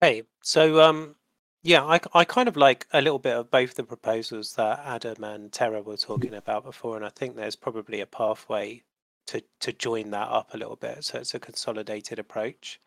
[0.00, 1.16] Hey, so um,
[1.62, 5.24] yeah, I, I kind of like a little bit of both the proposals that Adam
[5.24, 8.82] and Tara were talking about before, and I think there's probably a pathway
[9.26, 12.80] to to join that up a little bit, so it's a consolidated approach.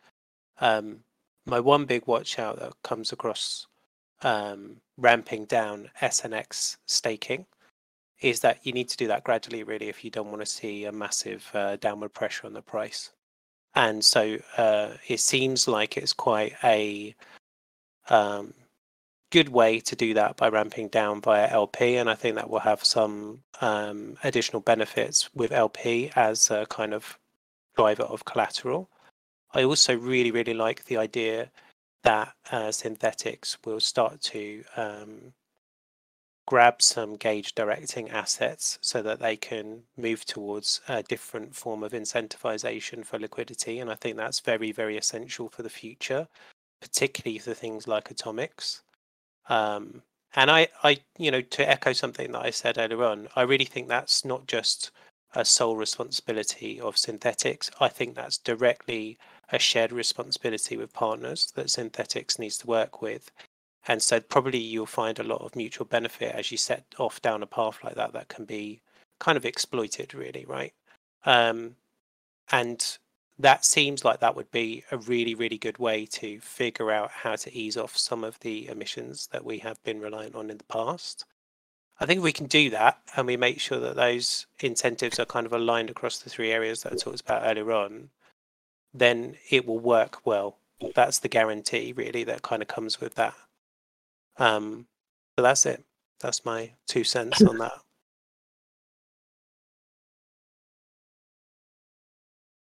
[0.62, 1.00] Um,
[1.49, 3.67] my one big watch out that comes across
[4.21, 7.45] um, ramping down SNX staking
[8.21, 10.85] is that you need to do that gradually, really, if you don't want to see
[10.85, 13.11] a massive uh, downward pressure on the price.
[13.76, 17.15] And so uh, it seems like it's quite a
[18.09, 18.53] um,
[19.31, 22.59] good way to do that by ramping down via LP, and I think that will
[22.59, 27.17] have some um, additional benefits with LP as a kind of
[27.76, 28.89] driver of collateral.
[29.53, 31.49] I also really, really like the idea
[32.03, 35.34] that uh, Synthetix will start to um,
[36.47, 41.91] grab some gauge directing assets so that they can move towards a different form of
[41.91, 43.80] incentivization for liquidity.
[43.80, 46.27] And I think that's very, very essential for the future,
[46.81, 48.81] particularly for things like atomics.
[49.47, 50.01] Um,
[50.35, 53.65] and I, I, you know, to echo something that I said earlier on, I really
[53.65, 54.91] think that's not just
[55.35, 57.69] a sole responsibility of Synthetix.
[57.80, 59.17] I think that's directly
[59.51, 63.31] a shared responsibility with partners that Synthetix needs to work with.
[63.88, 67.41] And so probably you'll find a lot of mutual benefit as you set off down
[67.41, 68.81] a path like that that can be
[69.19, 70.73] kind of exploited really, right?
[71.26, 71.76] Um,
[72.51, 72.97] and
[73.38, 77.35] that seems like that would be a really, really good way to figure out how
[77.38, 80.63] to ease off some of the emissions that we have been reliant on in the
[80.65, 81.26] past.
[82.01, 85.45] I think we can do that and we make sure that those incentives are kind
[85.45, 88.09] of aligned across the three areas that I talked about earlier on,
[88.94, 90.57] then it will work well.
[90.95, 93.34] That's the guarantee, really, that kind of comes with that.
[94.38, 94.88] Um,
[95.38, 95.84] so that's it.
[96.20, 97.74] That's my two cents on that.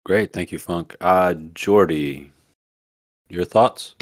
[0.06, 0.96] Great, thank you, Funk.
[1.00, 2.32] Uh, Jordi,
[3.30, 3.96] your thoughts?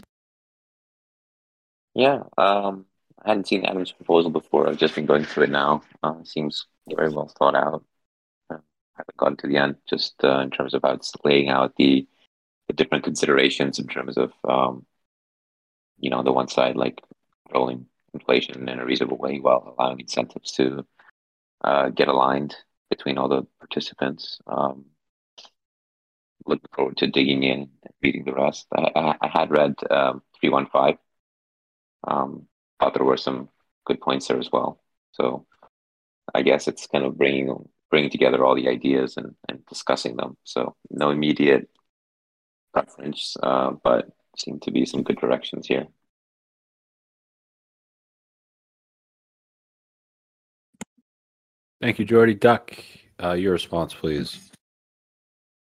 [1.93, 2.85] Yeah, um,
[3.25, 4.69] I hadn't seen Adam's proposal before.
[4.69, 5.81] I've just been going through it now.
[6.01, 7.83] Uh, seems very well thought out.
[8.97, 12.07] Haven't gotten to the end, just uh, in terms of how it's laying out the,
[12.67, 14.85] the different considerations in terms of, um,
[15.99, 17.01] you know, the one side like
[17.45, 20.85] controlling inflation in a reasonable way while allowing incentives to
[21.63, 22.55] uh, get aligned
[22.89, 24.39] between all the participants.
[24.47, 24.85] Um,
[26.45, 28.67] looking forward to digging in and reading the rest.
[28.75, 30.97] I, I, I had read um, 315.
[32.07, 32.47] Um,
[32.79, 33.49] thought there were some
[33.85, 34.81] good points there as well.
[35.11, 35.45] So
[36.33, 40.37] I guess it's kind of bringing bringing together all the ideas and, and discussing them.
[40.43, 41.69] So no immediate
[42.73, 45.87] preference, uh, but seem to be some good directions here.
[51.81, 52.39] Thank you, Jordi.
[52.39, 52.73] Duck,
[53.23, 54.49] uh, your response, please.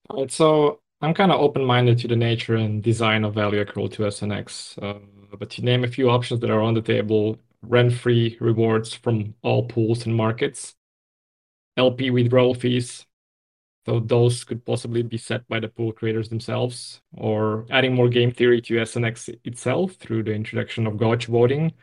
[0.10, 3.92] All right, so I'm kind of open-minded to the nature and design of value accrual
[3.94, 4.82] to SNX.
[4.82, 5.00] Uh,
[5.38, 9.68] but to name a few options that are on the table, rent-free rewards from all
[9.68, 10.76] pools and markets,
[11.78, 13.06] LP withdrawal fees,
[13.86, 18.32] so those could possibly be set by the pool creators themselves, or adding more game
[18.32, 21.74] theory to SNX itself through the introduction of gauge voting,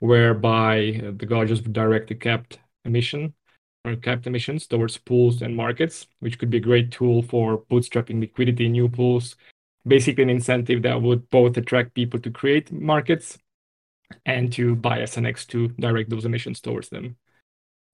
[0.00, 3.32] whereby the gauges would direct the capped emission
[3.84, 8.20] or capped emissions towards pools and markets, which could be a great tool for bootstrapping
[8.20, 9.36] liquidity in new pools.
[9.86, 13.38] Basically, an incentive that would both attract people to create markets
[14.26, 17.16] and to buy SNX to direct those emissions towards them.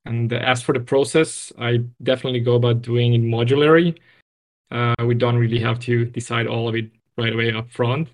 [0.07, 3.99] And as for the process, I definitely go about doing it modularly.
[4.71, 8.09] Uh, we don't really have to decide all of it right away up front.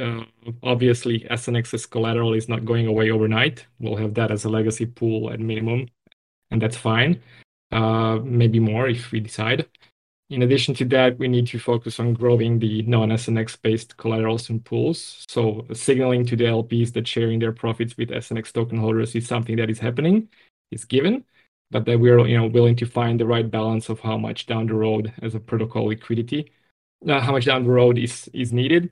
[0.00, 0.24] Uh,
[0.62, 3.66] obviously, SNX's collateral is not going away overnight.
[3.78, 5.88] We'll have that as a legacy pool at minimum
[6.50, 7.20] and that's fine.
[7.72, 9.66] Uh, maybe more if we decide.
[10.30, 14.64] In addition to that, we need to focus on growing the non-SNX based collaterals and
[14.64, 15.24] pools.
[15.28, 19.56] So signaling to the LPs that sharing their profits with SNX token holders is something
[19.56, 20.28] that is happening,
[20.74, 21.24] is given,
[21.70, 24.66] but that we're you know willing to find the right balance of how much down
[24.66, 26.52] the road as a protocol liquidity,
[27.08, 28.90] uh, how much down the road is is needed,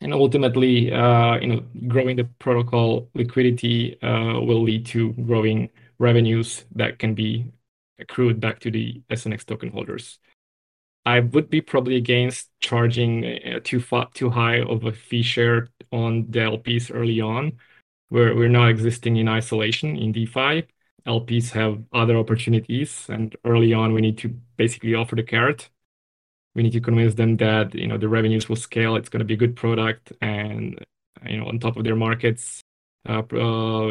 [0.00, 6.64] and ultimately, uh, you know, growing the protocol liquidity uh, will lead to growing revenues
[6.74, 7.52] that can be
[7.98, 10.18] accrued back to the SNX token holders.
[11.06, 15.68] I would be probably against charging uh, too far, too high of a fee share
[15.92, 17.58] on the LPs early on,
[18.08, 20.64] where we're not existing in isolation in DeFi.
[21.06, 25.70] LPs have other opportunities, and early on we need to basically offer the carrot.
[26.54, 28.96] We need to convince them that you know the revenues will scale.
[28.96, 30.84] It's going to be a good product, and
[31.26, 32.62] you know on top of their markets,
[33.08, 33.88] uh, uh,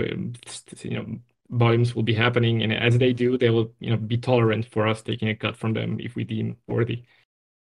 [0.83, 1.19] you know
[1.49, 4.87] volumes will be happening, and as they do, they will you know be tolerant for
[4.87, 7.03] us taking a cut from them if we deem worthy.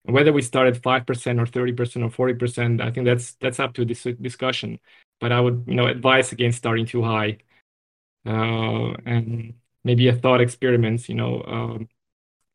[0.04, 3.34] Whether we start at five percent or thirty percent or forty percent, I think that's
[3.34, 4.78] that's up to this discussion.
[5.20, 7.38] But I would you know advise against starting too high,
[8.24, 9.54] and
[9.84, 11.08] maybe a thought experiment.
[11.08, 11.88] You know, um,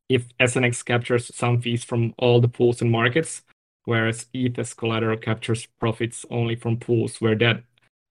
[0.10, 3.44] if SNX captures some fees from all the pools and markets,
[3.86, 7.64] whereas ETH as collateral captures profits only from pools where that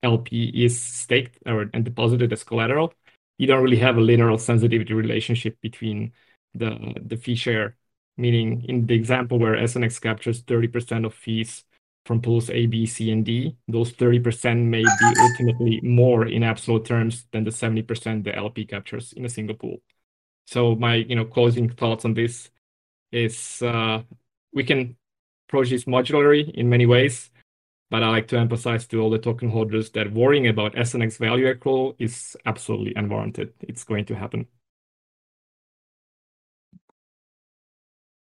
[0.03, 2.93] LP is staked or and deposited as collateral,
[3.37, 6.13] you don't really have a linear sensitivity relationship between
[6.53, 7.75] the the fee share.
[8.19, 11.63] Meaning, in the example where SNX captures 30% of fees
[12.07, 16.85] from pools A, B, C, and D, those 30% may be ultimately more in absolute
[16.85, 19.79] terms than the 70% the LP captures in a single pool.
[20.45, 22.49] So my you know closing thoughts on this
[23.11, 24.01] is uh,
[24.53, 24.95] we can
[25.47, 27.29] approach this modularly in many ways,
[27.91, 31.53] but I like to emphasize to all the token holders that worrying about SNX value
[31.53, 33.53] accrual is absolutely unwarranted.
[33.59, 34.47] It's going to happen.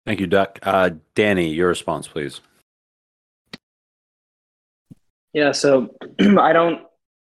[0.06, 0.60] Thank you, Duck.
[0.64, 2.42] Uh, Danny, your response, please.
[5.36, 5.90] Yeah, so
[6.40, 6.82] I don't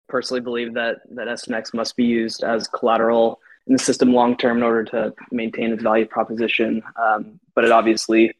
[0.08, 4.56] personally believe that that SNX must be used as collateral in the system long term
[4.56, 6.82] in order to maintain its value proposition.
[7.00, 8.32] Um, but it obviously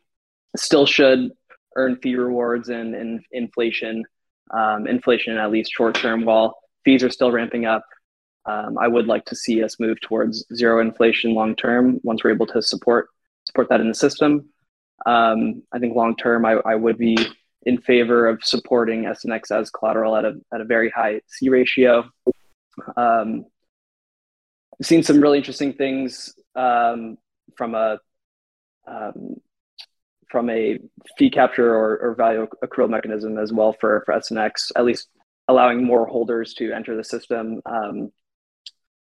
[0.57, 1.33] still should
[1.77, 4.03] earn fee rewards and, and inflation,
[4.51, 6.57] um, inflation at least short term, while
[6.87, 7.85] fees are still ramping up.
[8.47, 12.33] Um, I would like to see us move towards zero inflation long term once we're
[12.33, 13.09] able to support
[13.45, 14.49] support that in the system.
[15.05, 17.19] Um, I think long term, I, I would be
[17.65, 22.11] in favor of supporting SNX as collateral at a at a very high C ratio.
[22.97, 23.45] Um,
[24.81, 27.19] I've seen some really interesting things um,
[27.57, 27.99] from a
[28.87, 29.37] um,
[30.31, 30.79] from a
[31.19, 35.09] fee capture or, or value accrual mechanism as well for for SNX, at least
[35.49, 37.61] allowing more holders to enter the system.
[37.67, 38.11] Um,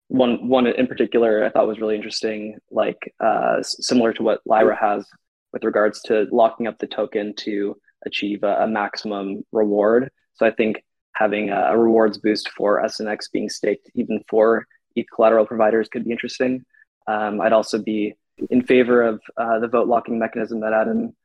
[0.07, 4.76] one one in particular I thought was really interesting, like uh, similar to what Lyra
[4.76, 5.06] has
[5.53, 7.76] with regards to locking up the token to
[8.06, 10.10] achieve a, a maximum reward.
[10.34, 14.66] So I think having a, a rewards boost for SNX being staked even for
[14.96, 16.66] ETH collateral providers could be interesting.
[17.08, 18.16] Um, I'd also be
[18.50, 21.16] in favor of uh, the vote locking mechanism that Adam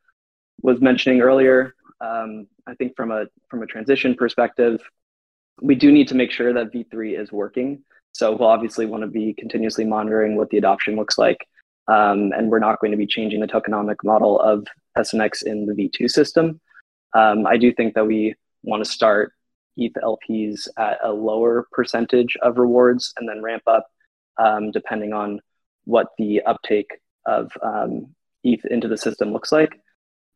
[0.63, 1.75] was mentioning earlier.
[2.01, 4.81] Um, I think from a from a transition perspective,
[5.61, 7.83] we do need to make sure that V3 is working.
[8.13, 11.47] So we'll obviously want to be continuously monitoring what the adoption looks like.
[11.89, 15.75] Um, and we're not going to be changing the tokenomic model of SNX in the
[15.75, 16.61] V2 system.
[17.15, 19.33] Um, I do think that we want to start
[19.77, 23.87] ETH LPs at a lower percentage of rewards and then ramp up
[24.39, 25.41] um, depending on
[25.85, 26.91] what the uptake
[27.27, 29.81] of um, ETH into the system looks like.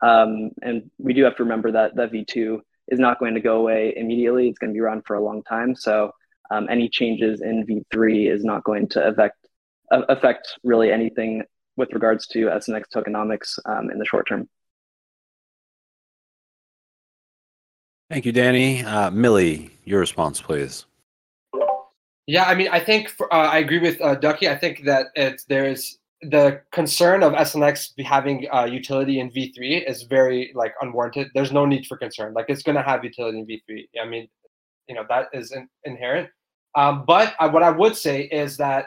[0.03, 3.57] Um, and we do have to remember that that V2 is not going to go
[3.57, 4.49] away immediately.
[4.49, 5.75] It's going to be around for a long time.
[5.75, 6.13] So
[6.51, 9.37] um, any changes in V3 is not going to affect
[9.91, 11.43] affect really anything
[11.77, 14.49] with regards to SNX tokenomics um, in the short term.
[18.11, 18.83] Thank you, Danny.
[18.83, 20.87] Uh, Millie, your response, please.
[22.27, 24.49] Yeah, I mean, I think for, uh, I agree with uh, Ducky.
[24.49, 30.03] I think that it's there's the concern of SNX having uh, utility in V3 is
[30.03, 31.29] very like unwarranted.
[31.35, 32.35] There's no need for concern.
[32.35, 33.89] Like it's going to have utility in V3.
[34.03, 34.29] I mean,
[34.89, 36.29] you know that is in, inherent.
[36.75, 38.87] Um, but I, what I would say is that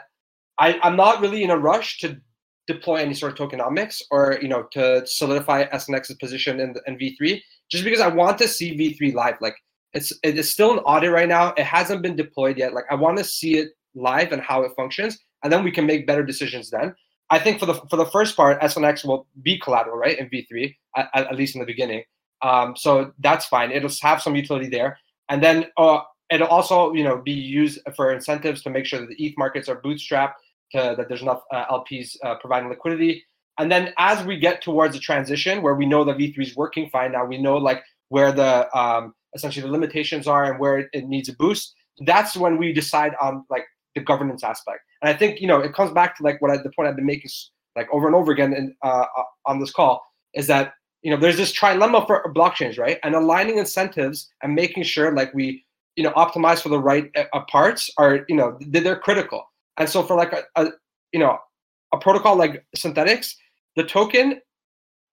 [0.58, 2.20] I, I'm not really in a rush to
[2.66, 7.40] deploy any sort of tokenomics or you know to solidify SNX's position in, in V3
[7.72, 9.36] just because I want to see V3 live.
[9.40, 9.56] Like
[9.94, 11.54] it's it is still an audit right now.
[11.56, 12.74] It hasn't been deployed yet.
[12.74, 15.86] Like I want to see it live and how it functions, and then we can
[15.86, 16.94] make better decisions then.
[17.30, 20.74] I think for the for the first part, SNX will be collateral, right, in V3
[20.96, 22.04] at, at least in the beginning.
[22.42, 23.70] Um, so that's fine.
[23.70, 24.98] It'll have some utility there,
[25.30, 26.00] and then uh,
[26.30, 29.68] it'll also you know be used for incentives to make sure that the ETH markets
[29.70, 30.34] are bootstrapped,
[30.72, 33.24] to, that there's enough uh, LPs uh, providing liquidity.
[33.58, 36.88] And then as we get towards the transition where we know that V3 is working
[36.90, 40.88] fine now, we know like where the um, essentially the limitations are and where it,
[40.92, 41.74] it needs a boost.
[42.06, 43.64] That's when we decide on like
[43.94, 44.80] the governance aspect.
[45.02, 46.96] And I think you know it comes back to like what I, the point I've
[46.96, 47.30] been making
[47.76, 50.02] like over and over again in, uh, uh, on this call
[50.34, 52.98] is that you know there's this trilemma for blockchains, right?
[53.02, 55.64] And aligning incentives and making sure like we
[55.96, 59.44] you know optimize for the right uh, parts are you know they're critical.
[59.78, 60.70] And so for like a, a
[61.12, 61.38] you know
[61.92, 63.34] a protocol like Synthetix,
[63.76, 64.40] the token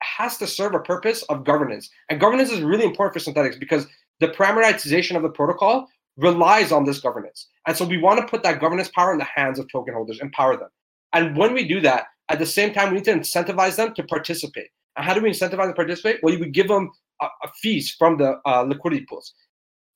[0.01, 1.89] has to serve a purpose of governance.
[2.09, 3.85] And governance is really important for Synthetix because
[4.19, 5.87] the parameterization of the protocol
[6.17, 7.47] relies on this governance.
[7.67, 10.19] And so we want to put that governance power in the hands of token holders,
[10.21, 10.69] empower them.
[11.13, 14.03] And when we do that, at the same time, we need to incentivize them to
[14.03, 14.67] participate.
[14.95, 16.19] And how do we incentivize them to participate?
[16.21, 16.91] Well, we give them
[17.21, 19.33] a, a fees from the uh, liquidity pools.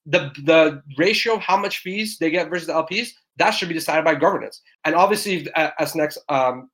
[0.06, 3.74] The, the ratio of how much fees they get versus the LPs, that should be
[3.74, 4.60] decided by governance.
[4.84, 5.44] And obviously,
[5.80, 6.70] SNX, um,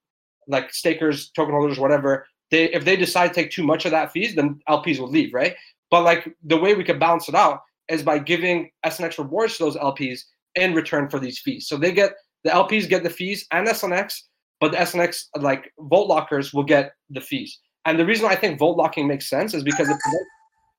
[0.48, 4.12] like stakers, token holders, whatever, they if they decide to take too much of that
[4.12, 5.54] fees, then LPs will leave, right?
[5.90, 9.64] But like the way we could balance it out is by giving SNX rewards to
[9.64, 10.20] those LPs
[10.54, 11.68] in return for these fees.
[11.68, 12.12] So they get
[12.44, 14.22] the LPs get the fees and SNX,
[14.60, 17.58] but the SNX like vote lockers will get the fees.
[17.84, 20.30] And the reason I think vote locking makes sense is because it prevents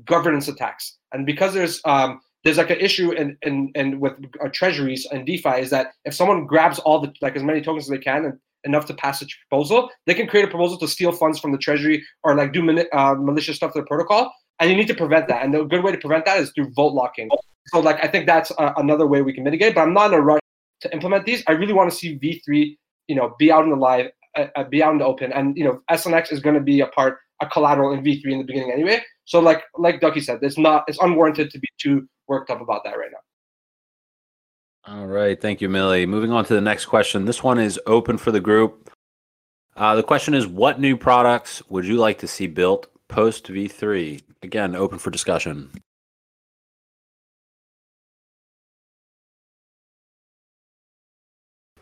[0.05, 4.13] governance attacks, and because there's um, there's like an issue in in, in with
[4.43, 7.85] uh, treasuries and DeFi is that if someone grabs all the like as many tokens
[7.85, 10.87] as they can and enough to pass a proposal, they can create a proposal to
[10.87, 12.61] steal funds from the treasury or like do
[12.93, 14.31] uh, malicious stuff to the protocol.
[14.59, 15.43] and you need to prevent that.
[15.43, 17.29] And the good way to prevent that is through vote locking.
[17.67, 19.75] So like I think that's uh, another way we can mitigate.
[19.75, 20.41] But I'm not in a rush
[20.81, 21.43] to implement these.
[21.47, 22.77] I really want to see V3,
[23.07, 24.07] you know, be out in the live,
[24.37, 26.81] uh, uh, be out in the open, and you know, SNX is going to be
[26.81, 29.01] a part, a collateral in V3 in the beginning anyway.
[29.25, 32.83] So like like Ducky said, it's not it's unwarranted to be too worked up about
[32.83, 33.19] that right now.
[34.87, 36.07] All right, thank you, Millie.
[36.07, 37.25] Moving on to the next question.
[37.25, 38.89] This one is open for the group.
[39.75, 44.21] Uh, the question is, what new products would you like to see built post V3?
[44.41, 45.69] Again, open for discussion.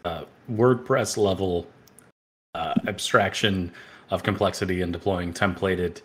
[0.03, 1.67] Uh, WordPress level
[2.53, 3.71] uh, abstraction
[4.09, 6.01] of complexity and deploying templated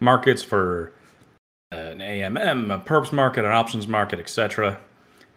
[0.00, 0.92] markets for
[1.72, 4.78] an AMM, a perps market, an options market, etc.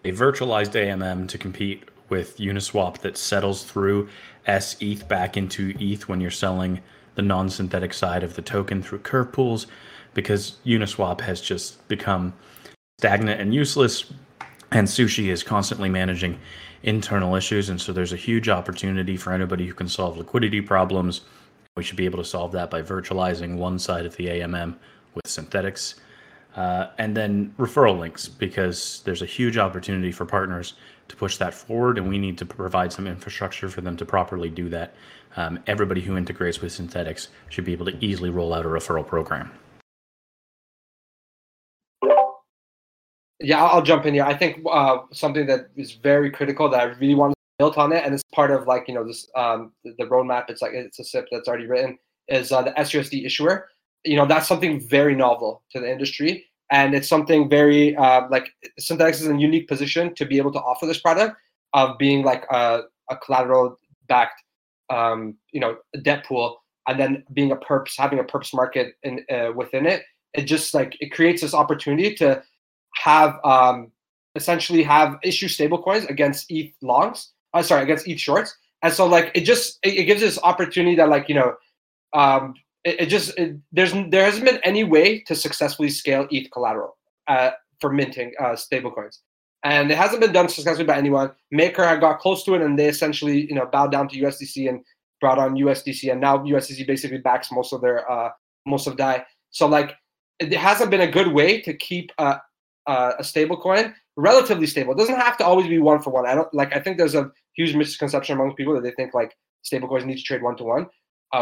[0.03, 4.09] A virtualized AMM to compete with Uniswap that settles through
[4.47, 6.81] S ETH back into ETH when you're selling
[7.15, 9.67] the non-synthetic side of the token through curve pools,
[10.13, 12.33] because Uniswap has just become
[12.99, 14.11] stagnant and useless,
[14.71, 16.39] and Sushi is constantly managing
[16.83, 21.21] internal issues, and so there's a huge opportunity for anybody who can solve liquidity problems.
[21.77, 24.75] We should be able to solve that by virtualizing one side of the AMM
[25.13, 25.95] with synthetics.
[26.55, 30.73] Uh, and then referral links, because there's a huge opportunity for partners
[31.07, 34.49] to push that forward, and we need to provide some infrastructure for them to properly
[34.49, 34.93] do that.
[35.37, 39.05] Um, everybody who integrates with Synthetix should be able to easily roll out a referral
[39.05, 39.51] program.
[43.39, 44.23] Yeah, I'll jump in here.
[44.23, 47.91] I think uh, something that is very critical that I really want to build on
[47.91, 50.49] it, and it's part of like you know this um, the roadmap.
[50.49, 51.97] It's like it's a SIP that's already written.
[52.27, 53.67] Is uh, the SUSD issuer?
[54.03, 58.49] You know that's something very novel to the industry, and it's something very uh, like
[58.79, 61.37] Synthetix is in a unique position to be able to offer this product
[61.73, 64.41] of being like a, a collateral backed,
[64.89, 69.23] um, you know, debt pool, and then being a perps, having a perps market in
[69.31, 70.03] uh, within it.
[70.33, 72.41] It just like it creates this opportunity to
[72.95, 73.91] have um,
[74.35, 77.31] essentially have issue stablecoins against ETH longs.
[77.53, 78.55] Uh, sorry, against ETH shorts.
[78.81, 81.55] And so like it just it, it gives this opportunity that like you know
[82.13, 82.53] um,
[82.83, 86.97] it, it just it, there's there hasn't been any way to successfully scale ETH collateral
[87.27, 89.19] uh, for minting uh, stablecoins,
[89.63, 91.31] and it hasn't been done successfully by anyone.
[91.51, 94.69] Maker had got close to it, and they essentially you know bowed down to USDC
[94.69, 94.83] and
[95.19, 98.29] brought on USDC, and now USDC basically backs most of their uh,
[98.65, 99.23] most of DAI.
[99.51, 99.95] So like
[100.39, 102.37] it hasn't been a good way to keep uh,
[102.87, 104.93] uh, a stable coin relatively stable.
[104.93, 106.25] It doesn't have to always be one for one.
[106.25, 106.75] I don't like.
[106.75, 110.17] I think there's a huge misconception among people that they think like stable coins need
[110.17, 110.87] to trade one to one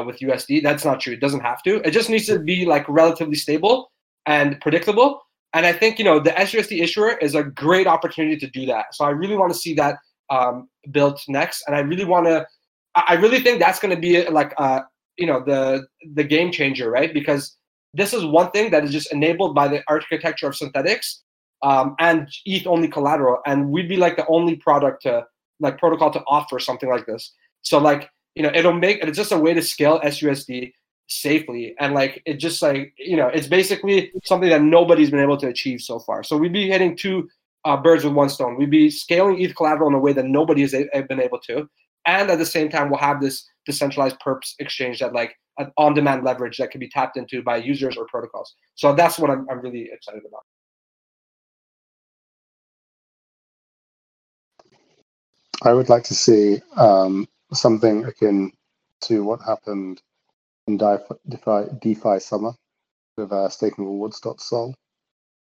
[0.05, 0.63] with USD.
[0.63, 1.13] That's not true.
[1.13, 1.81] It doesn't have to.
[1.87, 3.91] It just needs to be like relatively stable
[4.25, 5.21] and predictable.
[5.53, 8.93] And I think you know the SUSD issuer is a great opportunity to do that.
[8.93, 9.97] So I really want to see that
[10.29, 12.45] um, built next, and I really want to.
[12.95, 14.81] I really think that's going to be like uh,
[15.17, 17.13] you know the the game changer, right?
[17.13, 17.57] Because
[17.93, 21.21] this is one thing that is just enabled by the architecture of Synthetix
[21.63, 25.25] um, and ETH only collateral, and we'd be like the only product to
[25.59, 27.33] like protocol to offer something like this.
[27.63, 30.73] So like you know it'll make it's just a way to scale SUSD
[31.07, 35.37] safely and like it just like you know it's basically something that nobody's been able
[35.37, 36.23] to achieve so far.
[36.23, 37.29] So we'd be hitting two
[37.65, 38.55] uh, birds with one stone.
[38.57, 41.67] We'd be scaling ETH collateral in a way that nobody has a- been able to,
[42.05, 46.23] and at the same time we'll have this decentralized perps exchange that like an on-demand
[46.23, 48.55] leverage that can be tapped into by users or protocols.
[48.75, 50.43] So that's what I'm, I'm really excited about.
[55.61, 58.51] I would like to see um, something akin
[59.01, 60.01] to what happened
[60.67, 62.51] in DeFi, DeFi summer
[63.17, 64.75] with uh, staking rewards.sol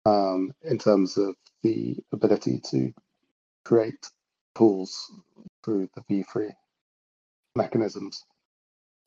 [0.06, 2.94] um, in terms of the ability to
[3.66, 4.08] create
[4.56, 5.12] pools
[5.64, 6.52] through the V3
[7.56, 8.24] mechanisms.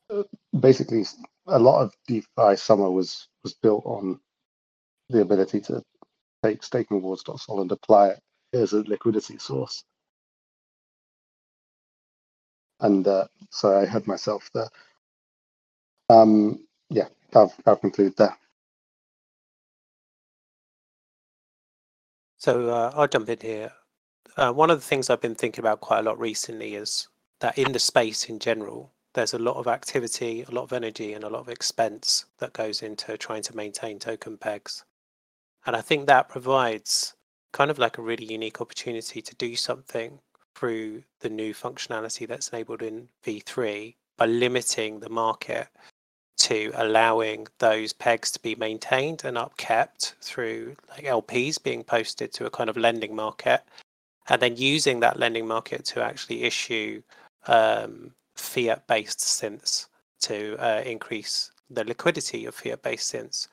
[0.09, 0.23] Uh,
[0.59, 1.05] basically,
[1.47, 4.19] a lot of DeFi summer was was built on
[5.09, 5.81] the ability to
[6.43, 8.19] take staking rewards.sol and apply it
[8.53, 9.83] as a liquidity source
[12.79, 14.69] and uh, so I had myself there.
[16.09, 18.37] Um, yeah, I'll, I'll conclude there.
[22.37, 23.71] So uh, I'll jump in here.
[24.35, 27.07] Uh, one of the things I've been thinking about quite a lot recently is
[27.39, 31.13] that in the space in general, there's a lot of activity, a lot of energy,
[31.13, 34.83] and a lot of expense that goes into trying to maintain token pegs.
[35.65, 37.13] And I think that provides
[37.53, 40.19] kind of like a really unique opportunity to do something
[40.55, 45.67] through the new functionality that's enabled in V3 by limiting the market
[46.37, 52.45] to allowing those pegs to be maintained and upkept through like LPs being posted to
[52.45, 53.61] a kind of lending market,
[54.29, 57.01] and then using that lending market to actually issue
[57.47, 59.87] um, fiat-based synths
[60.21, 63.47] to uh, increase the liquidity of fiat-based synths.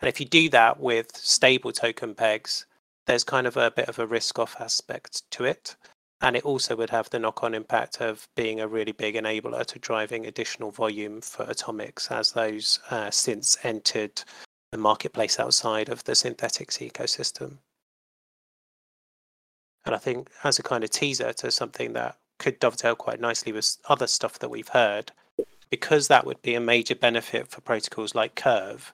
[0.00, 2.66] And if you do that with stable token pegs,
[3.06, 5.76] there's kind of a bit of a risk off aspect to it.
[6.20, 9.64] And it also would have the knock on impact of being a really big enabler
[9.66, 14.22] to driving additional volume for atomics as those uh, synths entered
[14.72, 17.58] the marketplace outside of the Synthetix ecosystem.
[19.86, 23.52] And I think as a kind of teaser to something that could dovetail quite nicely
[23.52, 25.12] with other stuff that we've heard,
[25.70, 28.92] because that would be a major benefit for protocols like Curve,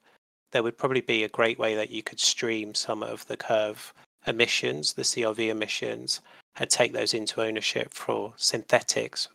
[0.52, 3.92] there would probably be a great way that you could stream some of the Curve
[4.26, 6.20] emissions, the CRV emissions,
[6.56, 9.28] and take those into ownership for Synthetix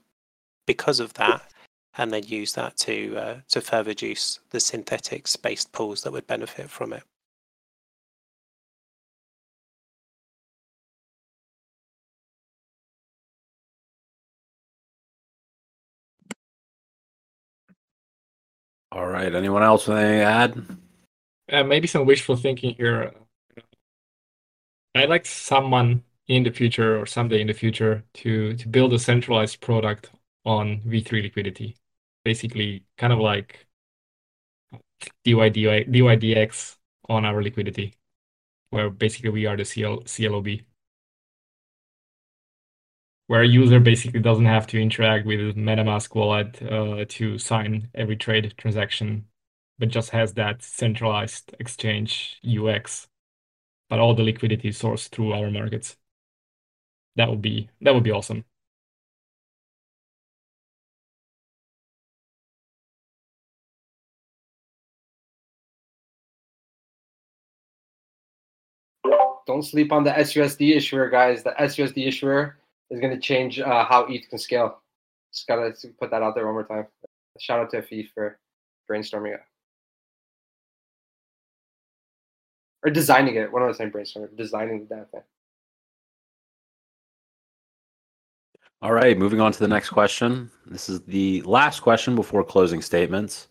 [0.66, 1.42] because of that,
[1.98, 6.28] and then use that to uh, to further reduce the Synthetix based pools that would
[6.28, 7.04] benefit from it.
[18.92, 19.34] All right.
[19.34, 20.66] Anyone else with anything to add?
[21.52, 23.14] Uh, maybe some wishful thinking here.
[24.96, 29.00] I'd like someone in the future or someday in the future to to build a
[29.00, 30.12] centralized product
[30.46, 31.78] on V3 liquidity.
[32.24, 33.68] Basically, kind of like
[35.24, 36.78] DY, DY, DYDX
[37.10, 37.96] on our liquidity,
[38.72, 40.66] where basically we are the CL, CLOB.
[43.28, 48.16] Where a user basically doesn't have to interact with MetaMask wallet uh, to sign every
[48.18, 49.28] trade transaction,
[49.78, 53.08] but just has that centralized exchange UX,
[53.90, 55.99] but all the liquidity sourced through our markets.
[57.16, 58.46] That would be that would be awesome.
[69.50, 71.42] Don't sleep on the SUSD issuer, guys.
[71.42, 72.60] The SUSD issuer
[72.92, 74.80] is going to change uh, how ETH can scale.
[75.34, 76.86] Just gotta put that out there one more time.
[77.40, 78.38] Shout out to Afif for
[78.90, 79.42] brainstorming it.
[82.84, 83.52] Or designing it.
[83.52, 84.38] One of the same brainstorming?
[84.38, 85.22] Designing the damn thing.
[88.82, 90.50] All right, moving on to the next question.
[90.66, 93.50] This is the last question before closing statements.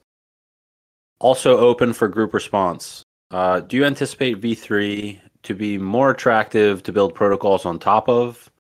[1.20, 3.02] Also open for group response.
[3.30, 8.50] Uh, do you anticipate V3 to be more attractive to build protocols on top of?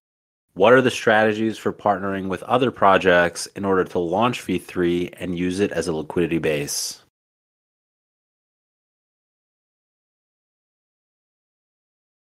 [0.52, 5.38] What are the strategies for partnering with other projects in order to launch V3 and
[5.38, 7.02] use it as a liquidity base?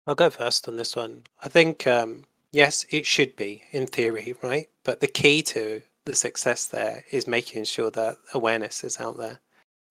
[0.07, 1.25] I'll go first on this one.
[1.43, 4.69] I think um, yes, it should be in theory, right?
[4.85, 9.41] But the key to the success there is making sure that awareness is out there.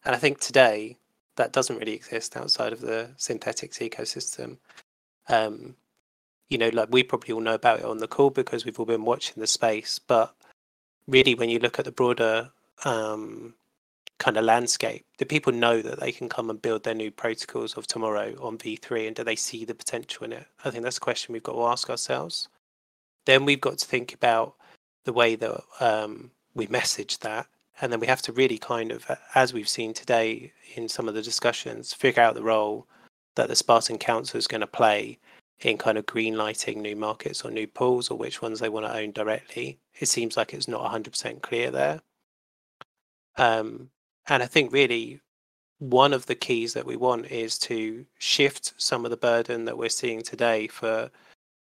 [0.05, 0.97] And I think today
[1.35, 4.57] that doesn't really exist outside of the Synthetix ecosystem.
[5.29, 5.75] Um,
[6.49, 8.85] you know, like we probably all know about it on the call because we've all
[8.85, 9.99] been watching the space.
[9.99, 10.35] But
[11.07, 12.51] really, when you look at the broader
[12.83, 13.53] um,
[14.21, 17.73] kind of landscape, do people know that they can come and build their new protocols
[17.75, 20.45] of tomorrow on V3 and do they see the potential in it?
[20.63, 22.47] I think that's a question we've got to ask ourselves.
[23.25, 24.53] Then we've got to think about
[25.05, 27.47] the way that um, we message that.
[27.81, 31.15] And then we have to really kind of, as we've seen today in some of
[31.15, 32.87] the discussions, figure out the role
[33.35, 35.17] that the Spartan Council is going to play
[35.61, 38.85] in kind of green lighting new markets or new pools or which ones they want
[38.85, 39.79] to own directly.
[39.99, 42.01] It seems like it's not 100% clear there.
[43.37, 43.89] Um,
[44.27, 45.19] and I think really
[45.79, 49.77] one of the keys that we want is to shift some of the burden that
[49.77, 51.09] we're seeing today for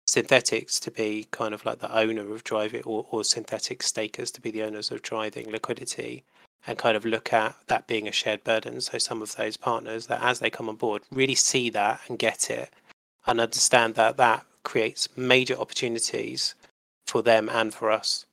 [0.07, 4.41] Synthetix to be kind of like the owner of driving or, or synthetic stakers to
[4.41, 6.23] be the owners of driving liquidity
[6.67, 8.79] and kind of look at that being a shared burden.
[8.81, 12.19] So some of those partners that as they come on board really see that and
[12.19, 12.69] get it
[13.25, 16.55] and understand that that creates major opportunities
[17.07, 18.25] for them and for us.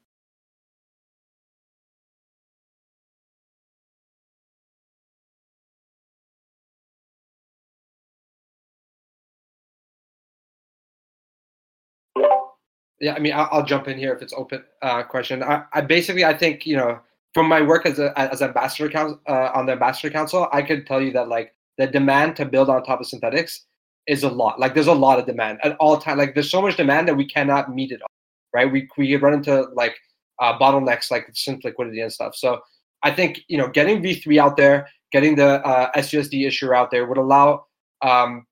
[13.01, 15.43] Yeah, I mean, I'll, I'll jump in here if it's open uh, question.
[15.43, 16.99] I, I basically, I think you know,
[17.33, 20.87] from my work as a as ambassador council uh, on the ambassador council, I could
[20.87, 23.61] tell you that like the demand to build on top of Synthetix
[24.09, 24.59] is a lot.
[24.59, 26.19] Like, there's a lot of demand at all time.
[26.19, 28.09] Like, there's so much demand that we cannot meet it all,
[28.53, 28.71] right?
[28.71, 29.97] We we run into like
[30.41, 32.35] uh, bottlenecks like synth liquidity and stuff.
[32.35, 32.61] So
[33.05, 37.07] I think you know, getting V3 out there, getting the uh, SUSD issuer out there
[37.07, 37.67] would allow
[38.03, 38.47] um,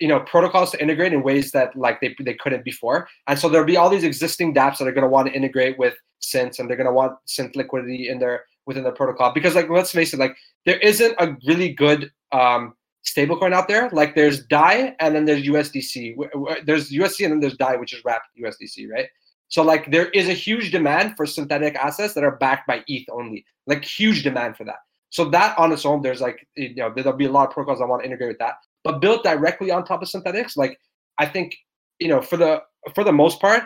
[0.00, 3.08] you know protocols to integrate in ways that like they, they couldn't before.
[3.26, 5.78] And so there'll be all these existing dapps that are going to want to integrate
[5.78, 9.32] with synth and they're going to want synth liquidity in their within their protocol.
[9.32, 13.88] Because like let's face it like there isn't a really good um stablecoin out there.
[13.90, 16.16] Like there's dai and then there's usdc
[16.64, 19.08] there's usc and then there's dai which is wrapped usdc right?
[19.48, 23.06] So like there is a huge demand for synthetic assets that are backed by eth
[23.10, 23.44] only.
[23.66, 24.78] Like huge demand for that.
[25.10, 27.80] So that on its own, there's like you know there'll be a lot of protocols
[27.80, 28.54] I want to integrate with that.
[28.84, 30.78] But built directly on top of Synthetix, like
[31.18, 31.56] I think
[31.98, 32.62] you know for the
[32.94, 33.64] for the most part,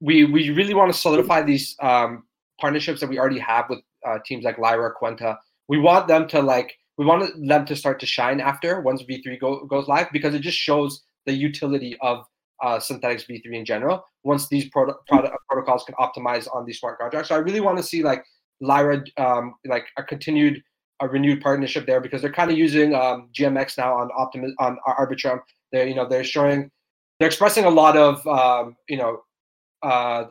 [0.00, 2.24] we we really want to solidify these um,
[2.60, 5.36] partnerships that we already have with uh, teams like Lyra, Kwenta.
[5.68, 9.40] We want them to like we want them to start to shine after once V3
[9.40, 12.24] go, goes live because it just shows the utility of
[12.62, 14.04] uh, Synthetix V3 in general.
[14.24, 17.78] Once these proto- product, protocols can optimize on these smart contracts, so I really want
[17.78, 18.24] to see like
[18.60, 20.62] Lyra um, like a continued
[21.02, 24.78] a renewed partnership there because they're kind of using um, GMX now on Optimus on
[24.86, 25.40] Arbitrum.
[25.72, 26.70] They're you know they're showing
[27.18, 29.22] they're expressing a lot of um, you know
[29.82, 30.24] uh,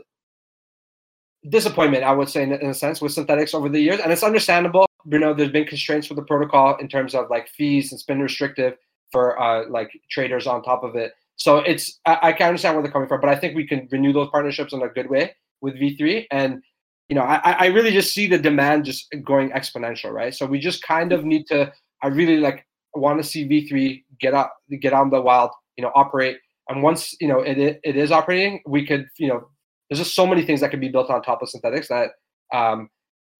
[1.49, 4.23] disappointment, I would say, in, in, a sense, with Synthetix over the years, and it's
[4.23, 4.87] understandable.
[5.05, 7.91] You know, there's been constraints for the protocol in terms of like fees.
[7.91, 8.75] It's been restrictive
[9.11, 11.13] for uh, like traders on top of it.
[11.35, 13.87] So it's I, I can understand where they're coming from, but I think we can
[13.91, 16.27] renew those partnerships in a good way with V3.
[16.31, 16.61] And
[17.11, 20.33] you know, I, I really just see the demand just going exponential, right?
[20.33, 21.69] So we just kind of need to.
[22.01, 22.65] I really like
[22.95, 26.37] want to see V3 get out, get on the wild, you know, operate.
[26.69, 29.49] And once you know it it is operating, we could you know
[29.89, 32.11] there's just so many things that can be built on top of Synthetix that
[32.57, 32.89] um,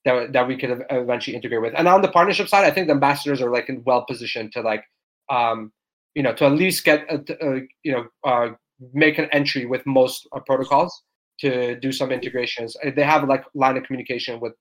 [0.03, 1.73] that that we could eventually integrate with.
[1.77, 4.59] And on the partnership side, I think the ambassadors are like in well positioned to
[4.59, 4.83] like
[5.29, 5.71] um,
[6.13, 8.49] you know to at least get a, a, you know uh,
[8.93, 11.03] make an entry with most uh, protocols
[11.41, 12.75] to do some integrations.
[12.85, 14.53] Uh, they have like line of communication with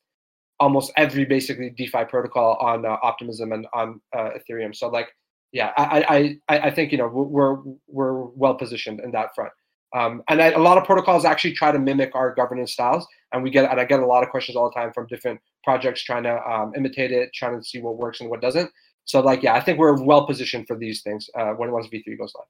[0.59, 4.75] almost every basically DeFi protocol on uh, Optimism and on uh, Ethereum.
[4.75, 5.09] So like
[5.53, 7.57] yeah, I I I think you know we're
[7.89, 9.53] we're well positioned in that front.
[9.93, 13.43] Um, and I, a lot of protocols actually try to mimic our governance styles, and
[13.43, 16.03] we get and I get a lot of questions all the time from different projects
[16.05, 18.71] trying to um, imitate it, trying to see what works and what doesn't.
[19.07, 22.17] So like yeah, I think we're well positioned for these things uh, when once V3
[22.17, 22.47] goes live.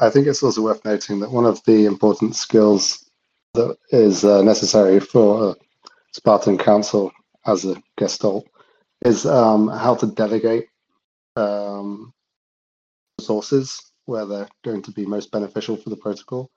[0.00, 3.10] I think it's also worth noting that one of the important skills
[3.52, 5.56] that is uh, necessary for a
[6.12, 7.12] Spartan Council
[7.46, 8.48] as a gestalt
[9.04, 10.68] is um, how to delegate
[11.36, 12.14] um,
[13.18, 16.50] resources where they're going to be most beneficial for the protocol.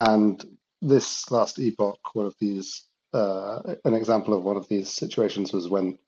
[0.00, 0.44] And
[0.82, 5.68] this last epoch, one of these, uh, an example of one of these situations was
[5.68, 5.98] when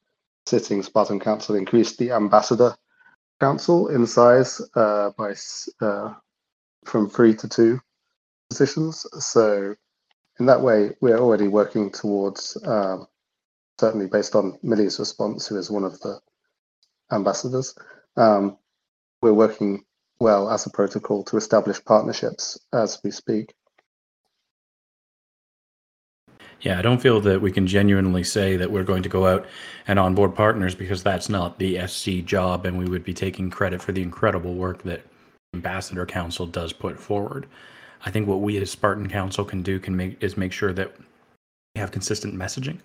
[0.46, 2.76] sitting Spartan Council increased the ambassador
[3.40, 5.34] council in size uh, by
[5.80, 6.14] uh,
[6.84, 7.80] from three to two
[8.48, 9.06] positions.
[9.18, 9.74] So
[10.38, 13.06] in that way, we're already working towards, um,
[13.78, 16.20] certainly based on Millie's response, who is one of the
[17.12, 17.74] ambassadors,
[18.16, 18.58] um,
[19.22, 19.84] we're working
[20.20, 23.54] well as a protocol to establish partnerships as we speak.
[26.60, 29.46] Yeah, I don't feel that we can genuinely say that we're going to go out
[29.86, 33.82] and onboard partners because that's not the SC job, and we would be taking credit
[33.82, 35.02] for the incredible work that
[35.54, 37.46] Ambassador Council does put forward.
[38.04, 40.94] I think what we as Spartan Council can do can make is make sure that
[41.74, 42.78] we have consistent messaging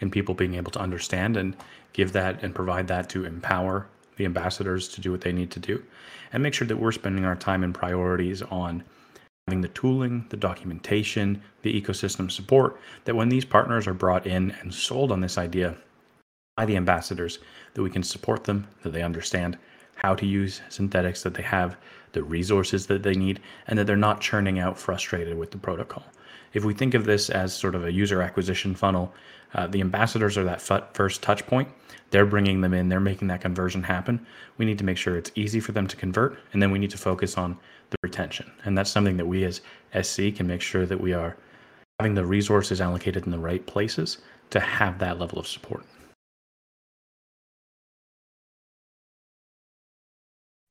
[0.00, 1.56] and people being able to understand and
[1.92, 3.86] give that and provide that to empower
[4.16, 5.82] the ambassadors to do what they need to do
[6.32, 8.82] and make sure that we're spending our time and priorities on
[9.46, 14.50] having the tooling, the documentation, the ecosystem support that when these partners are brought in
[14.62, 15.76] and sold on this idea
[16.56, 17.38] by the ambassadors,
[17.74, 19.58] that we can support them, that they understand
[19.96, 21.76] how to use Synthetix that they have
[22.14, 26.04] the resources that they need, and that they're not churning out frustrated with the protocol.
[26.54, 29.12] If we think of this as sort of a user acquisition funnel,
[29.54, 30.62] uh, the ambassadors are that
[30.94, 31.68] first touch point.
[32.10, 34.24] They're bringing them in, they're making that conversion happen.
[34.56, 36.90] We need to make sure it's easy for them to convert, and then we need
[36.90, 37.58] to focus on
[37.90, 38.50] the retention.
[38.64, 39.60] And that's something that we as
[40.00, 41.36] SC can make sure that we are
[42.00, 44.18] having the resources allocated in the right places
[44.50, 45.84] to have that level of support.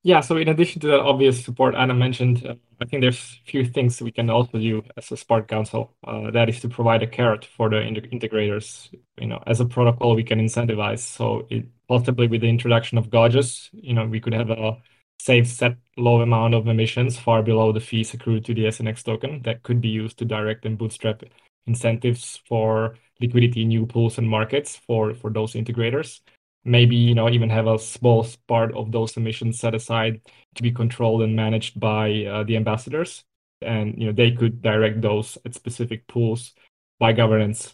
[0.06, 3.50] Yeah, so in addition to that obvious support Anna mentioned, uh, I think there's a
[3.50, 5.96] few things we can also do as a Spark Council.
[6.06, 8.94] Uh, that is to provide a carrot for the integrators.
[9.18, 11.00] You know, as a protocol, we can incentivize.
[11.00, 14.78] So it, possibly with the introduction of gauges, you know, we could have a
[15.20, 19.42] safe set low amount of emissions far below the fees accrued to the SNX token
[19.44, 21.24] that could be used to direct and bootstrap
[21.66, 26.20] incentives for liquidity in new pools and markets for, for those integrators
[26.66, 30.22] maybe you know even have a small part of those emissions set aside
[30.56, 33.24] to be controlled and managed by uh, the ambassadors.
[33.62, 36.54] And you know they could direct those at specific pools
[37.00, 37.74] by governance.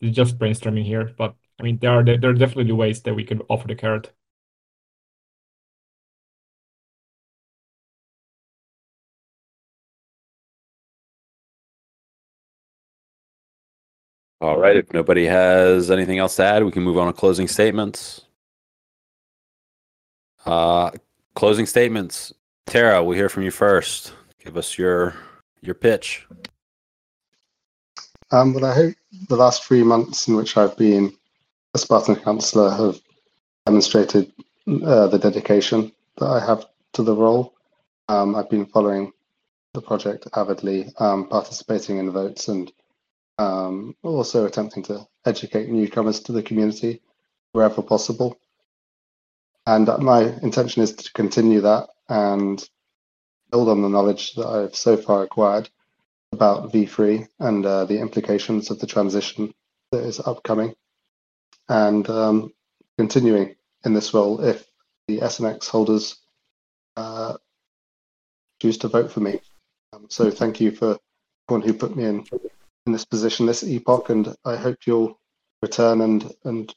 [0.00, 3.24] It's just brainstorming here but i mean there are there are definitely ways that we
[3.24, 4.12] could offer the carrot
[14.40, 14.76] All right.
[14.76, 18.22] If nobody has anything else to add, we can move on to closing statements.
[20.46, 20.90] Uh,
[21.34, 22.32] closing statements.
[22.66, 24.14] Tara, we'll hear from you first.
[24.42, 25.14] Give us your
[25.60, 26.26] your pitch.
[28.30, 28.94] Um, well, I hope
[29.28, 31.12] the last three months in which I've been
[31.74, 33.00] a Spartan councillor have
[33.66, 34.32] demonstrated
[34.66, 36.64] uh, the dedication that I have
[36.94, 37.54] to the role.
[38.08, 39.12] Um, I've been following
[39.74, 42.72] the project avidly, um, participating in votes, and
[43.40, 47.00] um, also attempting to educate newcomers to the community
[47.52, 48.38] wherever possible.
[49.66, 52.62] And my intention is to continue that and
[53.50, 55.70] build on the knowledge that I've so far acquired
[56.32, 59.54] about V3 and uh, the implications of the transition
[59.90, 60.74] that is upcoming,
[61.68, 62.52] and um,
[62.98, 64.64] continuing in this role if
[65.08, 66.16] the SNX holders
[66.96, 67.36] uh,
[68.60, 69.40] choose to vote for me.
[69.92, 70.98] Um, so thank you for
[71.48, 72.24] everyone who put me in
[72.90, 75.16] in this position, this epoch, and I hope you'll
[75.62, 76.74] return and and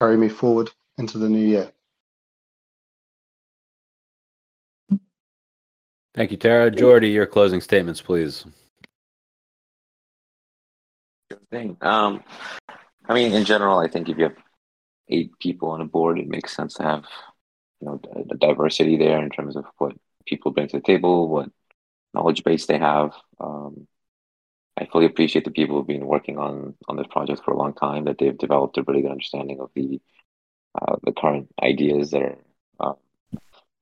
[0.00, 1.72] carry me forward into the new year.
[6.14, 6.70] Thank you, Tara.
[6.70, 8.44] Jordi, your closing statements, please.
[11.50, 11.76] thing.
[11.80, 12.22] Um,
[13.08, 14.36] I mean, in general, I think if you have
[15.08, 17.04] eight people on a board, it makes sense to have
[17.80, 21.50] you know a diversity there in terms of what people bring to the table, what
[22.14, 23.12] knowledge base they have.
[23.40, 23.88] Um,
[24.78, 27.74] I fully appreciate the people who've been working on on this project for a long
[27.74, 28.04] time.
[28.04, 30.00] That they've developed a really good understanding of the
[30.80, 32.38] uh, the current ideas that are
[32.80, 32.94] uh,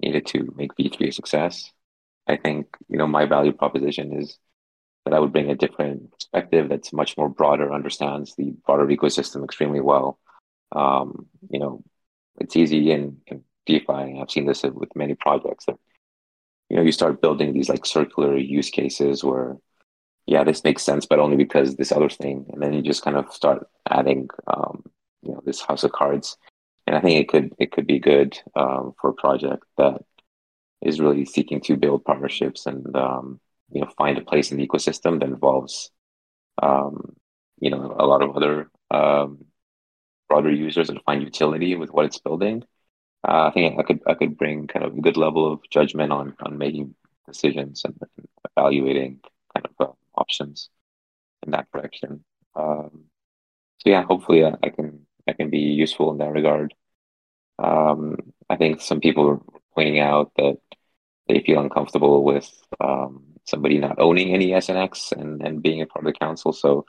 [0.02, 1.70] needed to make V three a success.
[2.26, 4.38] I think you know my value proposition is
[5.04, 9.44] that I would bring a different perspective that's much more broader, understands the broader ecosystem
[9.44, 10.18] extremely well.
[10.72, 11.82] Um, you know,
[12.38, 14.20] it's easy in, in DeFi.
[14.20, 15.76] I've seen this with many projects that
[16.68, 19.56] you know you start building these like circular use cases where
[20.30, 23.16] yeah this makes sense but only because this other thing and then you just kind
[23.16, 24.82] of start adding um,
[25.22, 26.38] you know this house of cards
[26.86, 30.00] and i think it could it could be good um, for a project that
[30.80, 33.40] is really seeking to build partnerships and um,
[33.70, 35.90] you know find a place in the ecosystem that involves
[36.62, 37.14] um,
[37.58, 39.44] you know a lot of other um,
[40.30, 42.62] broader users and find utility with what it's building.
[43.28, 46.12] Uh, I think I could I could bring kind of a good level of judgment
[46.12, 46.94] on on making
[47.26, 48.26] decisions and, and
[48.56, 49.20] evaluating
[49.54, 50.70] kind of uh, options
[51.44, 52.24] in that direction.
[52.54, 53.04] Um,
[53.78, 56.74] so yeah, hopefully I, I, can I can be useful in that regard.
[57.58, 58.16] Um,
[58.48, 59.40] I think some people are
[59.74, 60.58] pointing out that
[61.28, 66.04] they feel uncomfortable with um, somebody not owning any SNX and, and being a part
[66.04, 66.52] of the council.
[66.52, 66.86] So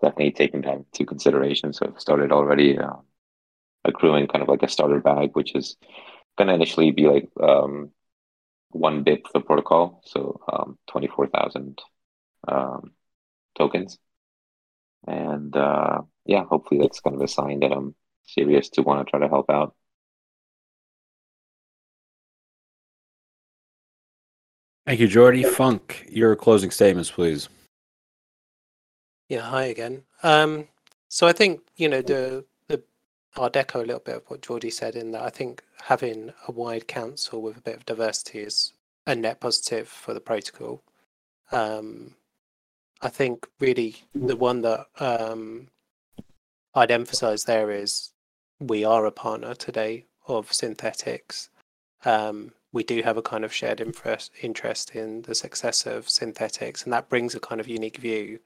[0.00, 1.72] definitely taking that into consideration.
[1.72, 2.96] So I've started already uh,
[3.84, 5.76] accruing kind of like a starter bag, which is
[6.36, 7.90] going to initially be like um,
[8.70, 10.02] one bit for protocol.
[10.04, 11.80] So um, 24,000
[12.46, 12.92] um,
[13.56, 13.98] tokens.
[15.06, 17.94] And uh, yeah, hopefully that's kind of a sign that I'm
[18.26, 19.74] serious to want to try to help out.
[24.86, 25.46] Thank you, Jordi.
[25.46, 27.48] Funk, your closing statements, please.
[29.28, 30.02] Yeah, hi again.
[30.22, 30.66] Um,
[31.08, 32.82] so I think you know the the
[33.36, 36.52] Art Deco a little bit of what Jordi said in that I think having a
[36.52, 38.72] wide council with a bit of diversity is
[39.06, 40.82] a net positive for the protocol.
[41.52, 42.16] Um,
[43.02, 45.68] I think really the one that um,
[46.74, 48.12] I'd emphasize there is
[48.58, 51.48] we are a partner today of Synthetix.
[52.04, 56.92] Um, we do have a kind of shared interest in the success of Synthetix, and
[56.92, 58.38] that brings a kind of unique view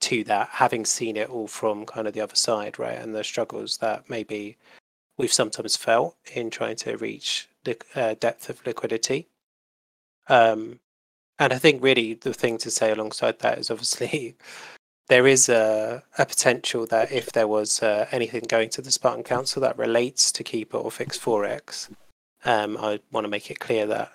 [0.00, 3.22] to that, having seen it all from kind of the other side, right, and the
[3.22, 4.58] struggles that maybe
[5.16, 9.28] we've sometimes felt in trying to reach the uh, depth of liquidity.
[10.28, 10.80] Um,
[11.38, 14.36] and I think really the thing to say alongside that is obviously
[15.08, 19.24] there is a, a potential that if there was uh, anything going to the Spartan
[19.24, 21.90] Council that relates to Keeper or Fixed Forex,
[22.44, 24.12] um, I want to make it clear that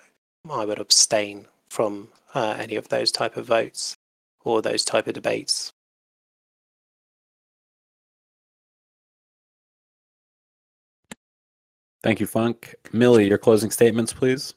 [0.50, 3.96] I would abstain from uh, any of those type of votes
[4.44, 5.72] or those type of debates.
[12.02, 12.74] Thank you, Funk.
[12.92, 14.54] Millie, your closing statements, please.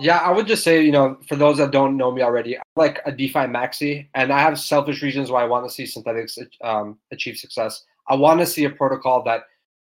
[0.00, 2.62] Yeah, I would just say, you know, for those that don't know me already, I'm
[2.76, 6.38] like a DeFi maxi, and I have selfish reasons why I want to see Synthetix
[6.62, 7.84] um, achieve success.
[8.08, 9.42] I want to see a protocol that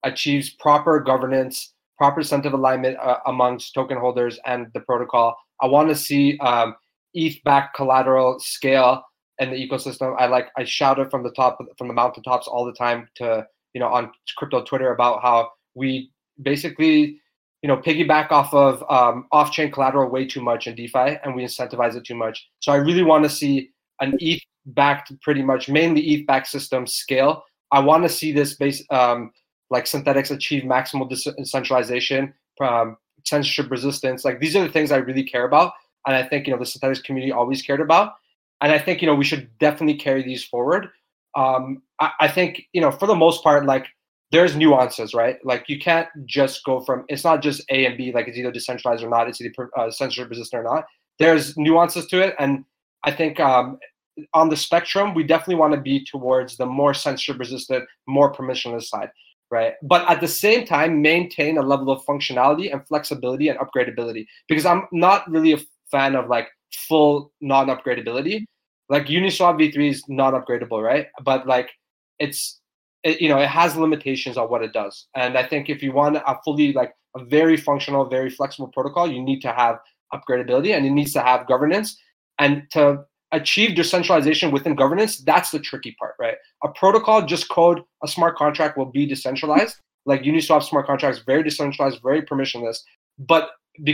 [0.05, 5.37] achieves proper governance, proper incentive alignment uh, amongst token holders and the protocol.
[5.61, 6.75] I want to see um,
[7.15, 9.03] ETH-backed collateral scale
[9.39, 10.17] and the ecosystem.
[10.19, 13.47] I like I shout it from the top from the mountaintops all the time to
[13.75, 16.11] you know on crypto Twitter about how we
[16.43, 17.21] basically
[17.63, 21.45] you know piggyback off of um, off-chain collateral way too much in DeFi and we
[21.45, 22.49] incentivize it too much.
[22.61, 23.71] So I really want to see
[24.01, 27.43] an ETH-backed, pretty much mainly ETH-backed system scale.
[27.73, 29.33] I want to see this base um,
[29.71, 34.25] like Synthetix, achieve maximal decentralization, um, censorship resistance.
[34.25, 35.73] Like these are the things I really care about.
[36.07, 38.15] and I think you know the Synthetix community always cared about.
[38.61, 40.89] And I think you know we should definitely carry these forward.
[41.37, 43.87] Um, I, I think you know for the most part, like
[44.31, 45.39] there's nuances, right?
[45.45, 48.53] Like you can't just go from it's not just A and B, like it's either
[48.53, 50.85] decentralized or not, it's either uh, censorship resistant or not.
[51.19, 52.65] There's nuances to it, and
[53.05, 53.79] I think um,
[54.35, 58.85] on the spectrum, we definitely want to be towards the more censorship resistant, more permissionless
[58.85, 59.11] side,
[59.51, 59.75] right?
[59.83, 64.27] But at the same time, maintain a level of functionality and flexibility and upgradability.
[64.49, 65.59] Because I'm not really a
[65.91, 66.49] fan of like
[66.89, 68.45] full non-upgradability.
[68.89, 71.07] Like Uniswap v3 is not upgradable, right?
[71.23, 71.71] But like
[72.19, 72.58] it's
[73.03, 75.07] it, you know it has limitations on what it does.
[75.15, 79.11] And I think if you want a fully like a very functional, very flexible protocol,
[79.11, 79.79] you need to have
[80.13, 81.99] upgradability and it needs to have governance.
[82.39, 86.37] And to achieve decentralization within governance, that's the tricky part, right?
[86.65, 89.77] A protocol, just code a smart contract will be decentralized.
[90.07, 92.79] Like Uniswap smart contracts, very decentralized, very permissionless.
[93.19, 93.51] But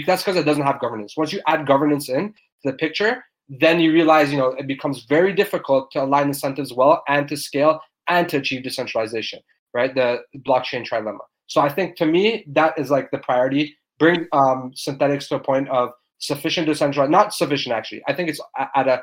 [0.06, 1.16] that's because it doesn't have governance.
[1.16, 5.04] Once you add governance in to the picture, then you realize, you know, it becomes
[5.04, 9.40] very difficult to align incentives well and to scale and to achieve decentralization,
[9.72, 9.94] right?
[9.94, 11.24] The blockchain trilemma.
[11.46, 13.76] So I think to me, that is like the priority.
[13.98, 18.02] Bring um, Synthetix to a point of sufficient decentralization, not sufficient actually.
[18.08, 18.40] I think it's
[18.74, 19.02] at a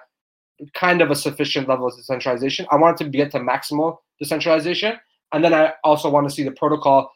[0.73, 2.65] kind of a sufficient level of decentralization.
[2.71, 4.99] I want it to get to maximal decentralization.
[5.31, 7.11] And then I also want to see the protocol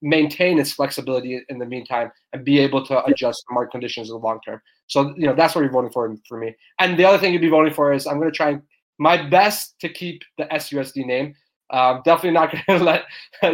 [0.00, 4.20] maintain its flexibility in the meantime and be able to adjust market conditions in the
[4.20, 4.60] long term.
[4.86, 6.54] So, you know, that's what you're voting for for me.
[6.78, 8.58] And the other thing you'd be voting for is I'm going to try
[8.98, 11.34] my best to keep the SUSD name.
[11.70, 13.04] Um, definitely not going to let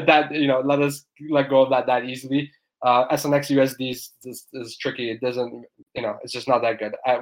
[0.07, 2.51] that, you know, let us let go of that that easily.
[2.83, 5.11] Uh, SNX USD is, is, is, tricky.
[5.11, 5.65] It doesn't,
[5.95, 6.95] you know, it's just not that good.
[7.07, 7.17] Uh,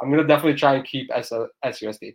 [0.00, 1.32] I'm going to definitely try and keep S,
[1.64, 2.14] SUSD.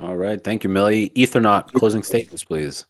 [0.00, 0.42] All right.
[0.42, 1.10] Thank you, Millie.
[1.10, 2.86] Ethernaut, closing statements, please.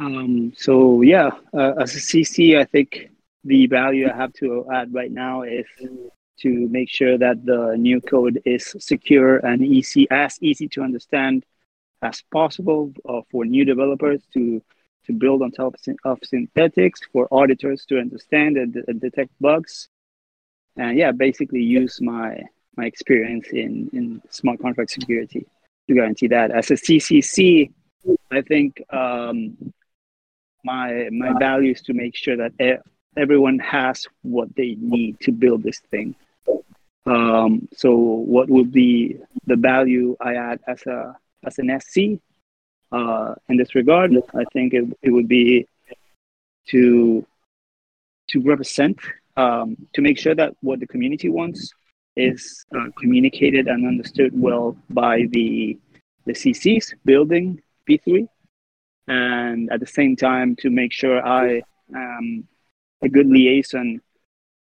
[0.00, 3.10] Um, so yeah, uh, as a CC, I think
[3.44, 5.66] the value I have to add right now is
[6.40, 11.44] to make sure that the new code is secure and easy, as easy to understand
[12.00, 14.62] as possible uh, for new developers to
[15.06, 15.74] to build on top
[16.04, 19.88] of Synthetix, for auditors to understand and, and detect bugs,
[20.76, 22.40] and yeah, basically use my
[22.76, 25.46] my experience in, in smart contract security
[25.88, 26.50] to guarantee that.
[26.50, 27.70] As a CCC,
[28.30, 29.56] I think um,
[30.64, 32.52] my my value is to make sure that
[33.16, 36.14] everyone has what they need to build this thing.
[37.06, 39.16] Um, so, what would be
[39.46, 42.20] the value I add as a as an SC
[42.92, 44.12] uh, in this regard?
[44.34, 45.66] I think it, it would be
[46.68, 47.26] to
[48.28, 48.98] to represent
[49.36, 51.72] um, to make sure that what the community wants
[52.16, 55.78] is uh, communicated and understood well by the
[56.26, 58.28] the CCs building V3,
[59.08, 61.62] and at the same time to make sure I
[61.94, 62.46] am
[63.02, 64.00] a good liaison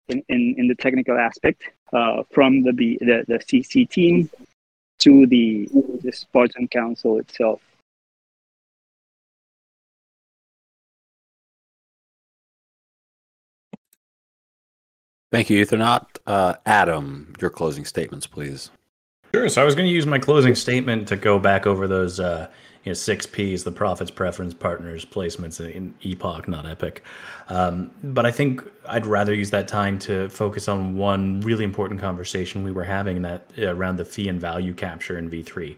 [0.09, 1.62] in, in, in the technical aspect
[1.93, 4.31] uh, from the, B, the the CC team
[5.01, 5.69] to the
[6.02, 7.60] the Spartan Council itself.
[15.31, 16.06] Thank you, Ethernaut.
[16.27, 18.70] Uh, Adam, your closing statements, please.
[19.35, 19.48] Sure.
[19.51, 22.48] So I was going to use my closing statement to go back over those uh,
[22.89, 27.05] you know, six Ps: the profits, preference, partners, placements in Epoch, not Epic.
[27.48, 32.01] Um, but I think I'd rather use that time to focus on one really important
[32.01, 35.77] conversation we were having that uh, around the fee and value capture in V3.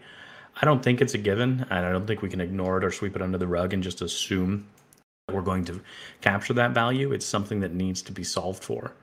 [0.61, 2.91] I don't think it's a given, and I don't think we can ignore it or
[2.91, 4.65] sweep it under the rug and just assume
[5.27, 5.81] that we're going to
[6.21, 7.11] capture that value.
[7.11, 8.93] It's something that needs to be solved for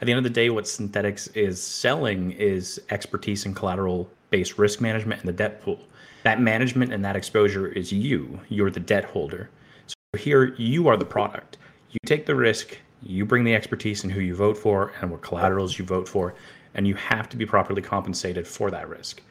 [0.00, 4.58] at the end of the day, what Synthetix is selling is expertise in collateral based
[4.58, 5.80] risk management and the debt pool.
[6.22, 8.40] That management and that exposure is you.
[8.48, 9.50] You're the debt holder.
[9.86, 11.58] So here, you are the product.
[11.90, 15.22] You take the risk, you bring the expertise in who you vote for and what
[15.22, 16.34] collaterals you vote for,
[16.74, 19.22] and you have to be properly compensated for that risk.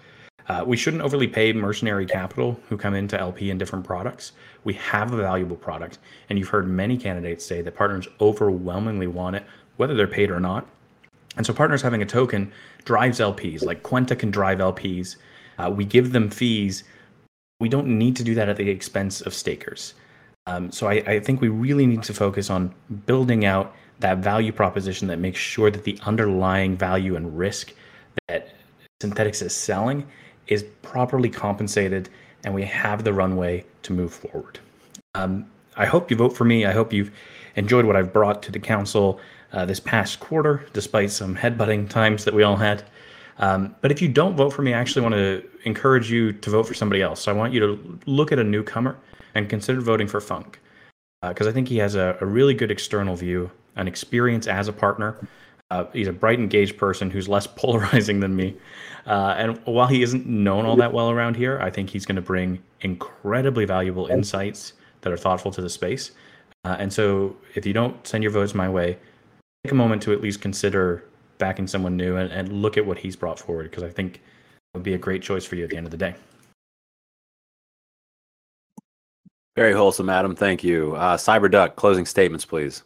[0.47, 4.31] Uh, we shouldn't overly pay mercenary capital who come into LP in different products.
[4.63, 5.99] We have a valuable product,
[6.29, 9.43] and you've heard many candidates say that partners overwhelmingly want it
[9.75, 10.67] whether they're paid or not.
[11.37, 12.51] And so partners having a token
[12.83, 15.17] drives LPs, like Kwenta can drive LPs.
[15.57, 16.83] Uh, we give them fees.
[17.59, 19.93] We don't need to do that at the expense of stakers.
[20.45, 22.73] Um, so I, I, think we really need to focus on
[23.05, 27.73] building out that value proposition that makes sure that the underlying value and risk
[28.29, 28.53] that
[29.01, 30.07] Synthetix is selling
[30.47, 32.09] is properly compensated
[32.45, 34.59] and we have the runway to move forward.
[35.15, 36.65] Um, I hope you vote for me.
[36.65, 37.11] I hope you've
[37.55, 39.19] enjoyed what I've brought to the council
[39.51, 42.83] uh, this past quarter, despite some headbutting times that we all had.
[43.39, 46.49] Um, but if you don't vote for me, I actually want to encourage you to
[46.49, 47.21] vote for somebody else.
[47.21, 48.97] So I want you to look at a newcomer
[49.35, 50.59] and consider voting for Funk
[51.21, 54.67] because uh, I think he has a, a, really good external view, an experience as
[54.67, 55.17] a partner.
[55.71, 58.55] Uh, he's a bright, engaged person who's less polarizing than me.
[59.05, 62.17] Uh, and while he isn't known all that well around here, I think he's going
[62.17, 66.11] to bring incredibly valuable insights that are thoughtful to the space.
[66.65, 68.97] Uh, and so, if you don't send your votes my way,
[69.63, 71.03] take a moment to at least consider
[71.37, 74.21] backing someone new and, and look at what he's brought forward because I think it
[74.75, 76.15] would be a great choice for you at the end of the day.
[79.55, 80.35] Very wholesome, Adam.
[80.35, 80.95] Thank you.
[80.95, 82.83] Uh, Cyberduck, closing statements, please.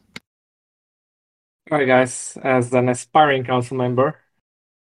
[1.69, 2.37] All right, guys.
[2.43, 4.17] As an aspiring council member,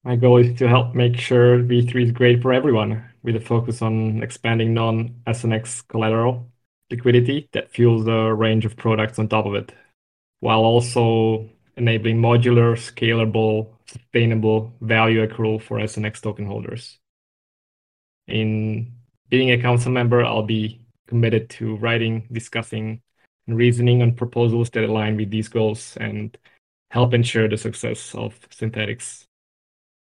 [0.03, 3.81] my goal is to help make sure V3 is great for everyone with a focus
[3.81, 6.49] on expanding non SNX collateral
[6.89, 9.71] liquidity that fuels the range of products on top of it,
[10.39, 11.49] while also
[11.79, 16.99] enabling modular, scalable, sustainable value accrual for SNX token holders.
[18.27, 18.93] In
[19.29, 23.01] being a council member, I'll be committed to writing, discussing,
[23.47, 26.37] and reasoning on proposals that align with these goals and
[26.91, 29.25] help ensure the success of Synthetix.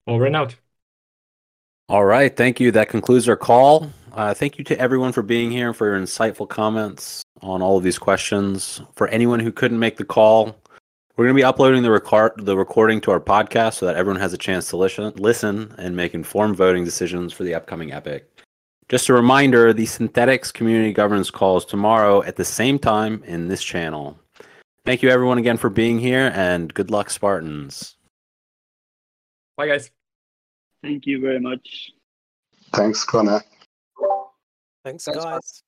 [0.07, 0.55] Over and out.
[1.89, 2.35] All right.
[2.35, 2.70] Thank you.
[2.70, 3.91] That concludes our call.
[4.12, 7.77] Uh, thank you to everyone for being here and for your insightful comments on all
[7.77, 8.81] of these questions.
[8.95, 10.57] For anyone who couldn't make the call,
[11.16, 14.20] we're going to be uploading the record the recording to our podcast so that everyone
[14.20, 18.31] has a chance to listen listen and make informed voting decisions for the upcoming epic.
[18.89, 23.49] Just a reminder, the Synthetix community governance call is tomorrow at the same time in
[23.49, 24.19] this channel.
[24.85, 27.97] Thank you everyone again for being here and good luck Spartans.
[29.57, 29.91] Bye guys.
[30.82, 31.93] Thank you very much.
[32.74, 33.43] Thanks, Connor.
[34.85, 35.62] Thanks, guys.